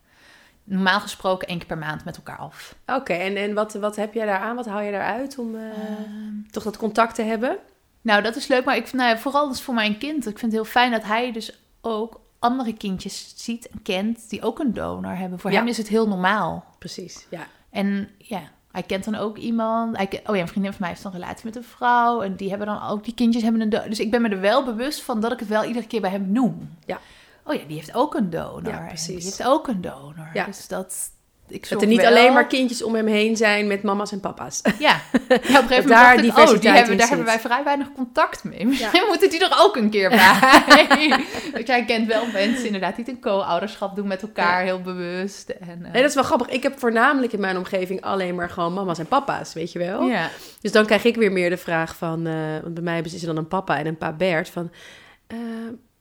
normaal 0.64 1.00
gesproken 1.00 1.48
één 1.48 1.58
keer 1.58 1.68
per 1.68 1.78
maand 1.78 2.06
met 2.06 2.16
elkaar 2.18 2.38
af. 2.38 2.76
Oké, 2.86 3.14
en, 3.14 3.36
en 3.36 3.54
wat, 3.54 3.74
wat 3.74 3.96
heb 3.96 4.14
jij 4.14 4.26
daar 4.26 4.40
aan? 4.40 4.56
Wat 4.56 4.66
haal 4.66 4.82
je 4.82 4.92
daaruit 4.92 5.38
om 5.38 5.56
eh, 5.56 5.62
Ehm, 5.62 6.52
toch 6.52 6.64
dat 6.64 6.78
contact 6.78 7.16
te 7.16 7.22
hebben? 7.22 7.58
Nou, 8.02 8.22
dat 8.22 8.36
is 8.36 8.48
leuk, 8.48 8.66
maar 8.66 8.76
ik, 8.76 8.88
vind- 8.88 9.02
nou, 9.02 9.14
ja, 9.16 9.18
vooral 9.22 9.48
dus 9.50 9.62
voor 9.62 9.74
mijn 9.74 9.98
kind. 9.98 10.18
Ik 10.28 10.40
vind 10.40 10.52
het 10.52 10.62
heel 10.62 10.72
fijn 10.72 10.92
dat 10.92 11.04
hij 11.04 11.32
dus 11.32 11.60
ook 11.82 12.20
andere 12.40 12.74
kindjes 12.74 13.34
ziet 13.36 13.68
en 13.70 13.82
kent 13.82 14.30
die 14.30 14.42
ook 14.44 14.60
een 14.60 14.74
donor 14.74 15.16
hebben. 15.16 15.40
Voor 15.40 15.52
Ja. 15.52 15.58
hem 15.58 15.68
is 15.68 15.78
het 15.78 15.88
heel 15.88 16.08
normaal. 16.08 16.66
Precies, 16.80 17.26
ja. 17.30 17.48
En 17.70 18.10
ja, 18.18 18.42
hij 18.72 18.84
kent 18.84 19.04
dan 19.04 19.16
ook 19.16 19.38
iemand. 19.38 19.98
Hij 19.98 20.22
oh 20.26 20.36
ja, 20.36 20.42
een 20.42 20.48
vriendin 20.48 20.72
van 20.72 20.82
mij 20.82 20.90
heeft 20.90 21.04
dan 21.04 21.14
een 21.14 21.20
relatie 21.20 21.46
met 21.46 21.56
een 21.56 21.64
vrouw. 21.64 22.22
En 22.22 22.36
die 22.36 22.50
hebben 22.50 22.68
dan 22.68 22.82
ook, 22.84 23.04
die 23.04 23.14
kindjes 23.14 23.44
hebben 23.44 23.62
een 23.62 23.70
donor. 23.70 23.90
Dus 23.90 24.00
ik 24.00 24.12
ben 24.12 24.22
me 24.22 24.30
er 24.30 24.40
wel 24.40 24.64
bewust 24.66 25.02
van 25.02 25.20
dat 25.20 25.32
ik 25.32 25.40
het 25.40 25.48
wel 25.48 25.64
iedere 25.64 25.88
keer 25.88 26.02
bij 26.02 26.10
hem 26.10 26.32
noem. 26.32 26.78
Ja. 26.86 27.00
Oh 27.46 27.54
ja, 27.54 27.66
die 27.68 27.76
heeft 27.76 27.94
ook 27.94 28.14
een 28.16 28.30
donor. 28.30 28.68
Ja, 28.68 28.80
En 28.80 28.88
precies. 28.88 29.16
die 29.16 29.24
heeft 29.24 29.44
ook 29.44 29.68
een 29.68 29.82
donor. 29.82 30.30
Ja. 30.34 30.46
Dus 30.46 30.68
dat... 30.68 31.12
Ik 31.52 31.70
Dat 31.70 31.82
er 31.82 31.88
niet 31.88 32.02
wel- 32.02 32.10
alleen 32.10 32.34
maar 32.34 32.48
kindjes 32.48 32.84
om 32.84 32.96
hem 32.96 33.08
heen 33.08 33.38
zijn 33.38 33.68
met 33.68 33.84
mama's 33.84 34.12
en 34.12 34.20
papa's. 34.20 34.62
Ja, 34.64 34.72
ja 34.80 34.96
op 34.96 35.22
een 35.30 35.42
gegeven 35.48 35.68
moment 35.68 35.88
daar 35.88 36.04
dacht 36.04 36.16
ik, 36.18 36.22
diversiteit 36.24 36.56
oh, 36.56 36.62
die 36.62 36.72
hebben, 36.72 36.98
daar 36.98 37.08
hebben 37.08 37.26
wij 37.26 37.40
vrij 37.40 37.64
weinig 37.64 37.92
contact 37.96 38.44
mee. 38.44 38.66
Misschien 38.68 39.06
moeten 39.08 39.30
die 39.30 39.44
er 39.44 39.56
ook 39.60 39.76
een 39.76 39.90
keer 39.90 40.10
bij. 40.10 40.88
Want 41.54 41.68
jij 41.68 41.86
kent 41.86 42.08
wel 42.08 42.24
mensen 42.34 42.66
inderdaad 42.66 42.96
die 42.96 43.06
het 43.06 43.14
een 43.14 43.22
co-ouderschap 43.22 43.96
doen 43.96 44.08
met 44.08 44.22
elkaar, 44.22 44.64
heel 44.64 44.82
bewust. 44.82 45.50
En, 45.50 45.86
eh, 45.86 45.92
Nee, 45.92 46.02
dat 46.02 46.10
is 46.10 46.16
wel 46.16 46.24
grappig. 46.24 46.48
Ik 46.48 46.64
heb 46.64 46.80
voornamelijk 46.80 47.34
in 47.34 47.40
mijn 47.40 47.58
omgeving 47.58 48.02
alleen 48.02 48.36
maar 48.36 48.50
gewoon 48.50 48.74
mama's 48.74 49.00
en 49.00 49.06
papa's, 49.08 49.54
weet 49.54 49.72
je 49.72 49.80
wel. 49.80 50.02
ja. 50.08 50.30
Dus 50.62 50.72
dan 50.72 50.86
krijg 50.86 51.04
ik 51.04 51.16
weer 51.16 51.32
meer 51.32 51.50
de 51.50 51.58
vraag 51.58 51.96
van, 51.96 52.28
eh, 52.28 52.34
want 52.62 52.74
bij 52.74 52.84
mij 52.84 53.02
is 53.04 53.14
er 53.22 53.28
dan 53.28 53.38
een 53.38 53.48
papa 53.48 53.78
en 53.78 53.86
een 53.86 53.98
pa 53.98 54.12
Bert, 54.14 54.50
van, 54.50 54.72
eh, 55.28 55.38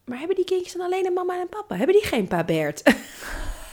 maar 0.04 0.18
hebben 0.18 0.36
die 0.36 0.44
kindjes 0.44 0.72
dan 0.72 0.86
alleen 0.86 1.06
een 1.06 1.12
mama 1.12 1.34
en 1.34 1.40
een 1.40 1.48
papa? 1.48 1.76
Hebben 1.76 1.94
die 1.96 2.04
geen 2.06 2.28
pa 2.28 2.44
Bert? 2.44 2.82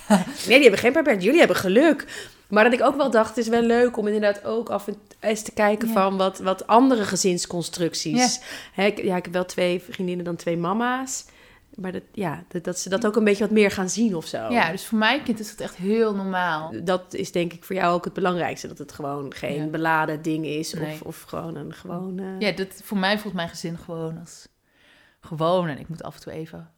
nee, 0.48 0.60
die 0.60 0.62
hebben 0.62 0.80
geen 0.80 0.94
Bert. 1.04 1.24
Jullie 1.24 1.40
hebben 1.40 1.58
geluk. 1.58 2.06
Maar 2.48 2.64
dat 2.64 2.74
ik 2.74 2.82
ook 2.82 2.96
wel 2.96 3.12
dacht, 3.12 3.30
het 3.30 3.38
is 3.38 3.48
wel 3.48 3.62
leuk 3.62 3.98
om 3.98 4.08
inderdaad 4.08 4.44
ook 4.46 4.70
af 4.70 4.88
en 4.88 4.96
eens 5.20 5.42
te 5.42 5.52
kijken 5.52 5.88
Ja. 5.88 5.94
van 5.94 6.18
wat, 6.18 6.40
wat 6.40 6.68
andere 6.68 7.04
gezinsconstructies. 7.04 8.40
Hè, 8.74 8.86
ik, 8.86 9.04
ja, 9.04 9.16
ik 9.16 9.24
heb 9.24 9.34
wel 9.34 9.46
twee 9.46 9.82
vriendinnen 9.90 10.26
dan 10.26 10.36
twee 10.36 10.58
mama's. 10.58 11.26
Maar 11.76 11.92
dat, 11.92 12.02
ja, 12.12 12.44
dat, 12.48 12.64
dat 12.64 12.80
ze 12.80 12.90
dat 12.90 13.06
ook 13.06 13.16
een 13.16 13.24
beetje 13.24 13.44
wat 13.44 13.54
meer 13.54 13.72
gaan 13.72 13.90
zien 13.90 14.16
of 14.16 14.26
zo. 14.26 14.38
ja, 14.38 14.72
dus 14.72 14.86
voor 14.86 14.98
mijn 14.98 15.24
kind 15.24 15.40
is 15.40 15.50
het 15.50 15.62
echt 15.62 15.76
heel 15.76 16.16
normaal. 16.16 16.74
Dat 16.84 17.14
is 17.14 17.32
denk 17.32 17.54
ik 17.54 17.64
voor 17.64 17.76
jou 17.76 17.94
ook 17.94 18.04
het 18.06 18.14
belangrijkste. 18.14 18.68
Dat 18.68 18.78
het 18.78 18.92
gewoon 18.92 19.34
geen 19.34 19.64
Ja. 19.64 19.66
beladen 19.70 20.22
ding 20.22 20.46
is. 20.46 20.74
Nee. 20.74 20.92
Of, 20.94 21.02
of 21.02 21.22
gewoon 21.22 21.56
een 21.56 21.74
gewoon... 21.74 22.20
eh, 22.20 22.26
Ja, 22.40 22.52
dat, 22.52 22.68
voor 22.84 22.98
mij 22.98 23.20
voelt 23.20 23.34
mijn 23.34 23.50
gezin 23.50 23.78
gewoon 23.78 24.18
als 24.20 24.48
gewoon. 25.22 25.68
En 25.68 25.80
ik 25.80 25.88
moet 25.90 26.04
af 26.04 26.16
en 26.16 26.22
toe 26.22 26.34
even 26.34 26.72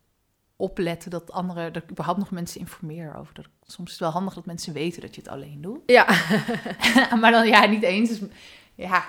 opletten 0.59 1.11
dat 1.11 1.31
anderen, 1.31 1.73
dat 1.73 1.83
ik 1.83 1.91
überhaupt 1.91 2.19
nog 2.19 2.31
mensen 2.31 2.59
informeer 2.59 3.15
over. 3.15 3.33
Dat, 3.33 3.45
soms 3.61 3.87
is 3.87 3.91
het 3.93 3.99
wel 4.03 4.11
handig 4.11 4.33
dat 4.33 4.45
mensen 4.45 4.73
weten 4.73 5.01
dat 5.01 5.15
je 5.15 5.21
het 5.21 5.29
alleen 5.29 5.61
doet. 5.61 5.79
Ja, 5.85 6.05
maar 7.21 7.31
dan 7.31 7.47
ja, 7.47 7.65
niet 7.65 7.83
eens. 7.83 8.09
Dus, 8.09 8.19
ja, 8.75 9.05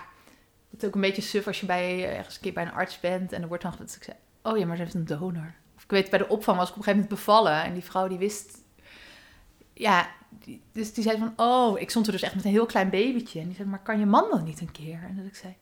het 0.70 0.82
is 0.82 0.88
ook 0.88 0.94
een 0.94 1.00
beetje 1.00 1.22
suf 1.22 1.46
als 1.46 1.60
je 1.60 1.66
bij, 1.66 2.16
ergens 2.16 2.34
een 2.34 2.40
keer 2.40 2.52
bij 2.52 2.62
een 2.62 2.72
arts 2.72 3.00
bent 3.00 3.32
en 3.32 3.42
er 3.42 3.48
wordt 3.48 3.62
dan 3.62 3.72
gezegd, 3.72 4.08
oh 4.42 4.58
ja, 4.58 4.66
maar 4.66 4.76
ze 4.76 4.82
heeft 4.82 4.94
een 4.94 5.04
donor. 5.04 5.54
Of 5.76 5.82
ik 5.82 5.90
weet, 5.90 6.10
bij 6.10 6.18
de 6.18 6.28
opvang 6.28 6.58
was 6.58 6.68
ik 6.68 6.74
op 6.74 6.78
een 6.78 6.84
gegeven 6.84 7.08
moment 7.08 7.24
bevallen 7.26 7.62
en 7.64 7.72
die 7.72 7.84
vrouw 7.84 8.08
die 8.08 8.18
wist, 8.18 8.58
ja, 9.72 10.08
die- 10.44 10.62
dus 10.72 10.92
die 10.94 11.04
zei 11.04 11.18
van, 11.18 11.32
oh, 11.36 11.80
ik 11.80 11.90
stond 11.90 12.06
er 12.06 12.12
dus 12.12 12.22
echt 12.22 12.34
met 12.34 12.44
een 12.44 12.50
heel 12.50 12.66
klein 12.66 12.90
babytje. 12.90 13.40
En 13.40 13.46
die 13.46 13.56
zei, 13.56 13.68
maar 13.68 13.82
kan 13.82 13.98
je 13.98 14.06
man 14.06 14.30
dan 14.30 14.44
niet 14.44 14.60
een 14.60 14.72
keer? 14.72 15.00
En 15.08 15.16
dat 15.16 15.26
ik 15.26 15.36
zei, 15.36 15.54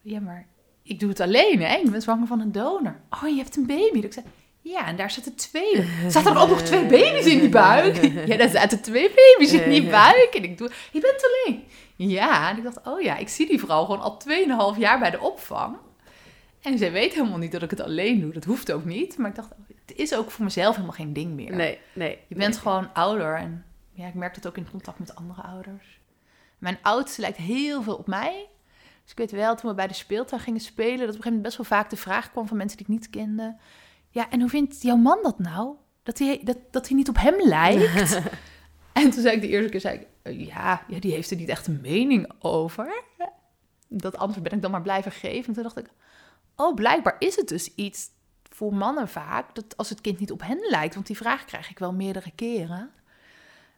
ja, 0.00 0.20
maar 0.20 0.46
ik 0.82 1.00
doe 1.00 1.08
het 1.08 1.20
alleen, 1.20 1.60
hè? 1.62 1.76
Ik 1.76 1.90
ben 1.90 2.02
zwanger 2.02 2.26
van 2.26 2.40
een 2.40 2.52
donor. 2.52 3.00
Oh, 3.10 3.28
je 3.28 3.36
hebt 3.36 3.56
een 3.56 3.66
baby. 3.66 3.94
Dat 3.94 4.04
ik 4.04 4.12
zei, 4.12 4.26
ja, 4.72 4.86
en 4.86 4.96
daar 4.96 5.10
zitten 5.10 5.34
twee. 5.34 5.88
Zaten 6.08 6.34
er 6.34 6.40
ook 6.40 6.48
nog 6.48 6.62
twee 6.62 6.86
baby's 6.86 7.26
in 7.26 7.40
die 7.40 7.48
buik? 7.48 8.26
Ja, 8.26 8.36
daar 8.36 8.48
zaten 8.48 8.82
twee 8.82 9.08
baby's 9.08 9.52
in 9.52 9.70
die 9.70 9.90
buik. 9.90 10.30
En 10.34 10.44
ik 10.44 10.58
doe, 10.58 10.70
je 10.92 11.00
bent 11.00 11.26
alleen. 11.26 11.64
Ja, 11.96 12.50
en 12.50 12.56
ik 12.56 12.62
dacht, 12.62 12.86
oh 12.86 13.00
ja, 13.00 13.16
ik 13.16 13.28
zie 13.28 13.46
die 13.46 13.58
vrouw 13.58 13.84
gewoon 13.84 14.00
al 14.00 14.20
2,5 14.74 14.78
jaar 14.78 14.98
bij 14.98 15.10
de 15.10 15.20
opvang. 15.20 15.76
En 16.62 16.78
zij 16.78 16.92
weet 16.92 17.14
helemaal 17.14 17.38
niet 17.38 17.52
dat 17.52 17.62
ik 17.62 17.70
het 17.70 17.80
alleen 17.80 18.20
doe. 18.20 18.32
Dat 18.32 18.44
hoeft 18.44 18.72
ook 18.72 18.84
niet. 18.84 19.18
Maar 19.18 19.30
ik 19.30 19.36
dacht, 19.36 19.50
het 19.86 19.96
is 19.96 20.14
ook 20.14 20.30
voor 20.30 20.44
mezelf 20.44 20.74
helemaal 20.74 20.96
geen 20.96 21.12
ding 21.12 21.34
meer. 21.34 21.54
nee, 21.56 21.78
nee. 21.92 22.18
Je 22.26 22.34
bent 22.34 22.56
gewoon 22.56 22.92
ouder. 22.92 23.36
En 23.36 23.64
ja, 23.92 24.06
ik 24.06 24.14
merk 24.14 24.34
dat 24.34 24.46
ook 24.46 24.56
in 24.56 24.70
contact 24.70 24.98
met 24.98 25.14
andere 25.14 25.42
ouders. 25.42 26.00
Mijn 26.58 26.78
oudste 26.82 27.20
lijkt 27.20 27.36
heel 27.36 27.82
veel 27.82 27.96
op 27.96 28.06
mij. 28.06 28.48
Dus 29.02 29.10
ik 29.10 29.18
weet 29.18 29.30
wel, 29.30 29.56
toen 29.56 29.70
we 29.70 29.76
bij 29.76 29.86
de 29.86 29.94
speeltuin 29.94 30.40
gingen 30.40 30.60
spelen... 30.60 30.98
dat 30.98 31.08
op 31.08 31.14
een 31.14 31.22
gegeven 31.22 31.32
moment 31.32 31.42
best 31.42 31.56
wel 31.56 31.78
vaak 31.78 31.90
de 31.90 31.96
vraag 31.96 32.30
kwam 32.30 32.46
van 32.46 32.56
mensen 32.56 32.76
die 32.76 32.86
ik 32.86 32.92
niet 32.92 33.10
kende. 33.10 33.56
Ja, 34.16 34.30
en 34.30 34.40
hoe 34.40 34.48
vindt 34.48 34.82
jouw 34.82 34.96
man 34.96 35.18
dat 35.22 35.38
nou? 35.38 35.74
Dat 36.02 36.18
hij, 36.18 36.40
dat, 36.44 36.58
dat 36.70 36.88
hij 36.88 36.96
niet 36.96 37.08
op 37.08 37.18
hem 37.18 37.34
lijkt? 37.38 38.20
En 38.92 39.10
toen 39.10 39.22
zei 39.22 39.34
ik 39.34 39.40
de 39.40 39.48
eerste 39.48 39.70
keer, 39.70 39.80
zei 39.80 39.98
ik, 39.98 40.06
eh, 40.22 40.46
ja, 40.46 40.84
ja, 40.88 41.00
die 41.00 41.12
heeft 41.12 41.30
er 41.30 41.36
niet 41.36 41.48
echt 41.48 41.66
een 41.66 41.80
mening 41.82 42.32
over. 42.38 43.02
Dat 43.88 44.16
antwoord 44.16 44.42
ben 44.42 44.52
ik 44.52 44.62
dan 44.62 44.70
maar 44.70 44.82
blijven 44.82 45.12
geven. 45.12 45.46
En 45.46 45.52
toen 45.52 45.62
dacht 45.62 45.78
ik, 45.78 45.90
oh, 46.54 46.74
blijkbaar 46.74 47.16
is 47.18 47.36
het 47.36 47.48
dus 47.48 47.74
iets 47.74 48.08
voor 48.42 48.74
mannen 48.74 49.08
vaak, 49.08 49.54
dat 49.54 49.76
als 49.76 49.88
het 49.88 50.00
kind 50.00 50.18
niet 50.18 50.32
op 50.32 50.42
hen 50.42 50.58
lijkt, 50.68 50.94
want 50.94 51.06
die 51.06 51.16
vraag 51.16 51.44
krijg 51.44 51.70
ik 51.70 51.78
wel 51.78 51.92
meerdere 51.92 52.32
keren. 52.34 52.90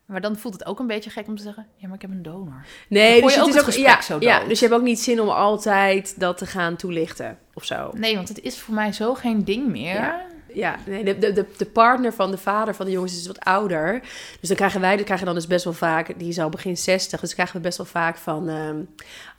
Maar 0.09 0.21
dan 0.21 0.37
voelt 0.37 0.55
het 0.55 0.67
ook 0.67 0.79
een 0.79 0.87
beetje 0.87 1.11
gek 1.11 1.27
om 1.27 1.37
te 1.37 1.43
zeggen, 1.43 1.67
ja, 1.77 1.87
maar 1.87 1.97
ik 1.97 2.03
heb 2.03 2.11
een 2.11 2.23
donor. 2.23 2.65
Nee, 2.89 3.23
dus 3.23 3.35
je 3.35 3.41
het 3.41 3.41
ook 3.41 3.49
is 3.49 3.55
het 3.55 3.63
ook 3.63 3.73
gesprek 3.73 3.95
ja, 3.95 4.03
zo 4.03 4.17
ja, 4.21 4.45
dus 4.45 4.59
je 4.59 4.67
hebt 4.67 4.79
ook 4.79 4.87
niet 4.87 5.01
zin 5.01 5.21
om 5.21 5.29
altijd 5.29 6.21
dat 6.21 6.39
te 6.39 6.47
gaan 6.47 6.77
toelichten 6.77 7.39
of 7.55 7.65
zo. 7.65 7.91
Nee, 7.95 8.15
want 8.15 8.29
het 8.29 8.41
is 8.41 8.59
voor 8.59 8.75
mij 8.75 8.93
zo 8.93 9.15
geen 9.15 9.45
ding 9.45 9.67
meer. 9.67 9.95
Ja. 9.95 10.27
Ja, 10.53 10.77
nee, 10.87 11.05
de, 11.05 11.19
de, 11.19 11.47
de, 11.57 11.67
partner 11.67 12.13
van 12.13 12.31
de 12.31 12.39
vader 12.39 12.75
van 12.75 12.87
de 12.87 12.93
jongens 12.93 13.17
is 13.17 13.27
wat 13.27 13.41
ouder. 13.41 14.01
Dus 14.41 14.49
dan 14.49 14.57
krijgen 14.57 14.81
wij, 14.81 14.97
dat 14.97 15.05
krijgen 15.05 15.27
dan 15.27 15.35
dus 15.35 15.47
best 15.47 15.65
wel 15.65 15.73
vaak, 15.73 16.19
die 16.19 16.29
is 16.29 16.39
al 16.39 16.49
begin 16.49 16.77
60, 16.77 17.21
dus 17.21 17.35
krijgen 17.35 17.57
we 17.57 17.63
best 17.63 17.77
wel 17.77 17.87
vaak 17.87 18.17
van, 18.17 18.49
ehm, 18.49 18.77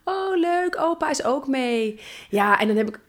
oh 0.03 0.38
leuk, 0.38 0.79
opa 0.79 1.10
is 1.10 1.23
ook 1.23 1.47
mee. 1.47 1.99
Ja, 2.29 2.60
en 2.60 2.67
dan 2.67 2.77
heb 2.77 2.88
ik, 2.88 2.99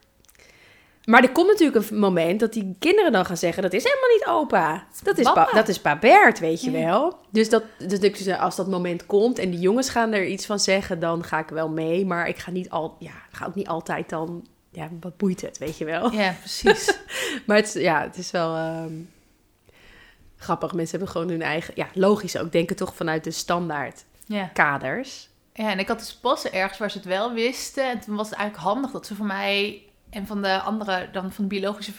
maar 1.11 1.23
er 1.23 1.33
komt 1.33 1.47
natuurlijk 1.47 1.91
een 1.91 1.99
moment 1.99 2.41
dat 2.41 2.53
die 2.53 2.77
kinderen 2.79 3.13
dan 3.13 3.25
gaan 3.25 3.37
zeggen, 3.37 3.63
dat 3.63 3.73
is 3.73 3.83
helemaal 3.83 4.11
niet 4.13 4.27
opa. 4.27 4.87
Dat 5.03 5.19
is, 5.19 5.33
pa, 5.33 5.49
dat 5.53 5.69
is 5.69 5.81
pa 5.81 5.99
Bert, 5.99 6.39
weet 6.39 6.63
je 6.63 6.71
Ja. 6.71 6.85
wel. 6.85 7.19
Dus, 7.31 7.49
dat, 7.49 7.63
dus 7.79 8.29
als 8.29 8.57
dat 8.57 8.69
moment 8.69 9.07
komt 9.07 9.39
en 9.39 9.51
die 9.51 9.61
jongens 9.61 9.89
gaan 9.89 10.13
er 10.13 10.27
iets 10.27 10.47
van 10.47 10.59
zeggen, 10.59 11.01
dan 11.01 11.25
ga 11.25 11.39
ik 11.39 11.49
wel 11.49 11.69
mee. 11.69 12.07
Maar 12.07 12.29
ik 12.29 12.39
ga, 12.39 12.51
niet 12.51 12.71
al, 12.71 12.97
ja, 12.99 13.13
ga 13.31 13.47
ook 13.47 13.55
niet 13.55 13.69
altijd 13.69 14.09
dan, 14.09 14.47
ja, 14.71 14.89
wat 15.01 15.17
boeit 15.17 15.41
het, 15.41 15.59
weet 15.59 15.79
je 15.79 15.85
wel. 15.85 16.13
Ja, 16.13 16.35
precies. 16.39 16.99
Maar 17.47 17.57
het, 17.57 17.73
ja, 17.73 18.03
het 18.03 18.17
is 18.17 18.31
wel 18.31 18.57
ehm, 18.57 18.93
grappig. 20.37 20.73
Mensen 20.73 20.97
hebben 20.99 21.15
gewoon 21.15 21.29
hun 21.29 21.43
eigen... 21.43 21.73
Ja, 21.77 21.87
logisch 21.95 22.39
ook. 22.39 22.53
Denken 22.53 22.77
toch 22.77 22.95
vanuit 22.95 23.25
de 23.25 23.31
standaard 23.31 24.05
ja. 24.27 24.51
kaders. 24.53 25.29
Ja, 25.53 25.71
en 25.71 25.79
ik 25.79 25.89
had 25.89 25.99
dus 25.99 26.15
pas 26.15 26.45
ergens 26.45 26.79
waar 26.79 26.91
ze 26.91 26.97
het 26.99 27.07
wel 27.07 27.33
wisten. 27.33 27.91
En 27.91 28.01
toen 28.01 28.17
was 28.17 28.29
het 28.31 28.39
eigenlijk 28.39 28.69
handig 28.69 28.91
dat 28.91 29.07
ze 29.07 29.15
van 29.15 29.27
mij 29.27 29.83
en 30.11 30.27
van 30.27 30.43
de 30.43 30.61
andere, 30.61 31.09
dan 31.13 31.33
van 31.33 31.45
de 31.49 31.55
biologische, 31.55 31.93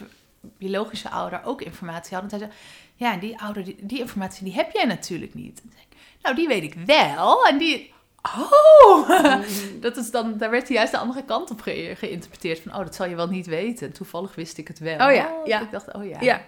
biologische 0.58 1.10
ouder 1.10 1.43
ook 1.43 1.62
informatie 1.62 2.17
hadden. 2.17 2.32
En 2.32 2.39
zei 2.39 2.52
ze, 2.52 2.58
ja, 2.95 3.17
die 3.17 3.39
ouder, 3.41 3.63
die, 3.63 3.76
die 3.86 4.00
informatie 4.00 4.43
die 4.43 4.54
heb 4.54 4.71
jij 4.71 4.86
natuurlijk 4.86 5.34
niet. 5.34 5.62
En 5.63 5.69
zei 5.71 5.82
ik, 5.89 5.97
nou, 6.21 6.36
die 6.36 6.47
weet 6.47 6.63
ik 6.63 6.74
wel. 6.74 7.45
En 7.47 7.58
die, 7.58 7.93
oh, 8.21 9.10
dat 9.82 9.97
is 9.97 10.12
dan, 10.12 10.38
daar 10.38 10.50
werd 10.50 10.67
juist 10.67 10.91
de 10.91 10.97
andere 10.97 11.24
kant 11.24 11.52
op 11.52 11.62
ge- 11.62 11.93
geïnterpreteerd. 11.97 12.60
Van, 12.60 12.71
oh, 12.71 12.78
dat 12.80 12.95
zal 12.95 13.06
je 13.08 13.15
wel 13.15 13.28
niet 13.28 13.45
weten. 13.45 13.88
En 13.88 13.93
toevallig 13.93 14.36
wist 14.36 14.58
ik 14.58 14.67
het 14.67 14.80
wel. 14.80 15.08
Oh 15.08 15.13
ja, 15.13 15.28
Dus 15.39 15.47
ja. 15.47 15.62
Ik 15.62 15.71
dacht, 15.71 15.93
oh 15.93 16.06
ja, 16.06 16.21
Ja. 16.21 16.41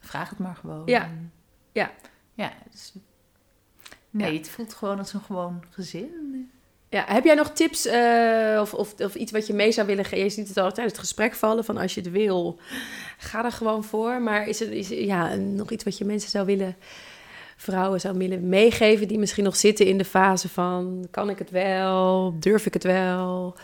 vraag 0.00 0.30
het 0.30 0.38
maar 0.38 0.56
gewoon. 0.56 0.82
Ja, 0.86 1.10
ja. 1.72 1.90
Ja, 2.34 2.52
dus, 2.70 2.92
nee, 4.10 4.32
Ja. 4.32 4.38
het 4.38 4.50
voelt 4.50 4.74
gewoon 4.74 4.98
als 4.98 5.12
een 5.12 5.20
gewoon 5.20 5.64
gezin. 5.70 6.50
Ja, 6.94 7.04
heb 7.06 7.24
jij 7.24 7.34
nog 7.34 7.50
tips 7.50 7.86
eh, 7.86 8.58
of, 8.60 8.74
of, 8.74 8.94
of 9.00 9.14
iets 9.14 9.32
wat 9.32 9.46
je 9.46 9.54
mee 9.54 9.72
zou 9.72 9.86
willen 9.86 10.04
geven? 10.04 10.24
Je 10.24 10.30
ziet 10.30 10.48
het 10.48 10.56
al 10.56 10.72
tijdens 10.72 10.96
het 10.96 10.98
gesprek 10.98 11.34
vallen 11.34 11.64
van 11.64 11.76
als 11.76 11.94
je 11.94 12.00
het 12.00 12.10
wil, 12.10 12.58
ga 13.18 13.44
er 13.44 13.52
gewoon 13.52 13.84
voor. 13.84 14.22
Maar 14.22 14.48
is 14.48 14.60
er 14.60 15.04
ja, 15.04 15.34
nog 15.34 15.70
iets 15.70 15.84
wat 15.84 15.98
je 15.98 16.04
mensen 16.04 16.30
zou 16.30 16.46
willen, 16.46 16.76
vrouwen 17.56 18.00
zou 18.00 18.18
willen 18.18 18.48
meegeven 18.48 19.08
die 19.08 19.18
misschien 19.18 19.44
nog 19.44 19.56
zitten 19.56 19.86
in 19.86 19.98
de 19.98 20.04
fase 20.04 20.48
van 20.48 21.06
kan 21.10 21.30
ik 21.30 21.38
het 21.38 21.50
wel, 21.50 22.34
durf 22.38 22.66
ik 22.66 22.74
het 22.74 22.84
wel? 22.84 23.56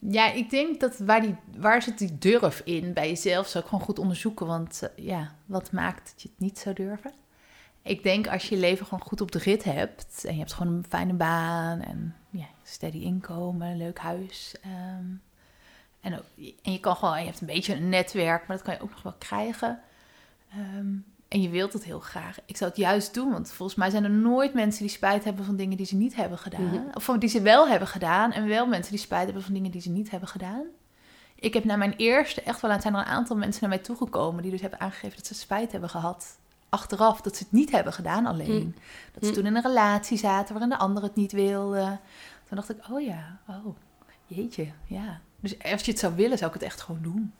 Ja, 0.00 0.32
ik 0.32 0.50
denk 0.50 0.80
dat 0.80 0.98
waar, 0.98 1.20
die, 1.20 1.36
waar 1.56 1.82
zit 1.82 1.98
die 1.98 2.18
durf 2.18 2.62
in 2.64 2.92
bij 2.92 3.08
jezelf, 3.08 3.48
zou 3.48 3.64
ik 3.64 3.70
gewoon 3.70 3.84
goed 3.84 3.98
onderzoeken. 3.98 4.46
Want 4.46 4.80
eh, 4.82 5.04
ja, 5.04 5.34
wat 5.46 5.72
maakt 5.72 6.10
dat 6.10 6.22
je 6.22 6.28
het 6.28 6.40
niet 6.40 6.58
zou 6.58 6.74
durven? 6.74 7.25
Ik 7.86 8.02
denk 8.02 8.28
als 8.28 8.48
je 8.48 8.54
je 8.54 8.60
leven 8.60 8.86
gewoon 8.86 9.06
goed 9.06 9.20
op 9.20 9.32
de 9.32 9.38
rit 9.38 9.64
hebt 9.64 10.24
en 10.24 10.32
je 10.32 10.38
hebt 10.38 10.52
gewoon 10.52 10.74
een 10.74 10.84
fijne 10.88 11.12
baan 11.12 11.80
en 11.80 12.14
ja, 12.30 12.46
steady 12.62 12.98
inkomen, 12.98 13.76
leuk 13.76 13.98
huis. 13.98 14.54
ehm, 14.62 15.04
en, 16.00 16.18
ook, 16.18 16.24
en 16.62 16.72
je 16.72 16.80
kan 16.80 16.96
gewoon, 16.96 17.18
je 17.18 17.24
hebt 17.24 17.40
een 17.40 17.46
beetje 17.46 17.74
een 17.74 17.88
netwerk, 17.88 18.46
maar 18.46 18.56
dat 18.56 18.66
kan 18.66 18.74
je 18.74 18.80
ook 18.80 18.90
nog 18.90 19.02
wel 19.02 19.14
krijgen. 19.18 19.80
Ehm, 20.50 20.86
en 21.28 21.42
je 21.42 21.48
wilt 21.48 21.72
het 21.72 21.84
heel 21.84 22.00
graag. 22.00 22.36
Ik 22.46 22.56
zou 22.56 22.70
het 22.70 22.78
juist 22.78 23.14
doen, 23.14 23.32
want 23.32 23.52
volgens 23.52 23.78
mij 23.78 23.90
zijn 23.90 24.04
er 24.04 24.10
nooit 24.10 24.54
mensen 24.54 24.82
die 24.82 24.90
spijt 24.90 25.24
hebben 25.24 25.44
van 25.44 25.56
dingen 25.56 25.76
die 25.76 25.86
ze 25.86 25.96
niet 25.96 26.16
hebben 26.16 26.38
gedaan. 26.38 26.64
Mhm. 26.64 26.82
Of 26.94 27.04
van 27.04 27.18
die 27.18 27.28
ze 27.28 27.40
wel 27.40 27.68
hebben 27.68 27.88
gedaan. 27.88 28.32
En 28.32 28.46
wel 28.46 28.66
mensen 28.66 28.92
die 28.92 29.00
spijt 29.00 29.24
hebben 29.24 29.42
van 29.42 29.54
dingen 29.54 29.70
die 29.70 29.80
ze 29.80 29.90
niet 29.90 30.10
hebben 30.10 30.28
gedaan. 30.28 30.64
Ik 31.34 31.54
heb 31.54 31.64
na 31.64 31.76
mijn 31.76 31.94
eerste, 31.96 32.42
echt 32.42 32.60
wel, 32.60 32.70
het 32.70 32.82
zijn 32.82 32.94
er 32.94 33.00
een 33.00 33.06
aantal 33.06 33.36
mensen 33.36 33.60
naar 33.60 33.70
mij 33.70 33.78
toegekomen 33.78 34.42
die 34.42 34.50
dus 34.50 34.60
hebben 34.60 34.80
aangegeven 34.80 35.16
dat 35.16 35.26
ze 35.26 35.34
spijt 35.34 35.72
hebben 35.72 35.90
gehad. 35.90 36.38
Achteraf, 36.76 37.20
dat 37.20 37.36
ze 37.36 37.42
het 37.42 37.52
niet 37.52 37.70
hebben 37.70 37.92
gedaan 37.92 38.26
alleen. 38.26 38.76
Dat 39.12 39.22
ze 39.24 39.28
Mm. 39.28 39.34
toen 39.34 39.46
in 39.46 39.56
een 39.56 39.62
relatie 39.62 40.18
zaten 40.18 40.52
waarin 40.52 40.70
de 40.70 40.78
ander 40.78 41.02
het 41.02 41.14
niet 41.14 41.32
wilde. 41.32 41.98
Toen 42.48 42.56
dacht 42.56 42.70
ik, 42.70 42.76
oh 42.90 43.00
ja, 43.00 43.38
oh, 43.48 43.76
jeetje, 44.26 44.68
ja. 44.86 45.20
Dus 45.40 45.62
als 45.72 45.82
je 45.82 45.90
het 45.90 46.00
zou 46.00 46.14
willen, 46.14 46.38
zou 46.38 46.50
ik 46.54 46.60
het 46.60 46.66
echt 46.66 46.80
gewoon 46.80 47.02
doen. 47.02 47.32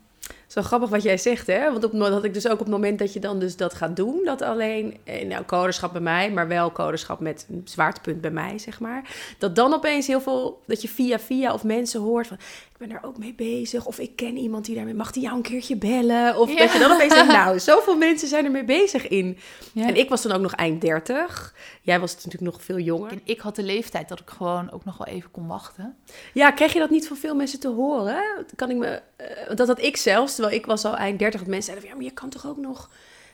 Zo 0.47 0.63
grappig 0.63 0.89
wat 0.89 1.03
jij 1.03 1.19
zegt, 1.19 1.47
hè? 1.47 1.73
Want 1.73 1.85
op, 1.85 1.93
dat 1.93 2.25
ik 2.25 2.35
dus 2.35 2.47
ook 2.47 2.53
op 2.53 2.59
het 2.59 2.69
moment 2.69 2.99
dat 2.99 3.13
je 3.13 3.21
dan 3.21 3.39
dus 3.39 3.57
dat 3.57 3.75
gaat 3.75 3.97
doen, 3.97 4.21
dat 4.25 4.43
alleen, 4.43 4.97
eh, 5.05 5.27
nou, 5.29 5.45
coderschap 5.45 5.93
bij 5.93 6.01
mij, 6.01 6.31
maar 6.31 6.49
wel 6.49 6.73
coderschap 6.73 7.21
met 7.21 7.47
een 7.51 7.61
zwaartepunt 7.65 8.21
bij 8.21 8.31
mij, 8.31 8.59
zeg 8.59 8.81
maar. 8.81 9.11
Dat 9.39 9.57
dan 9.57 9.75
opeens 9.75 10.07
heel 10.07 10.21
veel, 10.21 10.63
dat 10.67 10.83
je 10.83 10.89
via 10.89 11.19
via 11.19 11.53
of 11.53 11.65
mensen 11.65 12.01
hoort 12.01 12.27
van, 12.27 12.37
ik 12.73 12.77
ben 12.79 12.89
daar 12.89 13.05
ook 13.05 13.19
mee 13.19 13.35
bezig, 13.35 13.85
of 13.87 13.99
ik 13.99 14.17
ken 14.17 14.37
iemand 14.37 14.65
die 14.65 14.75
daarmee, 14.75 14.95
mag 14.95 15.11
die 15.11 15.23
jou 15.23 15.37
een 15.37 15.43
keertje 15.43 15.77
bellen? 15.77 16.37
Of 16.37 16.51
Ja. 16.51 16.57
dat 16.57 16.73
je 16.73 16.79
dan 16.79 16.93
opeens 16.93 17.15
denkt, 17.15 17.33
nou, 17.33 17.59
zoveel 17.61 17.97
mensen 17.97 18.29
zijn 18.29 18.45
er 18.45 18.51
mee 18.51 18.65
bezig 18.65 19.09
in. 19.09 19.39
Ja. 19.73 19.87
En 19.87 19.97
ik 19.97 20.09
was 20.09 20.23
dan 20.23 20.33
ook 20.33 20.41
nog 20.43 20.55
eind 20.55 20.81
30. 20.81 21.55
Jij 21.83 22.01
was 22.01 22.15
natuurlijk 22.15 22.43
nog 22.43 22.63
veel 22.63 22.79
jonger. 22.79 23.11
En 23.11 23.21
ik 23.25 23.41
had 23.41 23.57
de 23.57 23.63
leeftijd 23.63 24.09
dat 24.09 24.21
ik 24.21 24.31
gewoon 24.31 24.71
ook 24.73 24.85
nog 24.85 24.97
wel 24.97 25.07
even 25.07 25.31
kon 25.31 25.47
wachten. 25.47 25.97
Ja, 26.35 26.51
kreeg 26.51 26.73
je 26.73 26.79
dat 26.79 26.91
niet 26.91 27.09
van 27.09 27.17
veel 27.17 27.35
mensen 27.35 27.61
te 27.61 27.69
horen? 27.69 28.23
Kan 28.57 28.71
ik 28.71 28.77
me, 28.77 29.01
want 29.47 29.59
dat 29.59 29.69
had 29.69 29.83
ik 29.83 29.97
zelfs, 29.97 30.35
terwijl 30.35 30.57
ik 30.57 30.67
was 30.67 30.85
al 30.85 30.97
eind 30.97 31.19
30, 31.19 31.41
dat 31.41 31.49
mensen 31.49 31.73
zeiden 31.73 31.89
van, 31.89 31.97
ja, 31.97 32.03
maar 32.03 32.13
je 32.13 32.21
kan 32.21 32.31
toch 32.31 32.47
ook 32.47 32.57
nog, 32.57 32.91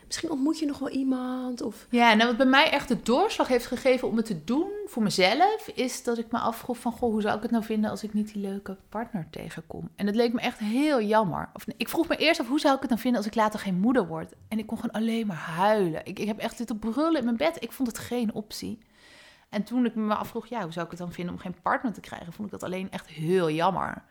misschien 0.06 0.30
ontmoet 0.30 0.58
je 0.58 0.66
nog 0.66 0.78
wel 0.78 0.88
iemand, 0.88 1.62
of... 1.62 1.86
Ja, 1.90 2.14
nou 2.14 2.28
wat 2.28 2.36
bij 2.36 2.46
mij 2.46 2.70
echt 2.70 2.88
de 2.88 3.02
doorslag 3.02 3.48
heeft 3.48 3.66
gegeven 3.66 4.08
om 4.08 4.16
het 4.16 4.26
te 4.26 4.44
doen 4.44 4.70
voor 4.86 5.02
mezelf, 5.02 5.68
is 5.74 6.02
dat 6.02 6.18
ik 6.18 6.30
me 6.30 6.38
afvroeg 6.38 6.78
van, 6.78 6.92
goh, 6.92 7.10
hoe 7.10 7.20
zou 7.20 7.36
ik 7.36 7.42
het 7.42 7.50
nou 7.50 7.64
vinden 7.64 7.90
als 7.90 8.02
ik 8.02 8.14
niet 8.14 8.32
die 8.32 8.42
leuke 8.42 8.76
partner 8.88 9.26
tegenkom? 9.30 9.90
En 9.96 10.06
dat 10.06 10.14
leek 10.14 10.32
me 10.32 10.40
echt 10.40 10.58
heel 10.58 11.02
jammer. 11.02 11.48
Of, 11.52 11.64
ik 11.76 11.88
vroeg 11.88 12.08
me 12.08 12.16
eerst 12.16 12.40
af, 12.40 12.48
hoe 12.48 12.60
zou 12.60 12.74
ik 12.74 12.80
het 12.80 12.90
dan 12.90 12.98
vinden 12.98 13.20
als 13.20 13.30
ik 13.30 13.34
later 13.34 13.60
geen 13.60 13.80
moeder 13.80 14.06
word? 14.06 14.32
En 14.48 14.58
ik 14.58 14.66
kon 14.66 14.78
gewoon 14.78 14.94
alleen 14.94 15.26
maar 15.26 15.36
huilen. 15.36 16.00
Ik, 16.04 16.18
ik 16.18 16.26
heb 16.26 16.38
echt 16.38 16.56
zitten 16.56 16.78
brullen 16.78 17.18
in 17.18 17.24
mijn 17.24 17.36
bed. 17.36 17.62
Ik 17.62 17.72
vond 17.72 17.88
het 17.88 17.98
geen 17.98 18.32
optie. 18.32 18.78
En 19.48 19.64
toen 19.64 19.84
ik 19.84 19.94
me 19.94 20.14
afvroeg, 20.14 20.46
ja, 20.46 20.62
hoe 20.62 20.72
zou 20.72 20.84
ik 20.84 20.90
het 20.90 21.00
dan 21.00 21.12
vinden 21.12 21.34
om 21.34 21.40
geen 21.40 21.54
partner 21.62 21.92
te 21.92 22.00
krijgen, 22.00 22.32
vond 22.32 22.46
ik 22.46 22.52
dat 22.52 22.62
alleen 22.62 22.90
echt 22.90 23.06
heel 23.06 23.50
jammer. 23.50 24.02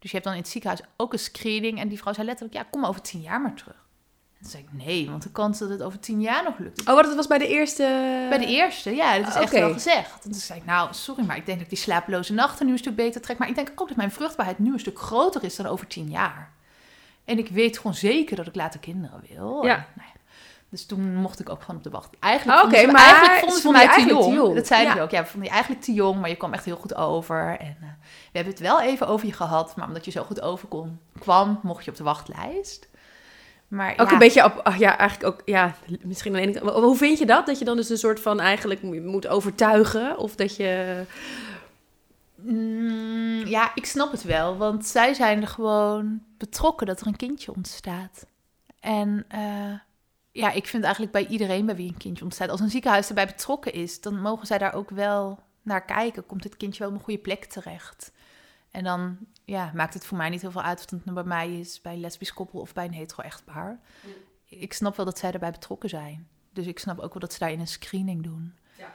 Dus 0.00 0.10
je 0.10 0.16
hebt 0.16 0.24
dan 0.24 0.34
in 0.34 0.40
het 0.40 0.48
ziekenhuis 0.48 0.82
ook 0.96 1.12
een 1.12 1.18
screening 1.18 1.78
en 1.78 1.88
die 1.88 1.98
vrouw 1.98 2.12
zei 2.12 2.26
letterlijk, 2.26 2.56
ja, 2.56 2.66
kom 2.70 2.84
over 2.84 3.00
tien 3.00 3.20
jaar 3.20 3.40
maar 3.40 3.54
terug. 3.54 3.74
En 3.74 4.40
toen 4.40 4.50
zei 4.50 4.62
ik, 4.62 4.86
nee, 4.86 5.10
want 5.10 5.22
de 5.22 5.30
kans 5.30 5.58
dat 5.58 5.68
het 5.68 5.82
over 5.82 5.98
tien 5.98 6.20
jaar 6.20 6.44
nog 6.44 6.58
lukt, 6.58 6.80
Oh, 6.88 6.94
wat 6.94 7.04
dat 7.04 7.14
was 7.14 7.26
bij 7.26 7.38
de 7.38 7.48
eerste... 7.48 7.82
bij 8.28 8.38
de 8.38 8.46
eerste, 8.46 8.94
ja, 8.94 9.18
dat 9.18 9.28
is 9.28 9.34
echt 9.34 9.52
wel 9.52 9.72
gezegd. 9.72 10.24
En 10.24 10.30
toen 10.30 10.40
zei 10.40 10.58
ik, 10.58 10.64
nou, 10.64 10.94
sorry, 10.94 11.24
maar 11.24 11.36
ik 11.36 11.46
denk 11.46 11.58
dat 11.58 11.66
ik 11.66 11.74
die 11.74 11.82
slapeloze 11.82 12.32
nachten 12.32 12.66
nu 12.66 12.72
een 12.72 12.78
stuk 12.78 12.96
beter 12.96 13.20
trek. 13.20 13.38
Maar 13.38 13.48
ik 13.48 13.54
denk 13.54 13.70
ook 13.76 13.88
dat 13.88 13.96
mijn 13.96 14.10
vruchtbaarheid 14.10 14.58
nu 14.58 14.72
een 14.72 14.80
stuk 14.80 14.98
groter 14.98 15.44
is 15.44 15.56
dan 15.56 15.66
over 15.66 15.86
tien 15.86 16.08
jaar. 16.08 16.52
En 17.24 17.38
ik 17.38 17.48
weet 17.48 17.76
gewoon 17.76 17.94
zeker 17.94 18.36
dat 18.36 18.46
ik 18.46 18.54
later 18.54 18.80
kinderen 18.80 19.22
wil. 19.28 19.64
Ja. 19.64 19.76
En, 19.76 19.86
nou 19.94 20.08
ja, 20.14 20.19
dus 20.70 20.86
toen 20.86 21.14
mocht 21.14 21.40
ik 21.40 21.48
ook 21.48 21.60
gewoon 21.60 21.76
op 21.76 21.82
de 21.82 21.90
wacht. 21.90 22.10
Eigenlijk 22.20 22.58
Ah, 22.58 22.64
Oké, 22.64 22.76
vonden 22.76 22.90
ze, 22.90 22.96
maar 22.96 23.14
eigenlijk 23.14 23.38
vonden 23.38 23.60
ze 23.60 23.70
mij 23.70 23.80
te 23.80 23.86
jong. 23.86 23.96
eigenlijk 23.96 24.28
te 24.28 24.34
jong. 24.42 24.54
Dat 24.54 24.66
zeiden 24.66 24.90
Ja. 24.90 24.96
ze 24.96 25.02
ook. 25.02 25.10
Ja, 25.10 25.20
we 25.22 25.26
vonden 25.26 25.44
je 25.48 25.54
eigenlijk 25.54 25.82
te 25.84 25.92
jong, 25.92 26.20
maar 26.20 26.28
je 26.28 26.36
kwam 26.36 26.52
echt 26.52 26.64
heel 26.64 26.76
goed 26.76 26.94
over. 26.94 27.56
En 27.60 27.76
eh, 27.80 27.88
we 28.02 28.38
hebben 28.38 28.52
het 28.52 28.62
wel 28.62 28.80
even 28.80 29.06
over 29.08 29.26
je 29.26 29.32
gehad. 29.32 29.76
Maar 29.76 29.86
omdat 29.86 30.04
je 30.04 30.10
zo 30.10 30.22
goed 30.22 30.40
overkwam, 30.40 30.98
kwam, 31.18 31.60
mocht 31.62 31.84
je 31.84 31.90
op 31.90 31.96
de 31.96 32.02
wachtlijst. 32.02 32.88
Maar 33.68 33.92
Ook 33.96 34.06
ja, 34.06 34.12
een 34.12 34.18
beetje, 34.18 34.44
op, 34.44 34.74
ja, 34.78 34.96
eigenlijk 34.98 35.32
ook, 35.34 35.42
ja, 35.48 35.74
misschien 36.02 36.34
alleen. 36.34 36.58
Hoe 36.58 36.96
vind 36.96 37.18
je 37.18 37.26
dat? 37.26 37.46
Dat 37.46 37.58
je 37.58 37.64
dan 37.64 37.76
dus 37.76 37.88
een 37.90 37.96
soort 37.98 38.20
van 38.20 38.40
eigenlijk 38.40 38.82
moet 38.82 39.26
overtuigen? 39.26 40.18
Of 40.18 40.34
dat 40.34 40.56
je. 40.56 41.02
Mm, 42.36 43.46
ja, 43.46 43.70
ik 43.74 43.86
snap 43.86 44.10
het 44.12 44.22
wel, 44.22 44.56
want 44.56 44.86
zij 44.86 45.14
zijn 45.14 45.40
er 45.42 45.48
gewoon 45.48 46.20
betrokken 46.38 46.86
dat 46.86 47.00
er 47.00 47.06
een 47.06 47.16
kindje 47.16 47.54
ontstaat. 47.54 48.26
En 48.80 49.24
eh, 49.28 49.40
ja, 50.32 50.52
ik 50.52 50.66
vind 50.66 50.82
eigenlijk 50.82 51.12
bij 51.12 51.26
iedereen 51.26 51.66
bij 51.66 51.76
wie 51.76 51.88
een 51.88 51.96
kindje 51.96 52.24
ontstaat, 52.24 52.48
als 52.48 52.60
een 52.60 52.70
ziekenhuis 52.70 53.08
erbij 53.08 53.26
betrokken 53.26 53.72
is, 53.72 54.00
dan 54.00 54.20
mogen 54.20 54.46
zij 54.46 54.58
daar 54.58 54.74
ook 54.74 54.90
wel 54.90 55.38
naar 55.62 55.84
kijken. 55.84 56.26
Komt 56.26 56.42
dit 56.42 56.56
kindje 56.56 56.78
wel 56.78 56.88
op 56.88 56.94
een 56.94 57.04
goede 57.04 57.20
plek 57.20 57.44
terecht? 57.44 58.12
En 58.70 58.84
dan 58.84 59.18
ja, 59.44 59.70
maakt 59.74 59.94
het 59.94 60.06
voor 60.06 60.16
mij 60.16 60.28
niet 60.28 60.40
heel 60.40 60.50
veel 60.50 60.62
uit 60.62 60.84
of 60.84 60.90
het 60.90 61.04
nou 61.04 61.14
bij 61.14 61.24
mij 61.24 61.58
is, 61.58 61.80
bij 61.80 61.92
een 61.92 62.00
lesbisch 62.00 62.32
koppel 62.32 62.60
of 62.60 62.72
bij 62.72 62.84
een 62.84 62.94
hetero-echtpaar. 62.94 63.80
Ik 64.44 64.72
snap 64.72 64.96
wel 64.96 65.04
dat 65.04 65.18
zij 65.18 65.32
erbij 65.32 65.50
betrokken 65.50 65.88
zijn. 65.88 66.28
Dus 66.52 66.66
ik 66.66 66.78
snap 66.78 66.98
ook 66.98 67.12
wel 67.12 67.20
dat 67.20 67.32
ze 67.32 67.38
daarin 67.38 67.60
een 67.60 67.66
screening 67.66 68.22
doen. 68.22 68.54
Ja. 68.78 68.92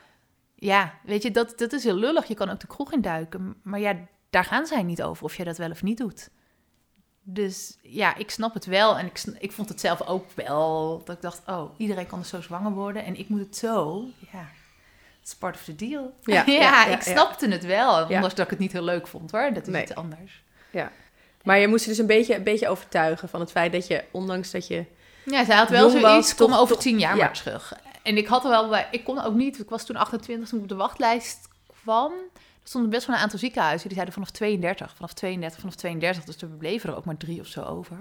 Ja, 0.56 0.94
weet 1.04 1.24
je, 1.24 1.32
dat, 1.32 1.58
dat 1.58 1.74
is 1.74 1.84
heel 1.84 1.96
lullig. 1.96 2.26
Je 2.26 2.34
kan 2.34 2.50
ook 2.50 2.60
de 2.60 2.68
kroeg 2.68 2.92
induiken. 2.92 3.56
Maar 3.62 3.80
ja, 3.80 3.96
daar 4.30 4.46
gaan 4.46 4.66
zij 4.66 4.84
niet 4.84 5.04
over 5.04 5.24
of 5.24 5.36
je 5.36 5.44
dat 5.44 5.58
wel 5.58 5.70
of 5.70 5.84
niet 5.84 5.98
doet. 5.98 6.30
Dus 7.28 7.78
ja, 7.82 8.16
ik 8.16 8.32
snap 8.32 8.54
het 8.54 8.66
wel. 8.66 8.98
En 8.98 9.06
ik, 9.06 9.24
ik 9.40 9.52
vond 9.52 9.70
het 9.70 9.80
zelf 9.80 10.02
ook 10.08 10.26
wel. 10.36 11.02
Dat 11.06 11.16
ik 11.16 11.22
dacht, 11.22 11.42
oh, 11.48 11.70
iedereen 11.78 12.08
kan 12.08 12.20
dus 12.20 12.30
zo 12.30 12.42
zwanger 12.42 12.72
worden. 12.72 13.06
En 13.06 13.20
ik 13.20 13.30
moet 13.30 13.40
het 13.40 13.58
zo. 13.58 14.06
Ja, 14.32 14.48
it's 15.22 15.36
part 15.36 15.56
of 15.56 15.64
the 15.64 15.76
deal. 15.76 16.14
Ja, 16.24 16.44
Ja, 16.46 16.52
ja, 16.54 16.60
ja, 16.62 16.86
ik 16.86 17.04
ja. 17.04 17.12
snapte 17.12 17.48
het 17.48 17.66
wel. 17.66 17.98
Ja. 18.00 18.04
Ondanks 18.16 18.36
dat 18.36 18.46
ik 18.46 18.50
het 18.50 18.60
niet 18.60 18.72
heel 18.72 18.84
leuk 18.84 19.08
vond 19.08 19.32
hoor. 19.32 19.54
Dat 19.54 19.68
is 19.68 19.74
Nee. 19.74 19.82
iets 19.84 19.96
anders. 19.96 20.44
Maar 21.44 21.58
je 21.60 21.68
moest 21.68 21.84
ze 21.84 21.90
dus 21.90 21.98
een 21.98 22.08
beetje, 22.08 22.36
een 22.36 22.44
beetje 22.44 22.68
overtuigen 22.68 23.30
van 23.30 23.40
het 23.40 23.52
feit 23.52 23.72
dat 23.72 23.88
je, 23.88 24.04
ondanks 24.12 24.52
dat 24.52 24.68
je... 24.68 24.86
Ja, 25.26 25.46
zij 25.46 25.56
had 25.56 25.70
wel 25.70 25.90
zoiets, 25.90 26.36
kom 26.36 26.54
over 26.54 26.74
toch- 26.74 26.84
tien 26.84 27.00
jaar 27.00 27.16
ja. 27.18 27.24
maar 27.24 27.34
terug. 27.34 27.74
En 28.04 28.18
ik 28.18 28.28
had 28.28 28.44
er 28.44 28.50
wel 28.50 28.70
bij, 28.70 28.88
ik 28.92 29.04
kon 29.04 29.24
ook 29.24 29.34
niet, 29.34 29.60
ik 29.60 29.70
was 29.70 29.86
toen 29.86 29.96
28 29.96 30.50
toen 30.50 30.58
ik 30.58 30.64
op 30.64 30.70
de 30.70 30.76
wachtlijst 30.76 31.48
kwam. 31.84 32.12
Er 32.66 32.72
stonden 32.72 32.90
best 32.90 33.08
wel 33.08 33.16
een 33.16 33.22
aantal 33.22 33.40
ziekenhuizen, 33.40 33.84
die 33.88 33.94
zeiden 33.94 34.14
vanaf 34.14 34.30
32, 34.32 34.96
vanaf 34.96 35.14
32, 35.14 35.60
vanaf 35.60 35.76
32. 35.76 36.24
Dus 36.26 36.42
er 36.42 36.48
bleven 36.48 36.90
er 36.90 36.96
ook 36.96 37.06
maar 37.06 37.18
drie 37.18 37.40
of 37.40 37.48
zo 37.48 37.62
over. 37.64 37.98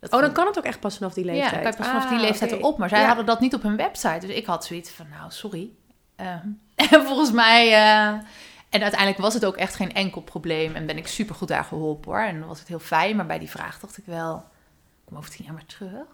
Dat 0.00 0.12
Oh, 0.12 0.20
dan 0.20 0.32
kan 0.32 0.46
het 0.46 0.58
ook 0.58 0.64
echt 0.64 0.80
pas 0.80 0.96
vanaf 0.96 1.14
die 1.14 1.24
leeftijd. 1.24 1.50
Ja, 1.50 1.56
dan 1.60 1.62
kan 1.62 1.74
pas 1.76 1.86
vanaf 1.86 2.06
die 2.08 2.16
Ah, 2.18 2.22
leeftijd 2.22 2.52
oké. 2.52 2.60
erop. 2.60 2.78
Maar 2.78 2.88
zij 2.88 3.00
Ja. 3.00 3.06
hadden 3.06 3.26
dat 3.26 3.40
niet 3.40 3.54
op 3.54 3.62
hun 3.62 3.76
website. 3.76 4.26
Dus 4.26 4.36
ik 4.36 4.46
had 4.46 4.64
zoiets 4.64 4.90
van, 4.90 5.06
nou, 5.08 5.30
sorry. 5.30 5.70
Ehm, 6.16 6.46
en 6.74 7.04
volgens 7.08 7.32
mij... 7.32 7.66
eh, 7.72 8.06
en 8.68 8.82
uiteindelijk 8.82 9.18
was 9.20 9.34
het 9.34 9.44
ook 9.44 9.56
echt 9.56 9.74
geen 9.74 9.92
enkel 9.94 10.20
probleem. 10.20 10.74
En 10.74 10.86
ben 10.86 10.96
ik 10.96 11.06
super 11.06 11.34
goed 11.34 11.48
daar 11.48 11.64
geholpen, 11.64 12.10
hoor. 12.12 12.20
En 12.20 12.38
dan 12.38 12.48
was 12.48 12.58
het 12.58 12.68
heel 12.68 12.78
fijn. 12.78 13.16
Maar 13.16 13.26
bij 13.26 13.38
die 13.38 13.50
vraag 13.50 13.78
dacht 13.80 13.98
ik 13.98 14.04
wel... 14.06 14.44
Kom 15.04 15.16
over 15.16 15.30
tien 15.30 15.44
jaar 15.44 15.54
maar 15.54 15.66
terug? 15.66 16.06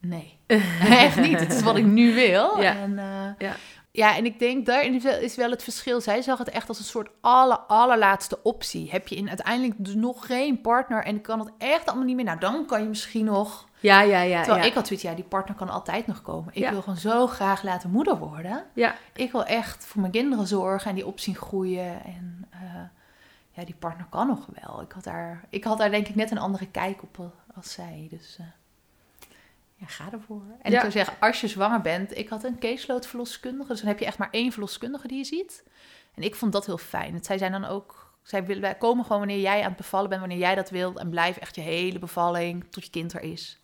Nee. 0.00 0.38
echt 0.80 1.20
niet. 1.20 1.40
Het 1.40 1.52
is 1.52 1.62
wat 1.62 1.76
ik 1.76 1.84
nu 1.84 2.14
wil. 2.14 2.60
Ja. 2.60 2.76
En, 2.76 2.98
eh, 2.98 3.48
Ja. 3.48 3.54
ja, 3.90 4.16
en 4.16 4.24
ik 4.24 4.38
denk, 4.38 4.66
daarin 4.66 4.94
is 5.22 5.36
wel- 5.36 5.50
het 5.50 5.62
verschil. 5.62 6.00
Zij 6.00 6.22
zag 6.22 6.38
het 6.38 6.48
echt 6.48 6.68
als 6.68 6.78
een 6.78 6.84
soort 6.84 7.08
aller, 7.20 7.58
allerlaatste 7.58 8.42
optie. 8.42 8.90
Heb 8.90 9.08
je 9.08 9.16
in 9.16 9.28
uiteindelijk 9.28 9.74
dus 9.78 9.94
nog 9.94 10.26
geen 10.26 10.60
partner... 10.60 11.04
en 11.04 11.20
kan 11.20 11.38
het 11.38 11.50
echt 11.58 11.86
allemaal 11.86 12.04
niet 12.06 12.16
meer... 12.16 12.24
Nou, 12.24 12.38
dan 12.38 12.66
kan 12.66 12.82
je 12.82 12.88
misschien 12.88 13.24
nog... 13.24 13.68
Ja, 13.80 14.00
ja, 14.00 14.20
ja. 14.20 14.38
Terwijl 14.42 14.62
ja. 14.62 14.68
ik 14.68 14.74
had 14.74 14.86
zoiets, 14.86 15.04
ja, 15.04 15.14
die 15.14 15.24
partner 15.24 15.56
kan 15.56 15.68
altijd 15.70 16.06
nog 16.06 16.22
komen. 16.22 16.54
Ik 16.54 16.68
wil 16.68 16.80
gewoon 16.82 16.98
zo 16.98 17.26
graag 17.26 17.62
laten 17.62 17.90
moeder 17.90 18.18
worden. 18.18 18.64
Ja. 18.74 18.94
Ik 19.14 19.32
wil 19.32 19.44
echt 19.44 19.86
voor 19.86 20.00
mijn 20.00 20.12
kinderen 20.12 20.46
zorgen 20.46 20.88
en 20.90 20.96
die 20.96 21.06
op 21.06 21.20
zien 21.20 21.34
groeien. 21.36 22.04
En 22.04 22.46
eh, 22.50 22.58
ja, 23.50 23.64
die 23.64 23.74
partner 23.78 24.06
kan 24.10 24.26
nog 24.26 24.46
wel. 24.60 24.80
Ik 24.80 24.92
had, 24.92 25.04
daar, 25.04 25.44
ik 25.50 25.64
had 25.64 25.78
daar 25.78 25.90
denk 25.90 26.08
ik 26.08 26.14
net 26.14 26.30
een 26.30 26.38
andere 26.38 26.66
kijk 26.66 27.02
op 27.02 27.32
als 27.56 27.72
zij. 27.72 28.06
Dus 28.10 28.36
eh, 28.40 28.46
ja, 29.76 29.86
ga 29.86 30.12
ervoor. 30.12 30.42
En 30.62 30.70
Ja. 30.70 30.74
ik 30.76 30.80
zou 30.80 30.92
zeggen, 30.92 31.14
als 31.20 31.40
je 31.40 31.48
zwanger 31.48 31.80
bent, 31.80 32.16
ik 32.16 32.28
had 32.28 32.44
een 32.44 32.58
caseload 32.58 33.06
verloskundige. 33.06 33.68
Dus 33.68 33.78
dan 33.80 33.88
heb 33.88 33.98
je 33.98 34.04
echt 34.06 34.18
maar 34.18 34.30
één 34.30 34.52
verloskundige 34.52 35.08
die 35.08 35.18
je 35.18 35.24
ziet. 35.24 35.64
En 36.14 36.22
ik 36.22 36.34
vond 36.34 36.52
dat 36.52 36.66
heel 36.66 36.78
fijn. 36.78 37.14
Het, 37.14 37.26
zij 37.26 37.38
zijn 37.38 37.52
dan 37.52 37.64
ook... 37.64 38.04
Zij 38.22 38.44
willen, 38.44 38.78
komen 38.78 39.04
gewoon 39.04 39.18
wanneer 39.18 39.40
jij 39.40 39.60
aan 39.60 39.68
het 39.68 39.76
bevallen 39.76 40.08
bent, 40.08 40.20
wanneer 40.20 40.38
jij 40.38 40.54
dat 40.54 40.70
wilt. 40.70 40.98
En 40.98 41.10
blijf 41.10 41.36
echt 41.36 41.54
je 41.54 41.60
hele 41.60 41.98
bevalling 41.98 42.64
tot 42.70 42.84
je 42.84 42.90
kind 42.90 43.12
er 43.12 43.22
is. 43.22 43.58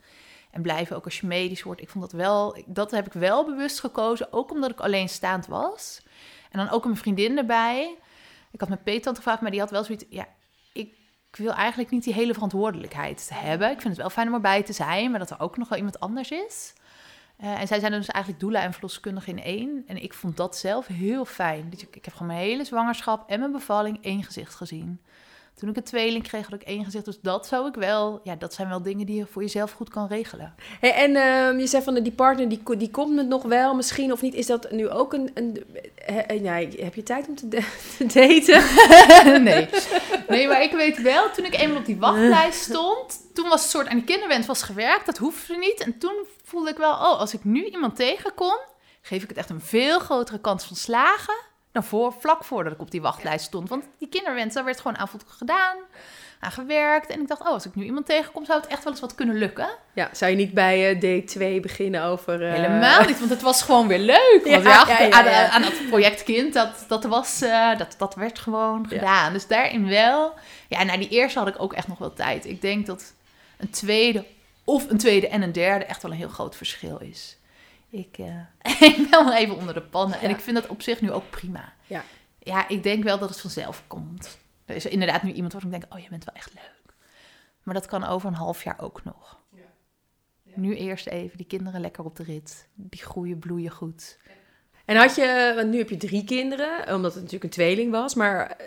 En 0.50 0.62
blijven 0.62 0.96
ook 0.96 1.04
als 1.04 1.20
je 1.20 1.26
medisch 1.26 1.62
wordt. 1.62 1.80
Ik 1.80 1.88
vond 1.88 2.04
dat 2.04 2.12
wel, 2.12 2.62
dat 2.66 2.90
heb 2.90 3.06
ik 3.06 3.12
wel 3.12 3.44
bewust 3.44 3.80
gekozen. 3.80 4.32
Ook 4.32 4.50
omdat 4.50 4.70
ik 4.70 4.80
alleenstaand 4.80 5.46
was. 5.46 6.02
En 6.50 6.58
dan 6.58 6.70
ook 6.70 6.84
een 6.84 6.96
vriendin 6.96 7.38
erbij. 7.38 7.96
Ik 8.50 8.60
had 8.60 8.68
mijn 8.68 8.82
peettante 8.82 9.20
gevraagd, 9.20 9.40
maar 9.40 9.50
die 9.50 9.60
had 9.60 9.70
wel 9.70 9.84
zoiets. 9.84 10.04
Ja, 10.08 10.26
ik 11.32 11.38
wil 11.38 11.52
eigenlijk 11.52 11.90
niet 11.90 12.04
die 12.04 12.14
hele 12.14 12.32
verantwoordelijkheid 12.34 13.30
hebben. 13.34 13.70
Ik 13.70 13.80
vind 13.80 13.88
het 13.88 14.02
wel 14.02 14.10
fijn 14.10 14.28
om 14.28 14.34
erbij 14.34 14.62
te 14.62 14.72
zijn, 14.72 15.10
maar 15.10 15.18
dat 15.18 15.30
er 15.30 15.40
ook 15.40 15.56
nog 15.56 15.68
wel 15.68 15.78
iemand 15.78 16.00
anders 16.00 16.30
is. 16.30 16.72
Eh, 17.36 17.60
en 17.60 17.66
zij 17.66 17.80
zijn 17.80 17.92
dus 17.92 18.06
eigenlijk 18.06 18.44
doula 18.44 18.62
en 18.62 18.72
verloskundige 18.72 19.30
in 19.30 19.42
één. 19.42 19.84
En 19.86 20.02
ik 20.02 20.14
vond 20.14 20.36
dat 20.36 20.56
zelf 20.56 20.86
heel 20.86 21.24
fijn. 21.24 21.68
Ik, 21.70 21.96
ik 21.96 22.04
heb 22.04 22.14
gewoon 22.14 22.28
mijn 22.28 22.40
hele 22.40 22.64
zwangerschap 22.64 23.30
en 23.30 23.38
mijn 23.38 23.52
bevalling 23.52 23.98
één 24.04 24.22
gezicht 24.22 24.54
gezien. 24.54 25.00
Toen 25.54 25.68
ik 25.70 25.76
een 25.76 25.82
tweeling 25.82 26.22
kreeg, 26.28 26.48
had 26.48 26.60
ik 26.60 26.66
één 26.66 26.84
gezicht. 26.84 27.04
Dus 27.04 27.20
dat 27.20 27.46
zou 27.46 27.68
ik 27.68 27.74
wel... 27.74 28.20
Ja, 28.24 28.34
dat 28.36 28.54
zijn 28.54 28.68
wel 28.68 28.82
dingen 28.82 29.06
die 29.06 29.16
je 29.16 29.26
voor 29.26 29.42
jezelf 29.42 29.72
goed 29.72 29.88
kan 29.90 30.06
regelen. 30.06 30.54
Hey, 30.80 30.94
en 30.94 31.16
ehm, 31.16 31.58
je 31.58 31.66
zei 31.66 31.82
van 31.82 31.94
de- 31.94 32.02
die 32.02 32.12
partner, 32.12 32.48
die, 32.48 32.62
die 32.76 32.90
komt 32.90 33.18
het 33.18 33.28
nog 33.28 33.42
wel 33.42 33.74
misschien 33.74 34.12
of 34.12 34.22
niet. 34.22 34.34
Is 34.34 34.46
dat 34.46 34.70
nu 34.70 34.88
ook 34.88 35.12
een... 35.12 35.30
een 35.34 35.64
eh, 35.94 36.18
eh, 36.30 36.40
nee, 36.40 36.82
heb 36.84 36.94
je 36.94 37.02
tijd 37.02 37.28
om 37.28 37.34
te, 37.34 37.48
da- 37.48 37.58
te 37.98 38.06
daten? 38.06 38.62
nee. 39.44 39.68
nee, 40.28 40.48
maar 40.48 40.62
ik 40.62 40.72
weet 40.72 41.02
wel, 41.02 41.30
toen 41.30 41.44
ik 41.44 41.54
eenmaal 41.56 41.78
op 41.78 41.84
die 41.86 41.98
wachtlijst 41.98 42.60
stond... 42.62 43.20
Toen 43.34 43.48
was 43.48 43.62
het 43.62 43.70
soort 43.70 43.86
aan 43.88 43.96
die 43.96 44.04
kinderwens 44.04 44.46
was 44.46 44.62
gewerkt. 44.62 45.06
Dat 45.06 45.18
hoefde 45.18 45.56
niet. 45.56 45.80
En 45.80 45.98
toen 45.98 46.26
voelde 46.44 46.70
ik 46.70 46.76
wel... 46.76 46.92
Oh, 46.92 47.18
als 47.18 47.34
ik 47.34 47.44
nu 47.44 47.64
iemand 47.64 47.96
tegenkom... 47.96 48.58
geef 49.02 49.22
ik 49.22 49.28
het 49.28 49.38
echt 49.38 49.50
een 49.50 49.60
veel 49.60 49.98
grotere 49.98 50.40
kans 50.40 50.64
van 50.64 50.76
slagen... 50.76 51.34
voor, 51.72 52.14
vlak 52.18 52.44
voordat 52.44 52.72
ik 52.72 52.80
op 52.80 52.90
die 52.90 53.02
wachtlijst 53.02 53.44
stond. 53.44 53.68
Want 53.68 53.84
die 53.98 54.08
kinderwens, 54.08 54.54
daar 54.54 54.64
werd 54.64 54.80
gewoon 54.80 54.98
aanvolledig 54.98 55.34
gedaan... 55.36 55.76
aan 56.40 56.52
gewerkt. 56.52 57.10
En 57.10 57.20
ik 57.20 57.28
dacht, 57.28 57.40
oh, 57.40 57.46
als 57.48 57.66
ik 57.66 57.74
nu 57.74 57.84
iemand 57.84 58.06
tegenkom... 58.06 58.44
zou 58.44 58.60
het 58.60 58.70
echt 58.70 58.82
wel 58.84 58.92
eens 58.92 59.00
wat 59.00 59.14
kunnen 59.14 59.36
lukken. 59.36 59.68
Ja, 59.92 60.08
zou 60.12 60.30
je 60.30 60.36
niet 60.36 60.54
bij 60.54 60.90
eh, 60.90 61.00
day 61.00 61.20
2 61.20 61.60
beginnen 61.60 62.02
over... 62.02 62.46
eh, 62.46 62.52
Helemaal 62.52 63.04
niet, 63.04 63.18
want 63.18 63.30
het 63.30 63.42
was 63.42 63.62
gewoon 63.62 63.88
weer 63.88 63.98
leuk. 63.98 64.40
Want 64.44 64.64
Ja, 64.64 64.84
ja, 64.88 64.98
ja, 65.00 65.06
ja, 65.24 65.42
aan, 65.44 65.50
aan 65.50 65.62
dat 65.62 65.86
project 65.88 66.22
kind, 66.22 66.52
dat, 66.54 66.84
dat, 66.88 67.04
was, 67.04 67.42
eh, 67.42 67.78
dat, 67.78 67.94
dat 67.98 68.14
werd 68.14 68.38
gewoon 68.38 68.88
gedaan. 68.88 69.32
Dus 69.32 69.46
daarin 69.46 69.88
wel. 69.88 70.34
Ja, 70.68 70.82
na 70.84 70.96
die 70.96 71.08
eerste 71.08 71.38
had 71.38 71.48
ik 71.48 71.62
ook 71.62 71.72
echt 71.72 71.88
nog 71.88 71.98
wel 71.98 72.12
tijd. 72.12 72.46
Ik 72.46 72.60
denk 72.60 72.86
dat 72.86 73.12
een 73.58 73.70
tweede 73.70 74.24
of 74.64 74.90
een 74.90 74.98
tweede 74.98 75.28
en 75.28 75.42
een 75.42 75.52
derde 75.52 75.84
echt 75.84 76.02
wel 76.02 76.10
een 76.10 76.16
heel 76.16 76.28
groot 76.28 76.56
verschil 76.56 76.98
is. 77.00 77.36
Ik, 77.92 78.18
eh, 78.18 78.40
ik 78.90 78.96
ben 78.96 79.24
wel 79.24 79.34
even 79.34 79.56
onder 79.56 79.74
de 79.74 79.82
pannen. 79.82 80.20
En 80.20 80.28
Ja. 80.28 80.34
ik 80.34 80.40
vind 80.40 80.56
dat 80.56 80.66
op 80.66 80.82
zich 80.82 81.00
nu 81.00 81.12
ook 81.12 81.30
prima. 81.30 81.72
Ja. 81.86 82.04
ja, 82.38 82.68
ik 82.68 82.82
denk 82.82 83.04
wel 83.04 83.18
dat 83.18 83.28
het 83.28 83.40
vanzelf 83.40 83.82
komt. 83.86 84.38
Er 84.64 84.74
is 84.74 84.86
inderdaad 84.86 85.22
nu 85.22 85.32
iemand 85.32 85.52
waarvan 85.52 85.72
ik 85.72 85.80
denk, 85.80 85.94
oh, 85.94 86.00
je 86.00 86.08
bent 86.08 86.24
wel 86.24 86.34
echt 86.34 86.54
leuk. 86.54 86.94
Maar 87.62 87.74
dat 87.74 87.86
kan 87.86 88.04
over 88.04 88.28
een 88.28 88.34
half 88.34 88.64
jaar 88.64 88.80
ook 88.80 89.04
nog. 89.04 89.40
Nu 90.54 90.76
eerst 90.76 91.06
even 91.06 91.36
die 91.36 91.46
kinderen 91.46 91.80
lekker 91.80 92.04
op 92.04 92.16
de 92.16 92.22
rit. 92.22 92.68
Die 92.74 93.02
groeien, 93.02 93.38
bloeien 93.38 93.70
goed. 93.70 94.18
En 94.84 94.96
had 94.96 95.14
je, 95.14 95.52
want 95.56 95.68
nu 95.70 95.78
heb 95.78 95.88
je 95.88 95.96
drie 95.96 96.24
kinderen, 96.24 96.94
omdat 96.94 97.12
het 97.12 97.22
natuurlijk 97.22 97.44
een 97.44 97.50
tweeling 97.50 97.90
was, 97.90 98.14
maar 98.14 98.46
eh, 98.46 98.66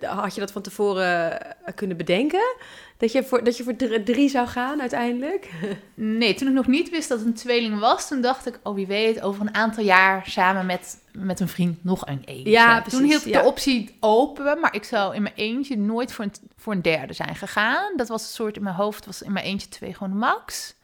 had 0.00 0.34
je 0.34 0.40
dat 0.40 0.52
van 0.52 0.62
tevoren 0.62 1.40
eh, 1.42 1.74
kunnen 1.74 1.96
bedenken? 1.96 2.56
Dat 2.96 3.12
je 3.12 3.24
voor, 3.24 3.44
dat 3.44 3.56
je 3.56 3.62
voor 3.62 3.76
dr- 3.76 4.02
drie 4.04 4.28
zou 4.28 4.46
gaan 4.46 4.80
uiteindelijk? 4.80 5.50
Nee, 5.94 6.34
toen 6.34 6.48
ik 6.48 6.54
nog 6.54 6.66
niet 6.66 6.90
wist 6.90 7.08
dat 7.08 7.18
het 7.18 7.26
een 7.26 7.34
tweeling 7.34 7.78
was, 7.78 8.08
toen 8.08 8.20
dacht 8.20 8.46
ik, 8.46 8.60
oh 8.62 8.74
wie 8.74 8.86
weet, 8.86 9.20
over 9.20 9.40
een 9.40 9.54
aantal 9.54 9.84
jaar 9.84 10.26
samen 10.26 10.66
met, 10.66 10.98
met 11.12 11.40
een 11.40 11.48
vriend 11.48 11.84
nog 11.84 12.06
een 12.06 12.22
eentje. 12.24 12.50
Ja, 12.50 12.80
precies, 12.80 12.98
Toen 12.98 13.08
hield 13.08 13.26
ik 13.26 13.32
ja. 13.32 13.40
de 13.40 13.46
optie 13.46 13.96
open, 14.00 14.60
maar 14.60 14.74
ik 14.74 14.84
zou 14.84 15.14
in 15.14 15.22
mijn 15.22 15.34
eentje 15.34 15.76
nooit 15.76 16.12
voor 16.12 16.24
een, 16.24 16.32
voor 16.56 16.72
een 16.72 16.82
derde 16.82 17.12
zijn 17.12 17.34
gegaan. 17.34 17.96
Dat 17.96 18.08
was 18.08 18.22
een 18.22 18.28
soort 18.28 18.56
in 18.56 18.62
mijn 18.62 18.74
hoofd, 18.74 19.06
was 19.06 19.22
in 19.22 19.32
mijn 19.32 19.44
eentje 19.44 19.68
twee 19.68 19.94
gewoon 19.94 20.16
max. 20.16 20.74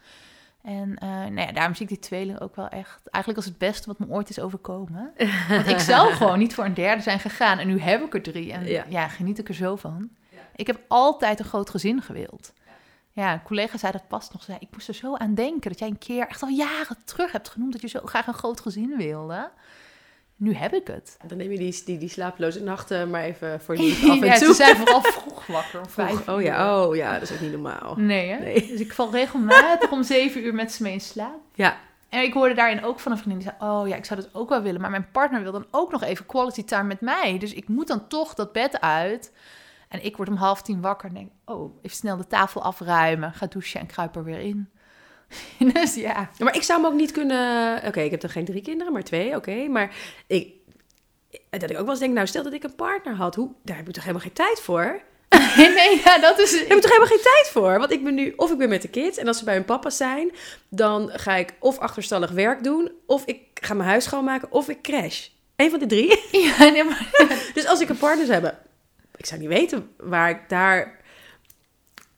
En 0.65 0.95
eh, 0.97 1.09
nou 1.09 1.39
ja, 1.39 1.51
daarom 1.51 1.75
zie 1.75 1.83
ik 1.83 1.91
die 1.91 1.99
tweeling 1.99 2.39
ook 2.39 2.55
wel 2.55 2.67
echt 2.67 3.07
eigenlijk 3.09 3.35
als 3.35 3.45
het 3.45 3.57
beste 3.57 3.87
wat 3.87 3.99
me 3.99 4.15
ooit 4.15 4.29
is 4.29 4.39
overkomen. 4.39 5.13
Want 5.49 5.67
ik 5.67 5.79
zou 5.79 6.13
gewoon 6.13 6.39
niet 6.39 6.53
voor 6.53 6.65
een 6.65 6.73
derde 6.73 7.01
zijn 7.01 7.19
gegaan. 7.19 7.59
En 7.59 7.67
nu 7.67 7.79
heb 7.79 8.01
ik 8.01 8.13
er 8.13 8.21
drie. 8.21 8.53
En 8.53 8.65
Ja. 8.65 8.85
ja, 8.89 9.07
geniet 9.07 9.39
ik 9.39 9.47
er 9.47 9.55
zo 9.55 9.75
van. 9.75 10.09
Ik 10.55 10.67
heb 10.67 10.79
altijd 10.87 11.39
een 11.39 11.45
groot 11.45 11.69
gezin 11.69 12.01
gewild. 12.01 12.53
Ja, 13.11 13.33
een 13.33 13.43
collega 13.43 13.77
zei 13.77 13.91
dat 13.91 14.07
pas 14.07 14.31
nog. 14.31 14.43
Zei, 14.43 14.57
ik 14.61 14.67
moest 14.71 14.87
er 14.87 14.93
zo 14.93 15.15
aan 15.15 15.33
denken 15.33 15.69
dat 15.69 15.79
jij 15.79 15.87
een 15.87 15.97
keer, 15.97 16.27
echt 16.27 16.41
al 16.41 16.49
jaren 16.49 16.97
terug 17.03 17.31
hebt 17.31 17.49
genoemd, 17.49 17.71
dat 17.71 17.81
je 17.81 17.87
zo 17.87 17.99
graag 18.03 18.27
een 18.27 18.33
groot 18.33 18.59
gezin 18.59 18.97
wilde. 18.97 19.49
Nu 20.37 20.53
heb 20.53 20.73
ik 20.73 20.87
het. 20.87 21.17
Dan 21.27 21.37
neem 21.37 21.51
je 21.51 21.57
die, 21.57 21.81
die, 21.85 21.97
die 21.97 22.09
slapeloze 22.09 22.63
nachten 22.63 23.09
maar 23.09 23.23
even 23.23 23.61
voor 23.61 23.75
lief 23.81 24.09
af 24.09 24.21
en 24.21 24.25
ja, 24.25 24.37
toe. 24.37 24.47
ze 24.47 24.53
zijn 24.53 24.75
vooral 24.75 25.01
vroeg 25.01 25.45
wakker 25.47 25.79
om 25.79 25.89
vijf 25.99 26.09
Vroeg. 26.09 26.29
Oh 26.35 26.41
uur. 26.41 26.45
ja, 26.45 26.83
oh 26.85 26.95
ja, 26.95 27.13
dat 27.13 27.21
is 27.21 27.31
ook 27.31 27.39
niet 27.39 27.51
normaal. 27.51 27.95
Nee, 27.97 28.29
hè? 28.29 28.39
Nee. 28.39 28.67
Dus 28.67 28.79
ik 28.79 28.93
val 28.93 29.11
regelmatig 29.11 29.91
om 29.91 30.03
zeven 30.03 30.45
uur 30.45 30.53
met 30.53 30.71
ze 30.71 30.83
mee 30.83 30.93
in 30.93 31.01
slaap. 31.01 31.39
Ja, 31.53 31.77
En 32.09 32.21
ik 32.23 32.33
hoorde 32.33 32.53
daarin 32.53 32.83
ook 32.83 32.99
van 32.99 33.11
een 33.11 33.17
vriendin 33.17 33.39
die 33.39 33.51
zei: 33.59 33.71
Oh 33.71 33.87
ja, 33.87 33.95
ik 33.95 34.05
zou 34.05 34.19
dat 34.21 34.29
ook 34.33 34.49
wel 34.49 34.61
willen. 34.61 34.81
Maar 34.81 34.89
mijn 34.89 35.11
partner 35.11 35.41
wil 35.41 35.51
dan 35.51 35.65
ook 35.71 35.91
nog 35.91 36.03
even 36.03 36.25
quality 36.25 36.63
time 36.63 36.83
met 36.83 37.01
mij. 37.01 37.37
Dus 37.39 37.53
ik 37.53 37.67
moet 37.67 37.87
dan 37.87 38.07
toch 38.07 38.33
dat 38.33 38.51
bed 38.51 38.81
uit. 38.81 39.31
En 39.89 40.05
ik 40.05 40.17
word 40.17 40.29
om 40.29 40.35
half 40.35 40.61
tien 40.61 40.81
wakker 40.81 41.07
en 41.09 41.13
denk: 41.15 41.31
Oh, 41.45 41.77
even 41.81 41.97
snel 41.97 42.17
de 42.17 42.27
tafel 42.27 42.63
afruimen. 42.63 43.33
Ga 43.33 43.45
douchen 43.47 43.79
en 43.79 43.85
kruip 43.85 44.15
er 44.15 44.23
weer 44.23 44.39
in. 44.39 44.69
dus 45.73 45.95
ja. 45.95 46.29
maar 46.37 46.55
ik 46.55 46.63
zou 46.63 46.81
me 46.81 46.87
ook 46.87 46.93
niet 46.93 47.11
kunnen... 47.11 47.81
Oké, 47.85 48.01
ik 48.01 48.11
heb 48.11 48.21
dan 48.21 48.29
geen 48.29 48.45
drie 48.45 48.61
kinderen, 48.61 48.93
maar 48.93 49.03
twee, 49.03 49.35
oké. 49.35 49.67
Maar 49.67 49.95
ik, 50.27 50.53
dat 51.49 51.69
ik 51.69 51.77
ook 51.77 51.83
wel 51.83 51.89
eens 51.89 51.99
denk, 51.99 52.13
nou 52.13 52.27
stel 52.27 52.43
dat 52.43 52.53
ik 52.53 52.63
een 52.63 52.75
partner 52.75 53.15
had, 53.15 53.35
hoe, 53.35 53.51
daar 53.63 53.77
heb 53.77 53.87
ik 53.87 53.93
toch 53.93 54.03
helemaal 54.03 54.23
geen 54.25 54.33
tijd 54.33 54.59
voor? 54.59 55.01
nee, 55.57 56.01
ja, 56.03 56.17
dat 56.17 56.39
is. 56.39 56.51
Daar 56.51 56.59
heb 56.59 56.77
ik 56.77 56.81
toch 56.81 56.91
helemaal 56.91 57.09
geen 57.09 57.23
tijd 57.23 57.49
voor? 57.51 57.79
Want 57.79 57.91
ik 57.91 58.03
ben 58.03 58.13
nu, 58.13 58.33
of 58.35 58.51
ik 58.51 58.57
ben 58.57 58.69
met 58.69 58.81
de 58.81 58.87
kids 58.87 59.17
en 59.17 59.27
als 59.27 59.37
ze 59.37 59.43
bij 59.43 59.53
hun 59.53 59.65
papa 59.65 59.89
zijn, 59.89 60.31
dan 60.69 61.09
ga 61.13 61.35
ik 61.35 61.53
of 61.59 61.77
achterstallig 61.77 62.31
werk 62.31 62.63
doen, 62.63 62.91
of 63.05 63.25
ik 63.25 63.39
ga 63.53 63.73
mijn 63.73 63.89
huis 63.89 64.03
schoonmaken, 64.03 64.51
of 64.51 64.69
ik 64.69 64.81
crash. 64.81 65.27
Eén 65.55 65.69
van 65.69 65.79
de 65.79 65.85
drie. 65.85 66.21
Ja, 66.45 66.69
nee, 66.69 66.83
maar, 66.83 67.09
Dus 67.53 67.65
als 67.65 67.79
ik 67.79 67.89
een 67.89 67.97
partner 67.97 68.25
zou 68.25 68.41
hebben, 68.41 68.59
ik 69.15 69.25
zou 69.25 69.39
niet 69.39 69.49
weten 69.49 69.89
waar 69.97 70.29
ik 70.29 70.39
daar... 70.47 71.03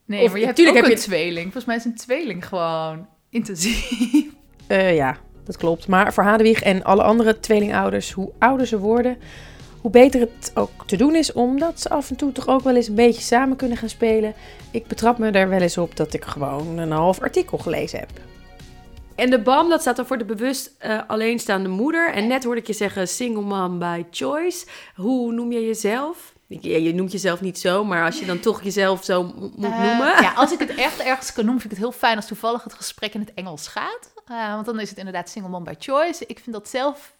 nee, 0.08 0.24
Of 0.24 0.30
maar 0.30 0.40
je 0.40 0.46
hebt 0.46 0.58
tuurlijk 0.58 0.78
ook 0.78 0.84
heb 0.84 0.92
een 0.94 1.00
je- 1.02 1.06
tweeling. 1.08 1.42
Volgens 1.44 1.66
mij 1.66 1.76
is 1.76 1.86
een 1.86 1.96
tweeling 1.96 2.48
gewoon 2.48 3.08
intensief. 3.30 3.90
Eh, 4.68 4.96
ja, 4.96 5.18
dat 5.46 5.58
klopt. 5.58 5.88
Maar 5.88 6.14
voor 6.14 6.24
Hadewig 6.24 6.62
en 6.62 6.84
alle 6.84 7.04
andere 7.04 7.40
tweelingouders, 7.40 8.12
hoe 8.12 8.32
ouder 8.40 8.68
ze 8.68 8.80
worden, 8.80 9.18
hoe 9.82 9.92
beter 9.92 10.20
het 10.20 10.52
ook 10.56 10.88
te 10.88 10.96
doen 10.98 11.16
is, 11.16 11.34
omdat 11.34 11.82
ze 11.82 11.90
af 11.90 12.10
en 12.10 12.16
toe 12.16 12.32
toch 12.32 12.48
ook 12.48 12.62
wel 12.62 12.76
eens 12.76 12.88
een 12.88 12.96
beetje 12.96 13.22
samen 13.22 13.58
kunnen 13.58 13.78
gaan 13.78 13.90
spelen. 13.90 14.34
Ik 14.72 14.88
betrap 14.88 15.18
me 15.18 15.30
er 15.32 15.50
wel 15.50 15.62
eens 15.62 15.78
op 15.78 15.96
dat 15.96 16.14
ik 16.14 16.24
gewoon 16.26 16.78
een 16.78 16.92
half 16.92 17.20
artikel 17.22 17.58
gelezen 17.58 18.00
heb. 18.00 18.10
En 19.16 19.30
de 19.30 19.40
BAM, 19.40 19.70
dat 19.70 19.82
staat 19.82 19.96
dan 19.96 20.06
voor 20.06 20.18
de 20.18 20.26
bewust 20.26 20.76
eh, 20.78 21.00
alleenstaande 21.08 21.70
moeder. 21.70 22.14
En 22.14 22.28
net 22.28 22.44
hoorde 22.44 22.60
ik 22.62 22.68
je 22.68 22.74
zeggen 22.74 23.08
single 23.08 23.42
mom 23.42 23.80
by 23.80 24.04
choice. 24.12 24.66
Hoe 24.96 25.32
noem 25.34 25.52
je 25.52 25.66
jezelf? 25.66 26.34
Je, 26.48 26.84
je 26.84 26.94
noemt 26.94 27.12
jezelf 27.12 27.42
niet 27.42 27.60
zo, 27.60 27.84
maar 27.86 28.06
als 28.06 28.20
je 28.20 28.26
dan 28.26 28.40
toch 28.40 28.64
jezelf 28.64 29.04
zo 29.04 29.24
moet 29.24 29.54
Eh, 29.54 29.82
noemen. 29.82 30.22
ja, 30.22 30.34
als 30.34 30.52
ik 30.52 30.60
het 30.60 30.76
echt 30.76 31.00
ergens 31.00 31.34
kan 31.34 31.44
noemen, 31.46 31.62
vind 31.62 31.74
ik 31.74 31.80
het 31.80 31.90
heel 31.90 31.98
fijn 32.00 32.16
als 32.16 32.28
toevallig 32.28 32.64
het 32.64 32.74
gesprek 32.74 33.14
in 33.14 33.20
het 33.20 33.34
Engels 33.34 33.68
gaat. 33.68 34.14
Eh, 34.26 34.54
want 34.54 34.66
dan 34.66 34.80
is 34.80 34.90
het 34.90 34.98
inderdaad 34.98 35.30
single 35.30 35.52
mom 35.52 35.64
by 35.64 35.74
choice. 35.80 36.26
Ik 36.28 36.40
vind 36.40 36.56
dat 36.56 36.70
zelf 36.70 37.14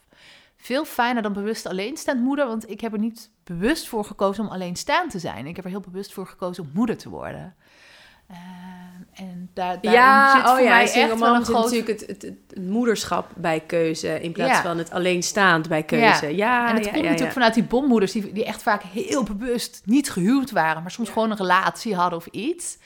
veel 0.58 0.86
fijner 0.86 1.22
dan 1.22 1.34
bewust 1.34 1.66
alleenstaand 1.66 2.22
moeder. 2.22 2.48
Want 2.48 2.70
ik 2.70 2.82
heb 2.82 2.94
er 2.94 3.00
niet 3.00 3.30
bewust 3.44 3.88
voor 3.88 4.06
gekozen 4.06 4.44
om 4.46 4.50
alleenstaand 4.52 5.12
te 5.12 5.20
zijn. 5.20 5.46
Ik 5.48 5.56
heb 5.56 5.66
er 5.66 5.72
heel 5.72 5.80
bewust 5.80 6.14
voor 6.14 6.28
gekozen 6.28 6.64
om 6.64 6.70
moeder 6.74 6.98
te 6.98 7.10
worden. 7.10 7.56
Eh, 8.28 8.38
en 9.18 9.50
daar, 9.54 9.78
Ja, 9.82 10.32
zit 10.32 10.42
voor 10.42 10.58
oh 10.58 10.64
ja, 10.64 10.70
mij 10.70 10.82
echt 10.94 11.20
wel 11.20 11.36
een 11.36 11.46
groot... 11.46 11.64
natuurlijk 11.64 12.00
het, 12.00 12.08
het, 12.08 12.22
het 12.22 12.68
moederschap 12.68 13.32
bij 13.36 13.60
keuze 13.60 14.22
in 14.22 14.32
plaats 14.32 14.52
Ja. 14.52 14.62
van 14.62 14.78
het 14.78 14.92
alleenstaand 14.92 15.68
bij 15.70 15.84
keuze. 15.84 16.36
Ja, 16.36 16.70
en 16.70 16.76
het 16.76 16.86
ja, 16.86 16.92
komt 16.92 17.04
ja, 17.04 17.10
natuurlijk 17.10 17.20
ja. 17.20 17.32
vanuit 17.32 17.54
die 17.54 17.64
bommoeders 17.64 18.12
die, 18.12 18.32
die 18.32 18.46
echt 18.46 18.62
vaak 18.62 18.84
heel 18.84 19.24
bewust 19.24 19.82
niet 19.86 20.10
gehuwd 20.12 20.52
waren, 20.52 20.82
maar 20.82 20.92
soms 20.92 21.10
gewoon 21.10 21.32
een 21.32 21.38
relatie 21.38 21.96
hadden 21.96 22.20
of 22.20 22.26
iets. 22.26 22.78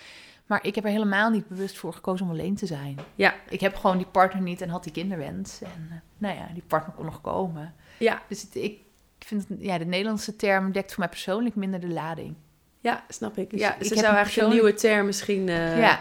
Maar 0.45 0.59
ik 0.65 0.75
heb 0.75 0.83
er 0.83 0.89
helemaal 0.89 1.29
niet 1.29 1.47
bewust 1.47 1.77
voor 1.77 1.93
gekozen 1.93 2.25
om 2.25 2.31
alleen 2.31 2.55
te 2.55 2.65
zijn. 2.65 2.99
Ja. 3.15 3.33
Ik 3.49 3.59
heb 3.59 3.75
gewoon 3.75 3.97
die 3.97 4.07
partner 4.11 4.41
niet 4.41 4.61
en 4.61 4.69
had 4.69 4.83
die 4.83 4.91
kinderwens. 4.91 5.61
En 5.61 5.87
eh, 5.89 5.95
nou 6.17 6.35
ja, 6.35 6.47
die 6.53 6.63
partner 6.67 6.95
kon 6.95 7.05
nog 7.05 7.21
komen. 7.21 7.73
Ja, 7.97 8.21
Dus 8.27 8.41
het, 8.41 8.55
ik 8.55 8.79
vind, 9.19 9.45
ja, 9.59 9.77
de 9.77 9.85
Nederlandse 9.85 10.35
term 10.35 10.71
dekt 10.71 10.89
voor 10.89 10.99
mij 10.99 11.09
persoonlijk 11.09 11.55
minder 11.55 11.79
de 11.79 11.87
lading. 11.89 12.35
ja, 12.81 13.03
snap 13.07 13.37
ik. 13.37 13.49
Dus 13.49 13.59
ja, 13.59 13.75
ik 13.75 13.85
ze 13.85 13.95
zou 13.95 14.07
een 14.07 14.15
eigenlijk 14.15 14.47
een 14.47 14.53
nieuwe 14.53 14.73
term 14.73 15.05
misschien 15.05 15.49
eh, 15.49 15.79
ja. 15.79 15.99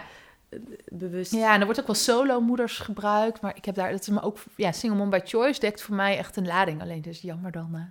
Bewust... 0.88 1.32
ja, 1.32 1.52
en 1.54 1.58
er 1.58 1.64
wordt 1.64 1.80
ook 1.80 1.86
wel 1.86 1.96
solo-moeders 1.96 2.78
gebruikt. 2.78 3.40
Maar 3.40 3.56
ik 3.56 3.64
heb 3.64 3.74
daar, 3.74 3.90
dat 3.90 4.00
is 4.00 4.08
me 4.08 4.22
ook, 4.22 4.38
ja, 4.56 4.72
single 4.72 4.98
mom 4.98 5.10
by 5.10 5.20
choice 5.24 5.60
dekt 5.60 5.82
voor 5.82 5.94
mij 5.94 6.18
echt 6.18 6.36
een 6.36 6.46
lading. 6.46 6.80
Alleen 6.80 6.96
het 6.96 7.06
is 7.06 7.20
jammer 7.20 7.52
dan 7.52 7.74
eh, 7.74 7.82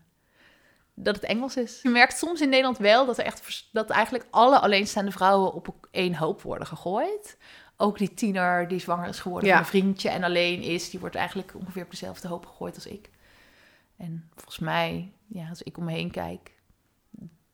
dat 0.94 1.16
het 1.16 1.24
Engels 1.24 1.58
is. 1.58 1.80
Je 1.82 1.90
merkt 1.90 2.18
soms 2.18 2.42
in 2.42 2.50
Nederland 2.50 2.78
wel 2.78 3.06
dat 3.06 3.18
er 3.18 3.26
echt, 3.26 3.68
dat 3.72 3.90
eigenlijk 3.90 4.26
alle 4.30 4.60
alleenstaande 4.60 5.12
vrouwen 5.12 5.54
op 5.54 5.88
één 5.92 6.16
hoop 6.16 6.42
worden 6.42 6.68
gegooid. 6.68 7.38
Ook 7.78 7.98
die 7.98 8.14
tiener 8.14 8.68
die 8.68 8.80
zwanger 8.80 9.08
is 9.08 9.20
geworden 9.20 9.50
Ja. 9.50 9.56
van 9.56 9.64
een 9.64 9.70
vriendje 9.70 10.10
en 10.10 10.24
alleen 10.24 10.62
is, 10.62 10.90
die 10.90 11.00
wordt 11.00 11.16
eigenlijk 11.16 11.56
ongeveer 11.56 11.84
op 11.84 11.92
dezelfde 11.92 12.28
hoop 12.28 12.46
gegooid 12.46 12.76
als 12.76 12.86
ik. 12.86 13.10
En 13.98 14.30
volgens 14.36 14.60
mij, 14.60 15.14
ja, 15.28 15.50
als 15.50 15.62
ik 15.62 15.78
om 15.78 15.84
me 15.84 15.92
heen 15.92 16.12
kijk, 16.12 16.52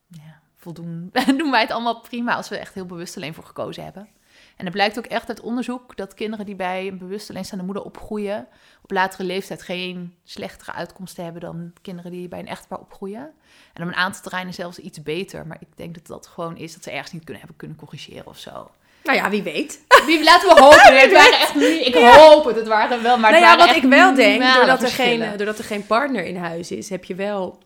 ja, 0.08 0.42
voldoen, 0.56 1.10
doen 1.38 1.52
wij 1.52 1.62
het 1.62 1.72
allemaal 1.72 2.02
prima 2.02 2.36
als 2.36 2.50
we 2.50 2.58
echt 2.58 2.74
heel 2.74 2.86
bewust 2.86 3.16
alleen 3.16 3.34
voor 3.34 3.44
gekozen 3.44 3.84
hebben. 3.84 4.10
En 4.56 4.66
er 4.66 4.72
blijkt 4.72 4.98
ook 4.98 5.06
echt 5.06 5.30
uit 5.30 5.42
onderzoek 5.42 5.98
dat 5.98 6.14
kinderen 6.14 6.46
die 6.46 6.56
bij 6.56 6.88
een 6.88 6.98
bewust 6.98 7.30
alleenstaande 7.30 7.66
moeder 7.66 7.84
opgroeien, 7.84 8.48
op 8.82 8.92
latere 8.92 9.24
leeftijd 9.24 9.62
geen 9.62 10.16
slechtere 10.24 10.72
uitkomsten 10.72 11.24
hebben 11.24 11.42
dan 11.42 11.74
kinderen 11.82 12.12
die 12.12 12.28
bij 12.28 12.40
een 12.40 12.48
echtpaar 12.48 12.80
opgroeien. 12.80 13.32
En 13.74 13.84
op 13.84 13.88
een 13.88 13.96
aantal 13.96 14.22
terreinen 14.22 14.54
zelfs 14.54 14.80
iets 14.80 15.04
beter. 15.04 15.48
Maar 15.48 15.58
ik 15.60 15.78
denk 15.78 15.94
dat 15.94 16.08
dat 16.08 16.28
gewoon 16.28 16.58
is 16.58 16.74
dat 16.74 16.84
ze 16.84 16.92
ergens 16.92 17.12
niet 17.12 17.24
kunnen 17.24 17.42
hebben 17.42 17.58
kunnen 17.60 17.78
corrigeren 17.78 18.28
of 18.28 18.38
zo. 18.38 18.72
Nou 19.04 19.18
ja, 19.18 19.30
wie 19.30 19.44
weet. 19.44 19.82
Wie, 20.06 20.24
laten 20.24 20.56
we 20.56 20.62
hopen. 20.62 21.00
Het 21.02 21.12
waren 21.12 21.40
echt 21.40 21.56
niet, 21.56 21.88
ik 21.88 21.96
hoop 21.96 22.46
het, 22.46 22.56
het 22.56 22.68
waren 22.68 23.04
wel. 23.04 23.18
Maar 23.18 23.32
nou 23.32 23.44
het 23.44 23.52
ja, 23.52 23.58
waren 23.58 23.74
wat 23.74 23.84
ik 23.84 23.90
wel 23.90 24.16
denk, 24.16 24.42
doordat 24.42 24.82
er, 24.82 24.90
verschillen. 24.90 25.28
geen, 25.28 25.38
doordat 25.38 25.58
er 25.58 25.64
geen 25.64 25.86
partner 25.86 26.26
in 26.26 26.38
huis 26.38 26.72
is, 26.72 26.90
heb 26.90 27.04
je 27.04 27.16
wel 27.16 27.60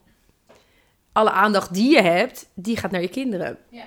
alle 1.11 1.31
aandacht 1.31 1.73
die 1.73 1.91
je 1.91 2.01
hebt, 2.01 2.49
die 2.53 2.77
gaat 2.77 2.91
naar 2.91 3.01
je 3.01 3.07
kinderen. 3.07 3.57
Ja. 3.69 3.83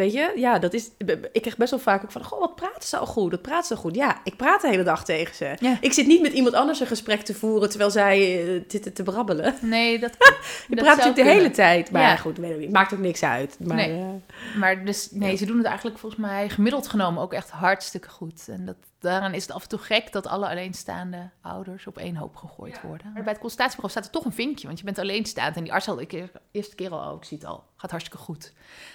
Weet 0.00 0.12
je? 0.12 0.32
Ja, 0.36 0.58
dat 0.58 0.74
is. 0.74 0.90
Ik 1.32 1.40
krijg 1.40 1.56
best 1.56 1.70
wel 1.70 1.78
vaak 1.80 2.02
ook 2.04 2.10
van, 2.12 2.24
goh, 2.24 2.40
wat 2.40 2.54
praten 2.54 2.88
ze 2.88 2.96
al 2.96 3.06
goed? 3.06 3.30
Dat 3.30 3.42
praat 3.42 3.66
ze 3.66 3.76
goed. 3.76 3.94
Ja, 3.94 4.20
ik 4.24 4.36
praat 4.36 4.60
de 4.60 4.68
hele 4.68 4.82
dag 4.82 5.04
tegen 5.04 5.34
ze. 5.34 5.54
Ja. 5.58 5.78
Ik 5.80 5.92
zit 5.92 6.06
niet 6.06 6.22
met 6.22 6.32
iemand 6.32 6.54
anders 6.54 6.80
een 6.80 6.86
gesprek 6.86 7.20
te 7.20 7.34
voeren 7.34 7.68
terwijl 7.68 7.90
zij 7.90 8.44
eh, 8.56 8.62
zitten 8.68 8.92
te 8.92 9.02
brabbelen. 9.02 9.54
Nee, 9.60 9.98
dat, 9.98 10.10
Je 10.68 10.76
praat 10.76 10.96
natuurlijk 10.96 11.16
de 11.16 11.32
hele 11.34 11.50
tijd. 11.50 11.90
Maar 11.90 12.02
Ja. 12.02 12.16
goed, 12.16 12.38
niet. 12.38 12.72
maakt 12.72 12.92
ook 12.92 12.98
niks 12.98 13.22
uit. 13.22 13.56
Maar, 13.58 13.76
Nee. 13.76 13.98
eh, 13.98 14.58
Maar 14.58 14.84
dus, 14.84 15.08
nee, 15.10 15.36
ze 15.36 15.46
doen 15.46 15.56
het 15.56 15.66
eigenlijk 15.66 15.98
volgens 15.98 16.20
mij 16.20 16.48
gemiddeld 16.48 16.88
genomen 16.88 17.22
ook 17.22 17.32
echt 17.32 17.50
hartstikke 17.50 18.08
goed. 18.08 18.44
En 18.48 18.64
dat, 18.66 18.76
daaraan 19.00 19.34
is 19.34 19.42
het 19.42 19.52
af 19.52 19.62
en 19.62 19.68
toe 19.68 19.78
gek 19.78 20.12
dat 20.12 20.26
alle 20.26 20.48
alleenstaande 20.48 21.30
ouders 21.40 21.86
op 21.86 21.98
één 21.98 22.16
hoop 22.16 22.36
gegooid 22.36 22.82
worden. 22.82 23.12
Maar 23.12 23.22
bij 23.22 23.32
het 23.32 23.40
consultatiebureau 23.40 23.90
staat 23.90 24.04
er 24.04 24.10
toch 24.10 24.24
een 24.24 24.32
vinkje, 24.32 24.66
want 24.66 24.78
je 24.78 24.84
bent 24.84 24.98
alleenstaand. 24.98 25.56
En 25.56 25.62
die 25.62 25.72
arts 25.72 25.86
had 25.86 26.00
ik 26.00 26.10
de 26.10 26.30
eerste 26.50 26.74
keer 26.74 26.90
al, 26.90 27.10
oh, 27.12 27.16
ik 27.16 27.24
zie 27.24 27.36
het 27.38 27.46
al, 27.46 27.64
gaat 27.76 27.90
hartstikke 27.90 28.22
goed. 28.24 28.52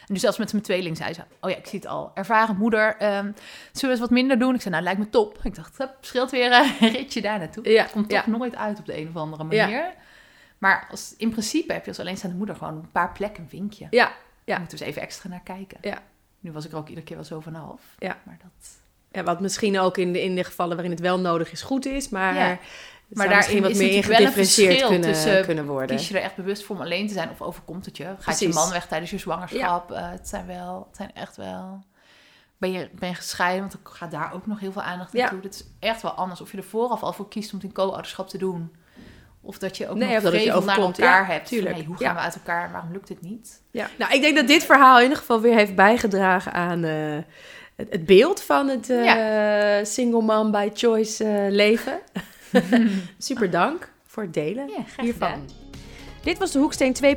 En 0.08 0.14
dus 0.14 0.22
zelfs 0.22 0.38
met 0.38 0.52
mijn 0.52 0.64
tweeling 0.64 0.98
zei 0.98 1.14
ze, 1.14 1.22
oh 1.42 1.50
ja, 1.50 1.56
ik 1.56 1.66
zie 1.68 1.80
het 1.80 1.88
al. 1.88 2.12
Ervaren 2.14 2.58
moeder, 2.58 2.96
ehm, 2.98 3.24
zullen 3.24 3.36
we 3.72 3.88
eens 3.90 4.00
wat 4.00 4.10
minder 4.10 4.40
doen? 4.40 4.54
Ik 4.56 4.62
zei, 4.62 4.74
nou, 4.74 4.84
lijkt 4.84 5.00
me 5.00 5.10
top. 5.10 5.40
Ik 5.44 5.56
dacht, 5.56 5.78
hup, 5.78 5.98
scheelt 6.02 6.32
weer 6.32 6.52
een 6.54 6.90
ritje 6.98 7.22
daar 7.22 7.40
naartoe. 7.40 7.70
Ja, 7.70 7.82
Het 7.84 7.92
komt 7.92 8.12
ja. 8.12 8.24
toch 8.24 8.38
nooit 8.38 8.56
uit 8.56 8.80
op 8.80 8.86
de 8.86 8.98
een 8.98 9.08
of 9.08 9.16
andere 9.16 9.56
Ja. 9.56 9.66
manier. 9.66 9.94
Maar 10.58 10.88
als, 10.92 11.14
in 11.18 11.30
principe 11.30 11.74
heb 11.74 11.84
je 11.84 11.90
als 11.90 12.00
alleenstaande 12.00 12.38
moeder 12.38 12.56
gewoon 12.56 12.76
een 12.76 12.92
paar 12.92 13.12
plekken 13.12 13.44
een 13.44 13.50
vinkje. 13.50 13.88
ja, 13.90 14.04
Ja. 14.08 14.12
Daar 14.46 14.60
moeten 14.60 14.78
we 14.78 14.84
eens 14.86 14.94
even 14.96 15.08
extra 15.08 15.30
naar 15.30 15.42
kijken. 15.44 15.78
Ja. 15.82 16.00
Nu 16.40 16.52
was 16.52 16.66
ik 16.66 16.72
er 16.72 16.78
ook 16.78 16.88
iedere 16.88 17.06
keer 17.06 17.16
wel 17.16 17.26
zo 17.26 17.40
vanaf. 17.40 17.82
Ja. 17.98 18.18
Maar, 18.24 18.38
dat, 18.42 18.70
ja, 19.16 19.24
wat 19.24 19.40
misschien 19.40 19.80
ook 19.80 19.98
in 19.98 20.14
de, 20.14 20.24
in 20.24 20.36
de 20.36 20.44
gevallen 20.44 20.74
waarin 20.74 20.92
het 20.92 21.02
wel 21.02 21.20
nodig 21.20 21.52
is, 21.52 21.62
goed 21.62 21.86
is. 21.86 22.10
Maar, 22.10 22.36
Ja. 22.36 22.58
Maar 23.10 23.30
daarin 23.30 23.62
wat 23.62 23.72
is 23.72 23.78
meer 23.78 23.88
natuurlijk 23.96 24.18
wel 24.18 24.28
een 24.28 24.34
gedifferentieerd 24.34 24.88
kunnen, 24.88 25.12
tussen 25.12 25.46
kunnen 25.46 25.66
worden. 25.66 25.96
kies 25.96 26.08
je 26.08 26.18
er 26.18 26.24
echt 26.24 26.36
bewust 26.36 26.64
voor 26.64 26.76
om 26.76 26.82
alleen 26.82 27.08
te 27.08 27.14
zijn 27.14 27.30
of 27.30 27.42
overkomt 27.42 27.86
het 27.86 27.98
je? 27.98 28.04
Gaat 28.04 28.18
Precies. 28.18 28.48
je 28.48 28.54
man 28.54 28.70
weg 28.70 28.88
tijdens 28.88 29.12
je 29.12 29.18
zwangerschap? 29.18 29.92
Eh, 29.92 30.10
het 30.12 30.28
zijn 30.28 30.46
wel, 30.48 30.86
het 30.88 30.96
zijn 30.96 31.12
echt 31.14 31.36
wel... 31.38 31.84
Ben 32.58 32.72
je, 32.72 32.90
ben 33.00 33.10
je 33.10 33.16
gescheiden? 33.16 33.60
Want 33.62 33.74
er 33.74 33.80
gaat 33.84 34.12
daar 34.12 34.34
ook 34.34 34.48
nog 34.48 34.60
heel 34.60 34.72
veel 34.72 34.82
aandacht 34.82 35.14
Ja. 35.14 35.20
naartoe. 35.20 35.42
Het 35.42 35.54
is 35.54 35.64
echt 35.80 36.02
wel 36.02 36.12
anders 36.12 36.42
of 36.42 36.52
je 36.52 36.58
er 36.58 36.64
vooraf 36.64 37.04
al 37.04 37.14
voor 37.14 37.28
kiest 37.28 37.52
om 37.54 37.58
het 37.60 37.68
in 37.68 37.74
co-ouderschap 37.74 38.28
te 38.30 38.38
doen. 38.38 38.76
Of 39.42 39.58
dat 39.58 39.78
je 39.78 39.90
ook 39.90 39.98
Nee, 39.98 40.14
nog 40.14 40.24
dat 40.24 40.44
je 40.44 40.62
naar 40.66 40.78
elkaar 40.78 41.28
Ja, 41.28 41.34
hebt. 41.34 41.48
tuurlijk. 41.48 41.86
Hoe 41.86 41.96
Ja. 42.00 42.06
gaan 42.06 42.16
we 42.16 42.22
uit 42.22 42.36
elkaar? 42.36 42.72
Waarom 42.72 42.92
lukt 42.92 43.10
het 43.10 43.22
niet? 43.22 43.62
Ja. 43.72 43.88
Nou, 43.98 44.14
ik 44.14 44.22
denk 44.22 44.36
dat 44.36 44.48
dit 44.48 44.64
verhaal 44.66 44.96
in 44.98 45.04
ieder 45.04 45.18
geval 45.18 45.42
weer 45.42 45.56
heeft 45.56 45.76
bijgedragen 45.76 46.54
aan 46.54 46.84
eh, 46.84 47.18
het, 47.76 47.88
het 47.92 48.06
beeld 48.06 48.42
van 48.42 48.68
het 48.68 48.90
eh, 48.90 49.78
single 49.84 50.22
mom 50.22 50.52
by 50.52 50.70
choice 50.74 51.24
eh, 51.24 51.52
leven. 51.52 52.00
Super 53.18 53.50
dank 53.50 53.92
voor 54.06 54.24
het 54.24 54.34
delen 54.34 54.68
Ja, 54.68 55.04
hiervan. 55.04 55.30
gedaan. 55.30 55.46
Dit 56.24 56.38
was 56.38 56.52
de 56.52 56.60
Hoeksteen 56.60 56.96
2.0. 57.04 57.10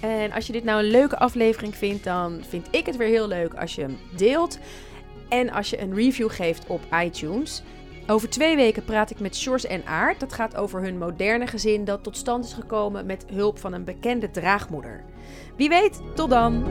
En 0.00 0.32
als 0.32 0.46
je 0.46 0.52
dit 0.52 0.64
nou 0.64 0.78
een 0.82 0.90
leuke 0.90 1.18
aflevering 1.18 1.76
vindt, 1.76 2.04
dan 2.04 2.40
vind 2.48 2.66
ik 2.70 2.86
het 2.86 2.96
weer 2.96 3.08
heel 3.08 3.28
leuk 3.28 3.54
als 3.54 3.74
je 3.74 3.80
hem 3.80 3.98
deelt. 4.16 4.58
En 5.28 5.50
als 5.50 5.70
je 5.70 5.80
een 5.80 5.94
review 5.94 6.30
geeft 6.30 6.66
op 6.66 6.80
iTunes. 7.04 7.62
Over 8.06 8.30
twee 8.30 8.56
weken 8.56 8.84
praat 8.84 9.10
ik 9.10 9.20
met 9.20 9.36
Sjors 9.36 9.66
en 9.66 9.86
Aart. 9.86 10.20
Dat 10.20 10.32
gaat 10.32 10.56
over 10.56 10.80
hun 10.82 10.98
moderne 10.98 11.46
gezin 11.46 11.84
dat 11.84 12.02
tot 12.02 12.16
stand 12.16 12.44
is 12.44 12.52
gekomen 12.52 13.06
met 13.06 13.24
hulp 13.32 13.58
van 13.58 13.72
een 13.72 13.84
bekende 13.84 14.30
draagmoeder. 14.30 15.04
Wie 15.56 15.68
weet, 15.68 16.00
tot 16.14 16.30
dan! 16.30 16.64